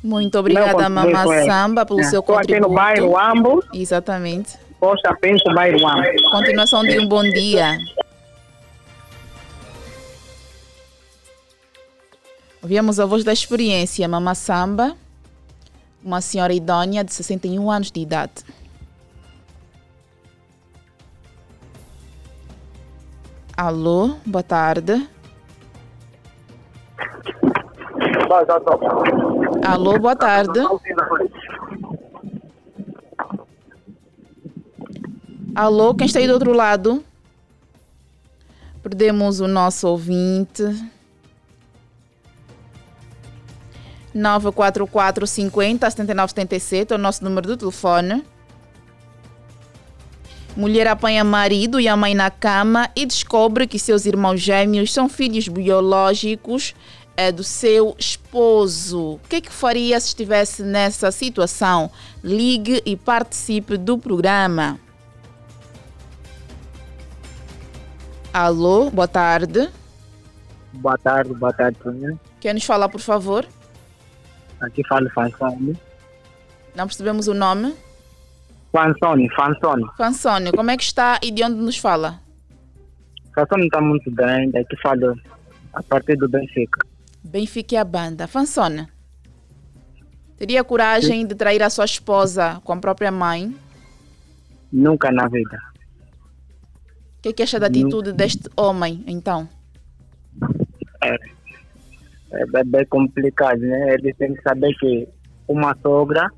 Muito 0.03 0.37
obrigada, 0.39 0.89
Mamá 0.89 1.25
Samba, 1.45 1.87
pelo 1.87 2.01
é. 2.01 2.05
seu 2.05 2.21
Estou 2.21 2.37
contributo. 2.37 2.53
aqui 2.53 2.61
no 2.61 2.75
bairro 2.75 3.19
Ambo. 3.19 3.65
Exatamente. 3.73 4.59
Poxa, 4.81 5.17
penso 5.21 5.45
bairro 5.55 5.87
Ambo. 5.87 6.31
Continuação 6.31 6.83
de 6.83 6.99
um 6.99 7.07
bom 7.07 7.23
dia. 7.23 7.79
Ouvimos 12.61 12.99
a 12.99 13.07
voz 13.07 13.25
da 13.25 13.33
experiência, 13.33 14.07
Mama 14.09 14.35
Samba, 14.35 14.97
uma 16.03 16.21
senhora 16.21 16.53
idônea 16.53 17.03
de 17.03 17.13
61 17.13 17.71
anos 17.71 17.91
de 17.91 18.01
idade. 18.01 18.45
Alô, 23.57 24.17
boa 24.25 24.43
tarde. 24.43 25.09
Alô, 29.67 29.99
boa 29.99 30.17
tarde. 30.17 30.59
Alô, 35.55 35.95
quem 35.95 36.07
está 36.07 36.19
aí 36.19 36.27
do 36.27 36.33
outro 36.33 36.53
lado? 36.53 37.05
Perdemos 38.83 39.41
o 39.41 39.47
nosso 39.47 39.87
ouvinte. 39.87 40.63
944 44.15 45.27
50 45.27 45.91
79 45.91 46.31
77 46.31 46.93
é 46.93 46.97
o 46.97 46.99
nosso 46.99 47.23
número 47.23 47.49
de 47.49 47.57
telefone. 47.59 48.25
Mulher 50.57 50.87
apanha 50.87 51.25
marido 51.25 51.81
e 51.81 51.89
a 51.89 51.97
mãe 51.97 52.15
na 52.15 52.31
cama 52.31 52.91
e 52.95 53.07
descobre 53.07 53.67
que 53.67 53.79
seus 53.79 54.05
irmãos 54.05 54.39
gêmeos 54.39 54.93
são 54.93 55.09
filhos 55.09 55.49
biológicos 55.49 56.75
é, 57.17 57.31
do 57.31 57.45
seu 57.45 57.95
esposo. 57.99 59.15
O 59.15 59.21
que, 59.29 59.37
é 59.37 59.41
que 59.41 59.53
faria 59.53 59.99
se 60.01 60.09
estivesse 60.09 60.63
nessa 60.63 61.11
situação? 61.11 61.91
Ligue 62.23 62.83
e 62.85 62.97
participe 62.97 63.77
do 63.77 63.99
programa. 63.99 64.79
Alô, 68.33 68.91
boa 68.91 69.09
tarde. 69.09 69.69
Boa 70.73 70.97
tarde, 70.97 71.35
boa 71.35 71.53
tarde, 71.53 71.79
Quer 72.41 72.55
nos 72.55 72.65
falar, 72.65 72.89
por 72.89 73.01
favor? 73.01 73.47
Aqui 74.61 74.83
fala 74.89 75.11
Fansone. 75.11 75.79
Não 76.75 76.87
percebemos 76.87 77.29
o 77.29 77.35
nome? 77.35 77.75
Fansone, 78.73 79.29
Fansone. 79.37 79.85
Fansone, 79.99 80.53
como 80.53 80.71
é 80.71 80.77
que 80.79 80.83
está 80.83 81.21
e 81.23 81.31
de 81.31 81.45
onde 81.45 81.57
nos 81.57 81.77
fala? 81.77 82.21
Fansone 83.35 83.67
está 83.67 83.83
muito 83.83 84.11
bem, 84.11 84.51
aqui 84.57 84.77
falo 84.83 85.15
a 85.75 85.83
partir 85.83 86.17
do 86.17 86.29
Benfica. 86.29 86.92
Benfica 87.25 87.77
é 87.77 87.79
a 87.79 87.85
banda. 87.85 88.27
Fansone, 88.27 88.89
teria 90.37 90.65
coragem 90.65 91.27
de 91.27 91.35
trair 91.35 91.63
a 91.63 91.71
sua 91.71 91.85
esposa 91.85 92.61
com 92.65 92.73
a 92.73 92.77
própria 92.77 93.11
mãe? 93.11 93.55
Nunca 94.73 95.13
na 95.13 95.29
vida. 95.29 95.59
O 97.19 97.23
que, 97.23 97.29
é 97.29 97.33
que 97.33 97.43
acha 97.43 97.61
da 97.61 97.69
atitude 97.69 98.13
deste 98.13 98.49
homem, 98.57 99.05
então? 99.07 99.49
É, 101.05 101.17
é 102.33 102.65
bem 102.65 102.85
complicado, 102.87 103.61
né? 103.61 103.95
Ele 103.95 104.13
tem 104.15 104.35
que 104.35 104.43
saber 104.43 104.75
que 104.75 105.09
uma 105.47 105.77
sogra 105.81 106.29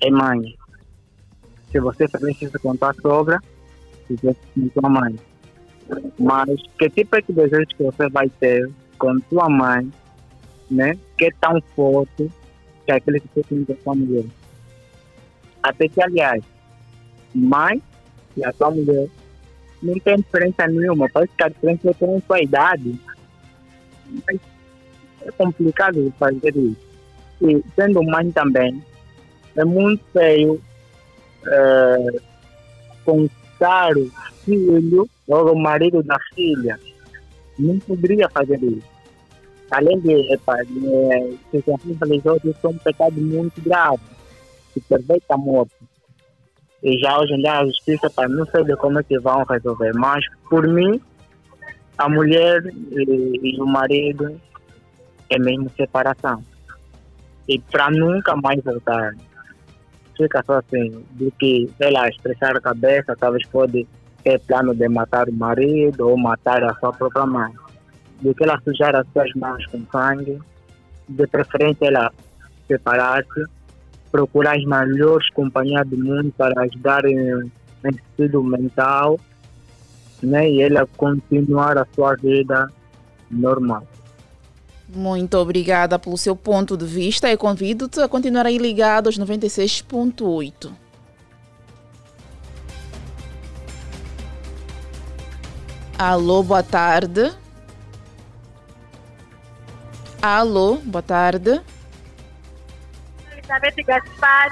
é 0.00 0.10
mãe. 0.10 0.56
Se 1.72 1.80
você 1.80 2.06
faz 2.08 2.22
isso 2.40 2.58
com 2.60 2.76
a 2.80 2.94
sogra, 2.94 3.40
você 4.08 4.36
com 4.54 4.70
sua 4.72 4.88
mãe. 4.88 5.18
Mas 6.18 6.48
que 6.78 6.90
tipo 6.90 7.20
de 7.22 7.32
desejo 7.32 7.66
que 7.76 7.82
você 7.82 8.08
vai 8.08 8.28
ter 8.28 8.70
com 9.00 9.18
sua 9.28 9.48
mãe, 9.48 9.90
né? 10.70 10.96
Que 11.18 11.24
é 11.24 11.30
tão 11.40 11.60
forte 11.74 12.30
que 12.84 12.92
é 12.92 12.94
aquele 12.94 13.18
que 13.18 13.28
você 13.34 13.42
tem 13.42 13.64
com 13.64 13.76
sua 13.82 13.94
mulher. 13.94 14.24
Até 15.62 15.88
que, 15.88 16.00
aliás, 16.00 16.44
mãe 17.34 17.82
e 18.36 18.44
a 18.44 18.52
sua 18.52 18.70
mulher 18.70 19.08
não 19.82 19.98
tem 19.98 20.16
diferença 20.16 20.66
nenhuma. 20.68 21.08
Parece 21.12 21.32
que 21.36 21.42
a 21.42 21.48
diferença 21.48 21.90
é 21.90 21.94
com 21.94 22.22
sua 22.26 22.42
idade. 22.42 23.00
Mas 24.26 24.40
é 25.22 25.30
complicado 25.32 26.12
fazer 26.18 26.56
isso. 26.56 26.90
E 27.42 27.64
sendo 27.74 28.02
mãe 28.02 28.30
também, 28.30 28.84
é 29.56 29.64
muito 29.64 30.04
feio 30.12 30.60
é, 31.46 32.20
contar 33.04 33.96
o 33.96 34.10
filho 34.44 35.08
ou 35.26 35.52
o 35.52 35.58
marido 35.58 36.02
da 36.02 36.18
filha. 36.34 36.78
Não 37.58 37.78
poderia 37.78 38.28
fazer 38.28 38.62
isso. 38.62 38.89
Além 39.70 40.00
de, 40.00 40.32
epa, 40.32 40.56
é, 40.60 40.64
se 41.50 41.64
religiosos 42.00 42.56
são 42.60 42.72
um 42.72 42.78
pecado 42.78 43.20
muito 43.20 43.60
grave, 43.62 44.02
que 44.74 44.80
perverte 44.80 45.26
a 45.30 45.36
morte. 45.36 45.74
E 46.82 46.98
já 46.98 47.18
hoje 47.18 47.34
em 47.34 47.38
dia 47.42 47.58
a 47.58 47.66
justiça, 47.66 48.10
para 48.10 48.28
não 48.28 48.44
sei 48.46 48.64
como 48.76 48.98
é 48.98 49.02
que 49.02 49.18
vão 49.18 49.44
resolver, 49.44 49.92
mas 49.94 50.24
por 50.48 50.66
mim, 50.66 51.00
a 51.98 52.08
mulher 52.08 52.62
e, 52.66 53.40
e 53.42 53.60
o 53.60 53.66
marido 53.66 54.40
é 55.28 55.38
mesmo 55.38 55.70
separação. 55.76 56.42
E 57.46 57.58
para 57.58 57.90
nunca 57.90 58.34
mais 58.36 58.62
voltar. 58.64 59.14
Fica 60.16 60.42
só 60.44 60.58
assim, 60.58 61.04
de 61.12 61.30
que, 61.38 61.70
sei 61.78 61.90
lá, 61.90 62.08
estressar 62.08 62.56
a 62.56 62.60
cabeça, 62.60 63.16
talvez 63.16 63.46
pode 63.46 63.86
ter 64.22 64.38
plano 64.40 64.74
de 64.74 64.88
matar 64.88 65.28
o 65.28 65.32
marido 65.32 66.08
ou 66.08 66.16
matar 66.18 66.62
a 66.64 66.74
sua 66.74 66.92
própria 66.92 67.24
mãe. 67.24 67.52
De 68.20 68.34
que 68.34 68.44
ela 68.44 68.60
sujar 68.62 68.94
as 68.94 69.06
suas 69.12 69.32
mãos 69.34 69.64
com 69.66 69.84
sangue, 69.90 70.38
de 71.08 71.26
preferência 71.26 71.86
ela 71.86 72.12
separar-se, 72.68 73.44
procurar 74.10 74.56
as 74.56 74.64
melhores 74.64 75.28
companhias 75.30 75.86
do 75.88 75.96
mundo 75.96 76.32
para 76.36 76.62
ajudar 76.62 77.04
em, 77.04 77.18
em 77.18 77.50
sentido 77.82 78.42
mental, 78.42 79.18
né? 80.22 80.50
E 80.50 80.62
ela 80.62 80.86
continuar 80.96 81.78
a 81.78 81.86
sua 81.94 82.14
vida 82.16 82.70
normal. 83.30 83.86
Muito 84.92 85.36
obrigada 85.36 85.98
pelo 85.98 86.18
seu 86.18 86.34
ponto 86.34 86.76
de 86.76 86.84
vista 86.84 87.30
e 87.30 87.36
convido-te 87.36 88.00
a 88.00 88.08
continuar 88.08 88.46
aí 88.46 88.58
ligado 88.58 89.06
aos 89.06 89.18
96.8. 89.18 90.72
Alô, 95.96 96.42
boa 96.42 96.62
tarde. 96.62 97.30
Alô, 100.22 100.76
boa 100.84 101.02
tarde. 101.02 101.62
Elizabeth 103.32 103.84
Gaspar. 103.86 104.50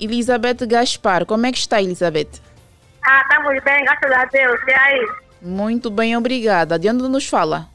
Elizabeth 0.00 0.66
Gaspar, 0.66 1.26
como 1.26 1.46
é 1.46 1.52
que 1.52 1.58
está, 1.58 1.80
Elizabeth? 1.80 2.40
Ah, 3.06 3.22
estamos 3.22 3.62
bem, 3.62 3.84
graças 3.84 4.10
a 4.10 4.24
Deus. 4.24 4.60
E 4.66 4.72
aí? 4.72 5.08
Muito 5.40 5.90
bem, 5.90 6.16
obrigada. 6.16 6.76
De 6.76 6.90
onde 6.90 7.08
nos 7.08 7.28
fala? 7.28 7.68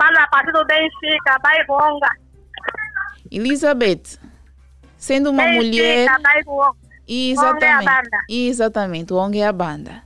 Fala 0.00 0.22
a 0.22 0.28
partir 0.28 0.52
do 0.52 0.64
Benfica, 0.64 1.36
Baibonga. 1.42 2.08
Elizabeth, 3.28 4.20
sendo 4.96 5.30
uma 5.30 5.42
Benfica, 5.42 5.64
mulher. 5.64 6.20
Baibonga. 6.22 6.76
Exatamente. 7.08 7.56
Onde 7.56 7.64
é 7.64 7.72
a 7.72 7.82
banda? 7.82 8.18
Exatamente, 8.30 9.12
o 9.12 9.16
ONG 9.16 9.38
é 9.40 9.46
a 9.46 9.52
banda. 9.52 10.02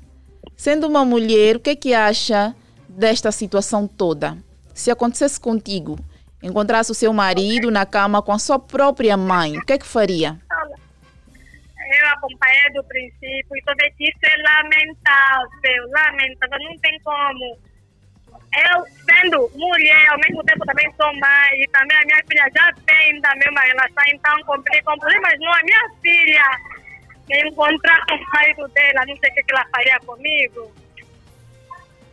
Sendo 0.56 0.86
uma 0.86 1.04
mulher, 1.04 1.56
o 1.56 1.60
que 1.60 1.70
é 1.70 1.76
que 1.76 1.94
acha 1.94 2.54
desta 2.88 3.30
situação 3.30 3.86
toda? 3.86 4.38
Se 4.78 4.92
acontecesse 4.92 5.40
contigo, 5.40 5.98
encontrasse 6.40 6.92
o 6.92 6.94
seu 6.94 7.12
marido 7.12 7.68
na 7.68 7.84
cama 7.84 8.22
com 8.22 8.30
a 8.30 8.38
sua 8.38 8.60
própria 8.60 9.16
mãe, 9.16 9.58
o 9.58 9.66
que 9.66 9.72
é 9.72 9.78
que 9.78 9.84
faria? 9.84 10.38
Eu 11.98 12.08
acompanhei 12.10 12.72
do 12.74 12.84
princípio 12.84 13.56
e 13.56 13.62
também 13.62 13.92
isso 13.98 14.18
é 14.22 14.36
lamentável, 14.40 15.90
lamentável, 15.90 16.58
não 16.60 16.78
tem 16.78 16.96
como. 17.00 17.58
Eu, 18.56 18.84
sendo 19.04 19.50
mulher, 19.56 20.08
ao 20.10 20.18
mesmo 20.20 20.44
tempo 20.44 20.64
também 20.64 20.88
sou 20.96 21.12
mãe 21.14 21.60
e 21.60 21.66
também 21.72 21.96
a 21.96 22.04
minha 22.04 22.22
filha 22.28 22.48
já 22.54 22.72
tem 22.86 23.20
também 23.20 23.50
uma 23.50 23.60
relação, 23.60 24.04
então 24.14 24.44
complica 24.44 24.94
um 24.94 24.98
problema, 24.98 25.22
mas 25.28 25.40
não 25.40 25.52
a 25.52 25.62
minha 25.64 25.90
filha 26.00 26.58
encontrar 27.48 28.06
com 28.06 28.14
o 28.14 28.26
marido 28.32 28.68
dela, 28.68 29.04
não 29.08 29.16
sei 29.16 29.28
o 29.28 29.34
que 29.34 29.44
ela 29.50 29.66
faria 29.72 29.98
comigo. 30.06 30.72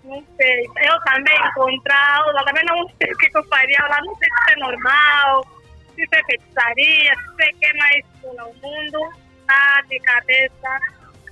Não 0.06 0.24
sei. 0.38 0.66
Eu 0.78 1.00
também 1.02 1.36
encontrar, 1.48 2.24
ela 2.28 2.46
também 2.46 2.64
não 2.66 2.88
sei 3.02 3.12
o 3.12 3.18
que, 3.18 3.30
que 3.30 3.38
eu 3.38 3.44
faria, 3.46 3.78
ela 3.80 4.00
não 4.02 4.16
sei 4.16 4.28
se 4.30 4.54
é 4.54 4.56
normal, 4.58 5.48
se 5.96 6.04
é 6.04 6.24
feitiçaria, 6.24 7.16
se 7.16 7.30
o 7.30 7.60
que 7.60 7.74
mais 7.74 8.06
pula 8.22 8.46
o 8.46 8.54
mundo, 8.56 9.14
tá 9.48 9.84
de 9.90 10.00
cabeça 10.00 10.80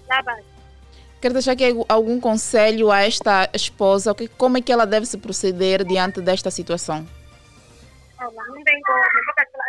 lá 0.08 0.22
baixo. 0.24 0.54
Quer 1.22 1.32
deixar 1.32 1.54
aqui 1.54 1.64
algum 1.88 2.20
conselho 2.20 2.92
a 2.92 3.02
esta 3.04 3.50
esposa? 3.54 4.14
Como 4.38 4.58
é 4.58 4.62
que 4.62 4.72
ela 4.72 4.86
deve 4.86 5.06
se 5.06 5.18
proceder 5.18 5.86
diante 5.86 6.20
desta 6.20 6.52
situação? 6.52 7.08
Olha, 8.20 8.32
não 8.48 8.64
tem 8.64 8.82
como, 8.82 9.04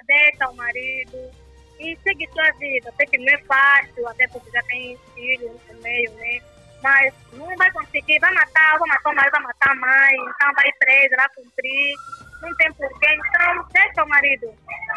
deixa 0.07 0.48
o 0.48 0.57
marido 0.57 1.30
e 1.78 1.96
segue 2.02 2.28
sua 2.32 2.50
vida. 2.59 2.92
Sei 2.96 3.07
que 3.07 3.18
não 3.18 3.32
é 3.32 3.38
fácil, 3.38 4.09
até 4.09 4.26
porque 4.28 4.50
já 4.50 4.62
tem 4.64 4.98
filhos 5.14 5.52
no 5.70 5.82
meio, 5.82 6.11
né? 6.14 6.40
Mas 6.85 7.14
não 7.32 7.57
vai 7.57 7.72
conseguir, 7.72 8.18
vai 8.18 8.30
matar, 8.35 8.78
vai 8.78 8.89
matar 8.91 9.14
marido, 9.14 9.32
vai 9.32 9.43
matar 9.43 9.70
a 9.70 9.74
mãe, 9.74 10.16
então 10.28 10.53
vai 10.55 10.70
presa, 10.78 11.16
vai 11.16 11.28
cumprir. 11.35 11.95
Não 12.43 12.57
tem 12.57 12.72
porquê, 12.74 13.07
então 13.07 13.66
deixa 13.72 14.05
o 14.05 14.09
marido, 14.09 14.49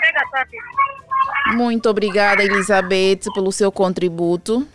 pega 0.01 0.21
a 0.21 0.27
sua 0.27 0.43
vida. 0.43 1.55
Muito 1.55 1.89
obrigada, 1.89 2.43
Elizabeth, 2.43 3.31
pelo 3.33 3.53
seu 3.53 3.71
contributo. 3.71 4.67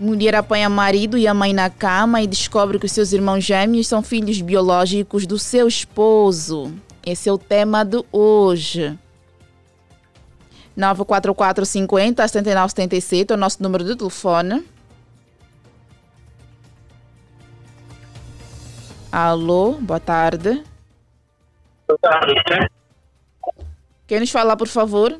Mulher 0.00 0.34
apanha 0.34 0.68
marido 0.68 1.16
e 1.16 1.28
a 1.28 1.32
mãe 1.32 1.52
na 1.52 1.70
cama 1.70 2.20
e 2.20 2.26
descobre 2.26 2.80
que 2.80 2.86
os 2.86 2.92
seus 2.92 3.12
irmãos 3.12 3.44
gêmeos 3.44 3.86
são 3.86 4.02
filhos 4.02 4.40
biológicos 4.40 5.24
do 5.24 5.38
seu 5.38 5.68
esposo. 5.68 6.74
Esse 7.06 7.28
é 7.28 7.32
o 7.32 7.38
tema 7.38 7.84
de 7.84 8.04
hoje. 8.10 8.98
94450 10.76 12.26
7977 12.28 13.32
é 13.32 13.34
o 13.34 13.38
nosso 13.38 13.62
número 13.62 13.84
de 13.84 13.96
telefone. 13.96 14.66
Alô, 19.10 19.74
boa 19.74 20.00
tarde. 20.00 20.64
Quem 24.06 24.20
nos 24.20 24.30
fala, 24.30 24.56
por 24.56 24.66
favor? 24.66 25.16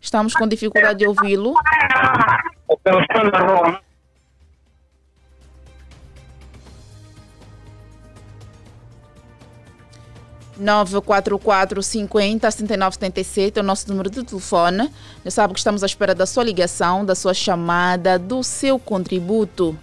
Estamos 0.00 0.34
com 0.34 0.48
dificuldade 0.48 0.98
de 0.98 1.06
ouvi-lo. 1.06 1.54
Nove 10.60 11.00
quatro 11.00 11.38
quatro 11.38 11.82
cinquenta 11.82 12.50
setenta 12.50 12.74
e 12.74 12.76
nove 12.76 12.94
setenta 12.94 13.20
e 13.20 13.24
sete 13.24 13.58
é 13.58 13.62
o 13.62 13.64
nosso 13.64 13.88
número 13.88 14.10
de 14.10 14.22
telefone. 14.22 14.92
Já 15.24 15.30
sabe 15.30 15.54
que 15.54 15.58
estamos 15.58 15.82
à 15.82 15.86
espera 15.86 16.14
da 16.14 16.26
sua 16.26 16.44
ligação, 16.44 17.04
da 17.04 17.14
sua 17.14 17.34
chamada, 17.34 18.18
do 18.18 18.42
seu 18.42 18.78
contributo. 18.78 19.76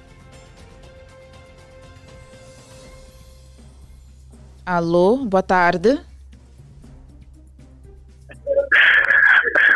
Alô, 4.65 5.25
boa 5.25 5.43
tarde. 5.43 5.99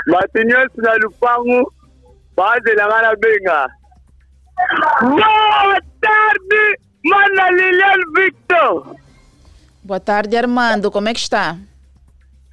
Matinho 0.07 0.67
na 0.77 0.93
Lupango, 0.95 1.73
base 2.35 2.75
na 2.75 2.87
Marabenga. 2.87 3.67
Boa 5.01 5.81
tarde, 6.01 6.79
Mana 7.05 7.51
Lilian 7.51 7.99
Victor. 8.15 8.95
Boa 9.83 9.99
tarde, 9.99 10.37
Armando. 10.37 10.91
Como 10.91 11.09
é 11.09 11.13
que 11.13 11.19
está? 11.19 11.57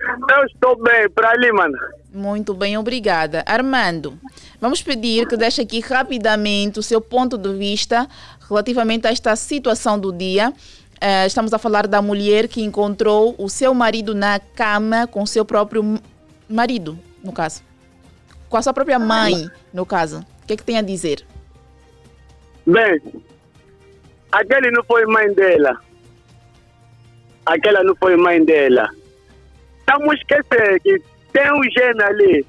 Eu 0.01 0.45
estou 0.47 0.83
bem, 0.83 1.11
para 1.11 1.31
ali, 1.31 1.53
mano. 1.53 1.77
Muito 2.13 2.55
bem, 2.55 2.79
obrigada. 2.79 3.45
Armando, 3.47 4.19
vamos 4.59 4.83
pedir 4.83 5.29
que 5.29 5.37
deixe 5.37 5.61
aqui 5.61 5.81
rapidamente 5.81 6.79
o 6.79 6.83
seu 6.83 7.03
ponto 7.03 7.37
de 7.37 7.53
vista 7.53 8.09
relativamente 8.49 9.07
a 9.07 9.11
esta 9.11 9.37
situação 9.37 9.99
do 9.99 10.11
dia. 10.11 10.53
Uh, 10.95 11.27
estamos 11.27 11.53
a 11.53 11.59
falar 11.59 11.87
da 11.87 12.01
mulher 12.01 12.49
que 12.49 12.63
encontrou 12.63 13.35
o 13.39 13.49
seu 13.49 13.75
marido 13.75 14.15
na 14.15 14.41
cama 14.41 15.07
com 15.07 15.27
seu 15.27 15.45
próprio 15.45 16.01
marido, 16.49 16.99
no 17.23 17.33
caso. 17.33 17.63
Com 18.49 18.57
a 18.57 18.63
sua 18.63 18.73
própria 18.73 18.99
mãe, 18.99 19.51
no 19.73 19.85
caso. 19.85 20.25
O 20.43 20.47
que 20.47 20.55
é 20.55 20.57
que 20.57 20.65
tem 20.65 20.79
a 20.79 20.83
dizer? 20.83 21.25
Bem, 22.67 23.01
aquele 24.33 24.71
não 24.71 24.83
foi 24.85 25.05
mãe 25.05 25.33
dela. 25.35 25.79
Aquela 27.49 27.83
não 27.83 27.95
foi 27.97 28.17
mãe 28.17 28.45
dela. 28.45 28.89
Estamos 29.81 30.15
esquecendo 30.17 30.81
que 30.81 31.03
tem 31.33 31.53
um 31.53 31.63
gênio 31.65 32.07
ali. 32.07 32.47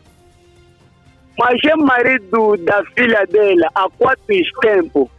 Mas 1.38 1.64
é 1.64 1.76
marido 1.76 2.58
da 2.58 2.84
filha 2.96 3.26
dela 3.28 3.70
há 3.74 3.90
quanto 3.98 4.22
tempo? 4.62 5.10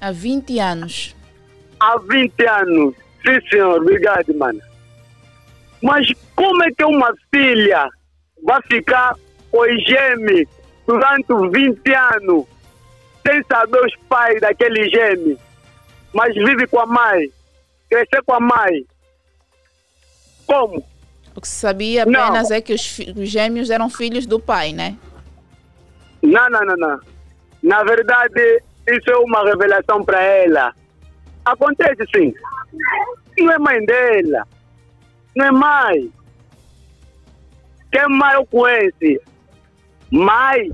Há 0.00 0.12
20 0.12 0.58
anos 0.58 1.16
há 1.80 1.98
20 1.98 2.46
anos. 2.46 2.94
Sim, 3.24 3.48
senhor, 3.50 3.80
obrigado, 3.80 4.34
mano. 4.36 4.60
Mas 5.82 6.08
como 6.34 6.62
é 6.64 6.70
que 6.72 6.84
uma 6.84 7.12
filha 7.32 7.88
vai 8.42 8.60
ficar 8.62 9.14
com 9.50 9.64
gêmeo 9.86 10.48
durante 10.86 11.32
20 11.50 11.94
anos 11.94 12.46
sem 13.26 13.42
saber 13.44 13.84
os 13.84 13.96
pais 14.08 14.40
daquele 14.40 14.88
gêmeo, 14.88 15.38
mas 16.12 16.32
vive 16.34 16.66
com 16.68 16.80
a 16.80 16.86
mãe, 16.86 17.28
crescer 17.90 18.22
com 18.24 18.34
a 18.34 18.40
mãe? 18.40 18.86
Como? 20.46 20.84
O 21.34 21.40
que 21.40 21.48
se 21.48 21.54
sabia 21.54 22.04
apenas 22.04 22.48
não. 22.48 22.56
é 22.56 22.60
que 22.60 22.72
os, 22.72 22.98
os 22.98 23.28
gêmeos 23.28 23.68
eram 23.68 23.90
filhos 23.90 24.24
do 24.26 24.40
pai, 24.40 24.72
né? 24.72 24.96
Não, 26.22 26.48
não, 26.48 26.60
não, 26.60 26.76
não. 26.76 27.00
Na 27.62 27.82
verdade, 27.84 28.62
isso 28.88 29.10
é 29.10 29.16
uma 29.18 29.44
revelação 29.44 30.02
para 30.04 30.22
ela. 30.22 30.74
Acontece 31.44 32.04
sim. 32.14 32.32
Não 33.38 33.52
é 33.52 33.58
mãe 33.58 33.84
dela. 33.84 34.46
Não 35.36 35.46
é 35.46 35.50
mãe. 35.50 36.12
Quem 37.92 38.08
mãe 38.08 38.34
eu 38.34 38.46
conheço? 38.46 39.22
Mãe? 40.10 40.72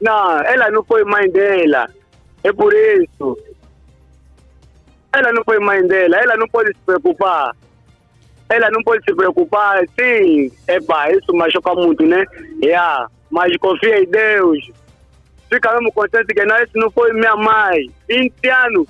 Não, 0.00 0.38
ela 0.40 0.70
não 0.70 0.84
foi 0.84 1.04
mãe 1.04 1.30
dela. 1.30 1.88
É 2.44 2.52
por 2.52 2.72
isso. 2.74 3.38
Ela 5.12 5.32
não 5.32 5.42
foi 5.44 5.58
mãe 5.58 5.86
dela. 5.86 6.16
Ela 6.16 6.36
não 6.36 6.48
pode 6.48 6.68
se 6.68 6.80
preocupar. 6.84 7.54
Ela 8.52 8.70
não 8.70 8.82
pode 8.82 9.02
se 9.04 9.14
preocupar. 9.14 9.82
Sim, 9.98 10.50
epa, 10.68 11.10
isso 11.10 11.32
machuca 11.32 11.74
muito, 11.74 12.04
né? 12.04 12.24
Yeah. 12.62 13.08
Mas 13.30 13.56
confia 13.56 14.02
em 14.02 14.06
Deus. 14.06 14.70
Fica 15.50 15.72
mesmo 15.72 15.90
contente 15.92 16.34
que 16.34 16.44
não, 16.44 16.56
isso 16.58 16.72
não 16.74 16.90
foi 16.90 17.12
minha 17.14 17.34
mãe. 17.34 17.90
20 18.08 18.48
anos 18.48 18.88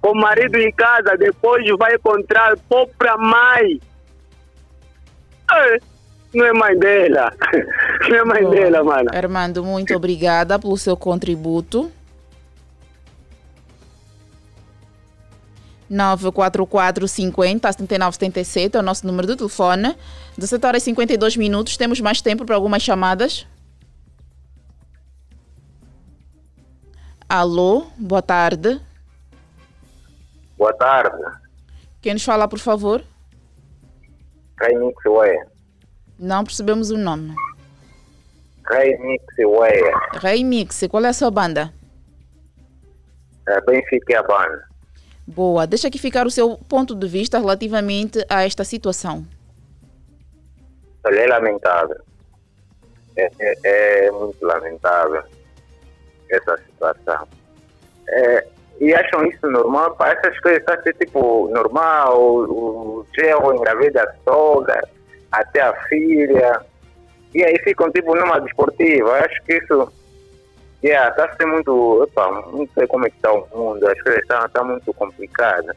com 0.00 0.10
o 0.10 0.14
marido 0.14 0.56
em 0.56 0.72
casa, 0.72 1.16
depois 1.16 1.64
vai 1.78 1.94
encontrar 1.94 2.52
a 2.52 2.56
própria 2.68 3.16
mãe. 3.16 3.80
É, 5.52 5.78
não 6.34 6.46
é 6.46 6.52
mãe 6.52 6.78
dela. 6.78 7.32
Não 8.08 8.16
é 8.16 8.24
mãe 8.24 8.42
Bom, 8.44 8.50
dela, 8.50 8.84
mano. 8.84 9.10
Armando, 9.12 9.64
muito 9.64 9.94
obrigada 9.94 10.58
pelo 10.58 10.76
seu 10.76 10.96
contributo. 10.96 11.90
944 15.88 17.06
50 17.06 17.72
79 17.72 18.14
77 18.14 18.76
é 18.76 18.80
o 18.80 18.82
nosso 18.82 19.06
número 19.06 19.26
de 19.26 19.36
telefone. 19.36 19.96
17 20.36 20.66
horas 20.66 20.82
e 20.82 20.84
52 20.86 21.36
minutos. 21.36 21.76
Temos 21.76 22.00
mais 22.00 22.20
tempo 22.20 22.44
para 22.44 22.54
algumas 22.54 22.82
chamadas. 22.82 23.46
Alô, 27.28 27.86
boa 27.96 28.22
tarde. 28.22 28.80
Boa 30.56 30.72
tarde. 30.74 31.22
Quem 32.00 32.14
nos 32.14 32.24
fala, 32.24 32.46
por 32.46 32.58
favor? 32.58 33.02
Raimix 34.60 35.04
Weia. 35.04 35.46
Não 36.18 36.44
percebemos 36.44 36.90
o 36.90 36.96
nome. 36.96 37.34
Raimix 38.64 39.24
Weia. 39.38 39.92
Raimix, 40.14 40.84
qual 40.88 41.04
é 41.04 41.08
a 41.08 41.12
sua 41.12 41.30
banda? 41.30 41.72
É 43.48 43.60
Benfica 43.60 44.14
é 44.14 44.16
a 44.16 44.22
banda. 44.22 44.68
Boa, 45.26 45.66
deixa 45.66 45.88
aqui 45.88 45.98
ficar 45.98 46.26
o 46.26 46.30
seu 46.30 46.56
ponto 46.68 46.94
de 46.94 47.08
vista 47.08 47.38
relativamente 47.38 48.24
a 48.28 48.44
esta 48.44 48.62
situação. 48.62 49.26
Olha, 51.04 51.20
é 51.20 51.26
lamentável. 51.26 51.96
É, 53.16 53.30
é, 53.40 54.06
é 54.06 54.10
muito 54.10 54.44
lamentável 54.44 55.22
essa 56.30 56.56
situação. 56.58 57.26
É, 58.08 58.46
e 58.80 58.94
acham 58.94 59.26
isso 59.26 59.46
normal. 59.48 59.96
Essas 60.00 60.38
coisas 60.40 60.60
está 60.60 60.74
a 60.74 60.82
ser 60.82 60.94
tipo 60.94 61.48
normal, 61.48 62.20
o, 62.20 63.00
o 63.00 63.54
engravida 63.54 64.02
a 64.02 64.14
sogra, 64.22 64.86
até 65.32 65.60
a 65.60 65.74
filha, 65.84 66.60
e 67.34 67.42
aí 67.42 67.58
ficam 67.64 67.90
tipo 67.90 68.14
numa 68.14 68.40
desportiva. 68.40 69.18
Acho 69.18 69.42
que 69.44 69.54
isso 69.54 69.92
yeah, 70.86 71.10
está 71.10 71.24
a 71.24 71.36
ser 71.36 71.46
muito. 71.46 72.02
Opa, 72.02 72.30
não 72.52 72.68
sei 72.74 72.86
como 72.86 73.06
é 73.06 73.10
que 73.10 73.16
está 73.16 73.32
o 73.32 73.46
mundo, 73.54 73.86
as 73.88 74.00
coisas 74.02 74.22
estão 74.22 74.48
tá 74.48 74.64
muito 74.64 74.92
complicadas. 74.94 75.76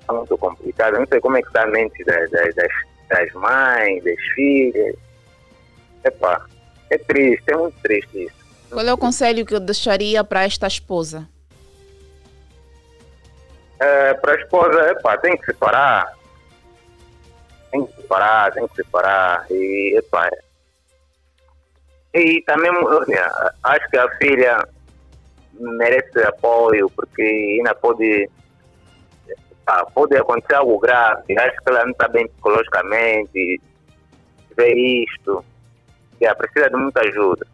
Está 0.00 0.12
muito 0.12 0.38
complicado. 0.38 0.98
Não 0.98 1.06
sei 1.06 1.20
como 1.20 1.36
é 1.36 1.42
que 1.42 1.48
está 1.48 1.62
a 1.62 1.66
mente 1.66 2.04
das, 2.04 2.30
das, 2.30 2.54
das 3.08 3.32
mães, 3.34 4.04
das 4.04 4.20
filhas. 4.34 4.96
Epa, 6.04 6.46
é 6.90 6.98
triste, 6.98 7.44
é 7.48 7.56
muito 7.56 7.80
triste 7.82 8.24
isso. 8.24 8.40
Qual 8.70 8.86
é 8.86 8.92
o 8.92 8.98
conselho 8.98 9.44
que 9.44 9.54
eu 9.54 9.60
deixaria 9.60 10.22
para 10.22 10.44
esta 10.44 10.66
esposa? 10.66 11.28
é, 13.80 14.14
para 14.14 14.32
a 14.32 14.36
esposa, 14.36 14.90
epá, 14.90 15.16
tem 15.16 15.36
que 15.36 15.46
separar. 15.46 16.12
Tem 17.70 17.86
que 17.86 17.96
separar, 17.96 18.52
tem 18.52 18.68
que 18.68 18.76
separar. 18.76 19.46
E, 19.50 19.96
epá, 19.96 20.30
e 22.14 22.42
também 22.42 22.70
acho 23.62 23.90
que 23.90 23.98
a 23.98 24.08
filha 24.16 24.68
merece 25.54 26.22
apoio, 26.24 26.90
porque 26.90 27.22
ainda 27.22 27.74
pode, 27.74 28.28
pode 29.94 30.16
acontecer 30.16 30.54
algo 30.54 30.78
grave. 30.78 31.38
Acho 31.38 31.56
que 31.56 31.70
ela 31.70 31.84
não 31.84 31.92
está 31.92 32.08
bem 32.08 32.26
psicologicamente, 32.28 33.60
vê 34.56 34.74
isto. 35.04 35.44
Yeah, 36.20 36.36
precisa 36.36 36.68
de 36.68 36.76
muita 36.76 37.00
ajuda. 37.00 37.46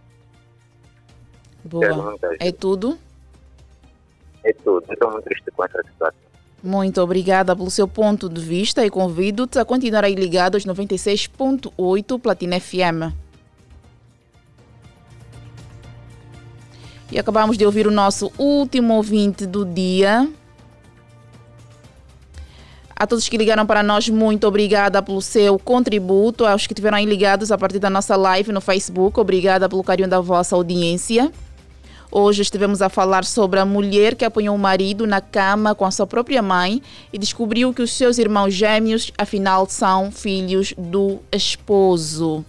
Boa. 1.65 1.95
Muita 1.95 2.27
ajuda. 2.29 2.45
É 2.45 2.53
tudo? 2.53 2.99
é 4.47 4.53
tudo. 4.53 4.85
Estou 4.91 5.11
muito 5.11 5.25
triste 5.25 5.51
com 5.51 5.65
essa 5.65 5.83
situação. 5.83 6.21
Muito 6.63 7.01
obrigada 7.01 7.55
pelo 7.55 7.71
seu 7.71 7.87
ponto 7.87 8.29
de 8.29 8.41
vista 8.41 8.85
e 8.85 8.91
convido-te 8.91 9.59
a 9.59 9.65
continuar 9.65 10.05
aí 10.05 10.15
ligado 10.15 10.55
aos 10.55 10.65
96.8 10.65 12.21
Platina 12.21 12.59
FM. 12.59 13.13
E 17.11 17.19
acabamos 17.19 17.57
de 17.57 17.65
ouvir 17.65 17.87
o 17.87 17.91
nosso 17.91 18.33
último 18.37 18.95
ouvinte 18.95 19.47
do 19.47 19.65
dia. 19.65 20.29
A 22.99 23.07
todos 23.07 23.29
que 23.29 23.37
ligaram 23.37 23.67
para 23.67 23.83
nós, 23.83 24.09
muito 24.09 24.47
obrigada 24.47 25.03
pelo 25.03 25.21
seu 25.21 25.59
contributo. 25.59 26.47
Aos 26.47 26.67
que 26.67 26.73
estiveram 26.73 26.97
aí 26.97 27.05
ligados 27.05 27.53
a 27.53 27.59
partir 27.59 27.79
da 27.79 27.91
nossa 27.91 28.17
live 28.17 28.51
no 28.53 28.61
Facebook, 28.61 29.21
obrigada 29.21 29.69
pelo 29.69 29.85
carinho 29.85 30.09
da 30.09 30.19
vossa 30.19 30.57
audiência. 30.57 31.31
Hoje 32.11 32.41
estivemos 32.41 32.81
a 32.81 32.89
falar 32.89 33.25
sobre 33.25 33.61
a 33.61 33.67
mulher 33.67 34.15
que 34.15 34.25
apanhou 34.25 34.57
o 34.57 34.59
marido 34.59 35.07
na 35.07 35.21
cama 35.21 35.75
com 35.75 35.85
a 35.85 35.91
sua 35.91 36.07
própria 36.07 36.41
mãe 36.41 36.81
e 37.13 37.19
descobriu 37.19 37.75
que 37.75 37.83
os 37.83 37.93
seus 37.93 38.17
irmãos 38.17 38.55
gêmeos, 38.55 39.13
afinal, 39.19 39.67
são 39.69 40.11
filhos 40.11 40.73
do 40.79 41.19
esposo. 41.31 42.45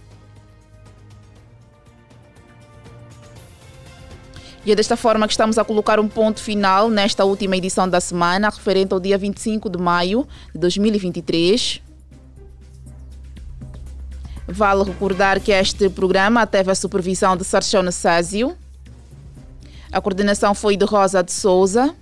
E 4.68 4.72
é 4.72 4.74
desta 4.74 4.98
forma 4.98 5.26
que 5.26 5.32
estamos 5.32 5.56
a 5.56 5.64
colocar 5.64 5.98
um 5.98 6.06
ponto 6.06 6.42
final 6.42 6.90
nesta 6.90 7.24
última 7.24 7.56
edição 7.56 7.88
da 7.88 8.02
semana, 8.02 8.50
referente 8.50 8.92
ao 8.92 9.00
dia 9.00 9.16
25 9.16 9.70
de 9.70 9.78
maio 9.78 10.28
de 10.52 10.60
2023. 10.60 11.80
Vale 14.46 14.84
recordar 14.84 15.40
que 15.40 15.52
este 15.52 15.88
programa 15.88 16.46
teve 16.46 16.70
a 16.70 16.74
supervisão 16.74 17.34
de 17.34 17.44
Sarchão 17.44 17.82
Nassásio. 17.82 18.54
A 19.90 20.02
coordenação 20.02 20.54
foi 20.54 20.76
de 20.76 20.84
Rosa 20.84 21.22
de 21.22 21.32
Souza. 21.32 21.94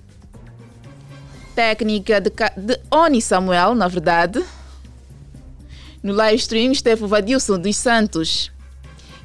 Técnica 1.54 2.20
de, 2.20 2.32
de 2.56 2.80
Oni 2.90 3.22
Samuel, 3.22 3.76
na 3.76 3.86
verdade. 3.86 4.44
No 6.02 6.12
live 6.12 6.34
stream 6.34 6.72
esteve 6.72 7.04
o 7.04 7.06
Vadilson 7.06 7.60
dos 7.60 7.76
Santos. 7.76 8.50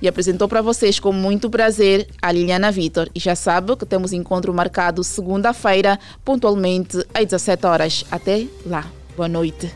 E 0.01 0.07
apresentou 0.07 0.47
para 0.47 0.61
vocês 0.61 0.99
com 0.99 1.11
muito 1.11 1.49
prazer 1.49 2.07
a 2.21 2.31
Liliana 2.31 2.71
Vitor. 2.71 3.09
E 3.13 3.19
já 3.19 3.35
sabe 3.35 3.75
que 3.75 3.85
temos 3.85 4.13
encontro 4.13 4.53
marcado 4.53 5.03
segunda-feira, 5.03 5.99
pontualmente 6.25 6.97
às 7.13 7.25
17 7.25 7.65
horas. 7.65 8.05
Até 8.09 8.47
lá. 8.65 8.85
Boa 9.15 9.27
noite. 9.27 9.71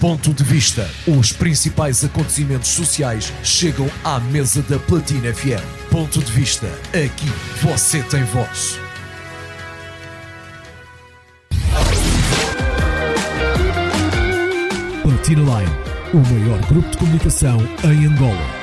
Ponto 0.00 0.32
de 0.32 0.44
Vista. 0.44 0.88
Os 1.06 1.32
principais 1.32 2.04
acontecimentos 2.04 2.68
sociais 2.68 3.32
chegam 3.42 3.90
à 4.04 4.20
mesa 4.20 4.62
da 4.62 4.78
Platina 4.78 5.32
FM. 5.34 5.90
Ponto 5.90 6.20
de 6.20 6.30
Vista. 6.30 6.66
Aqui 6.90 7.26
você 7.62 8.02
tem 8.02 8.22
voz. 8.24 8.85
Platina 15.26 15.58
Line, 15.58 15.72
o 16.14 16.18
maior 16.18 16.60
grupo 16.68 16.88
de 16.88 16.98
comunicação 16.98 17.58
em 17.82 18.06
Angola 18.06 18.55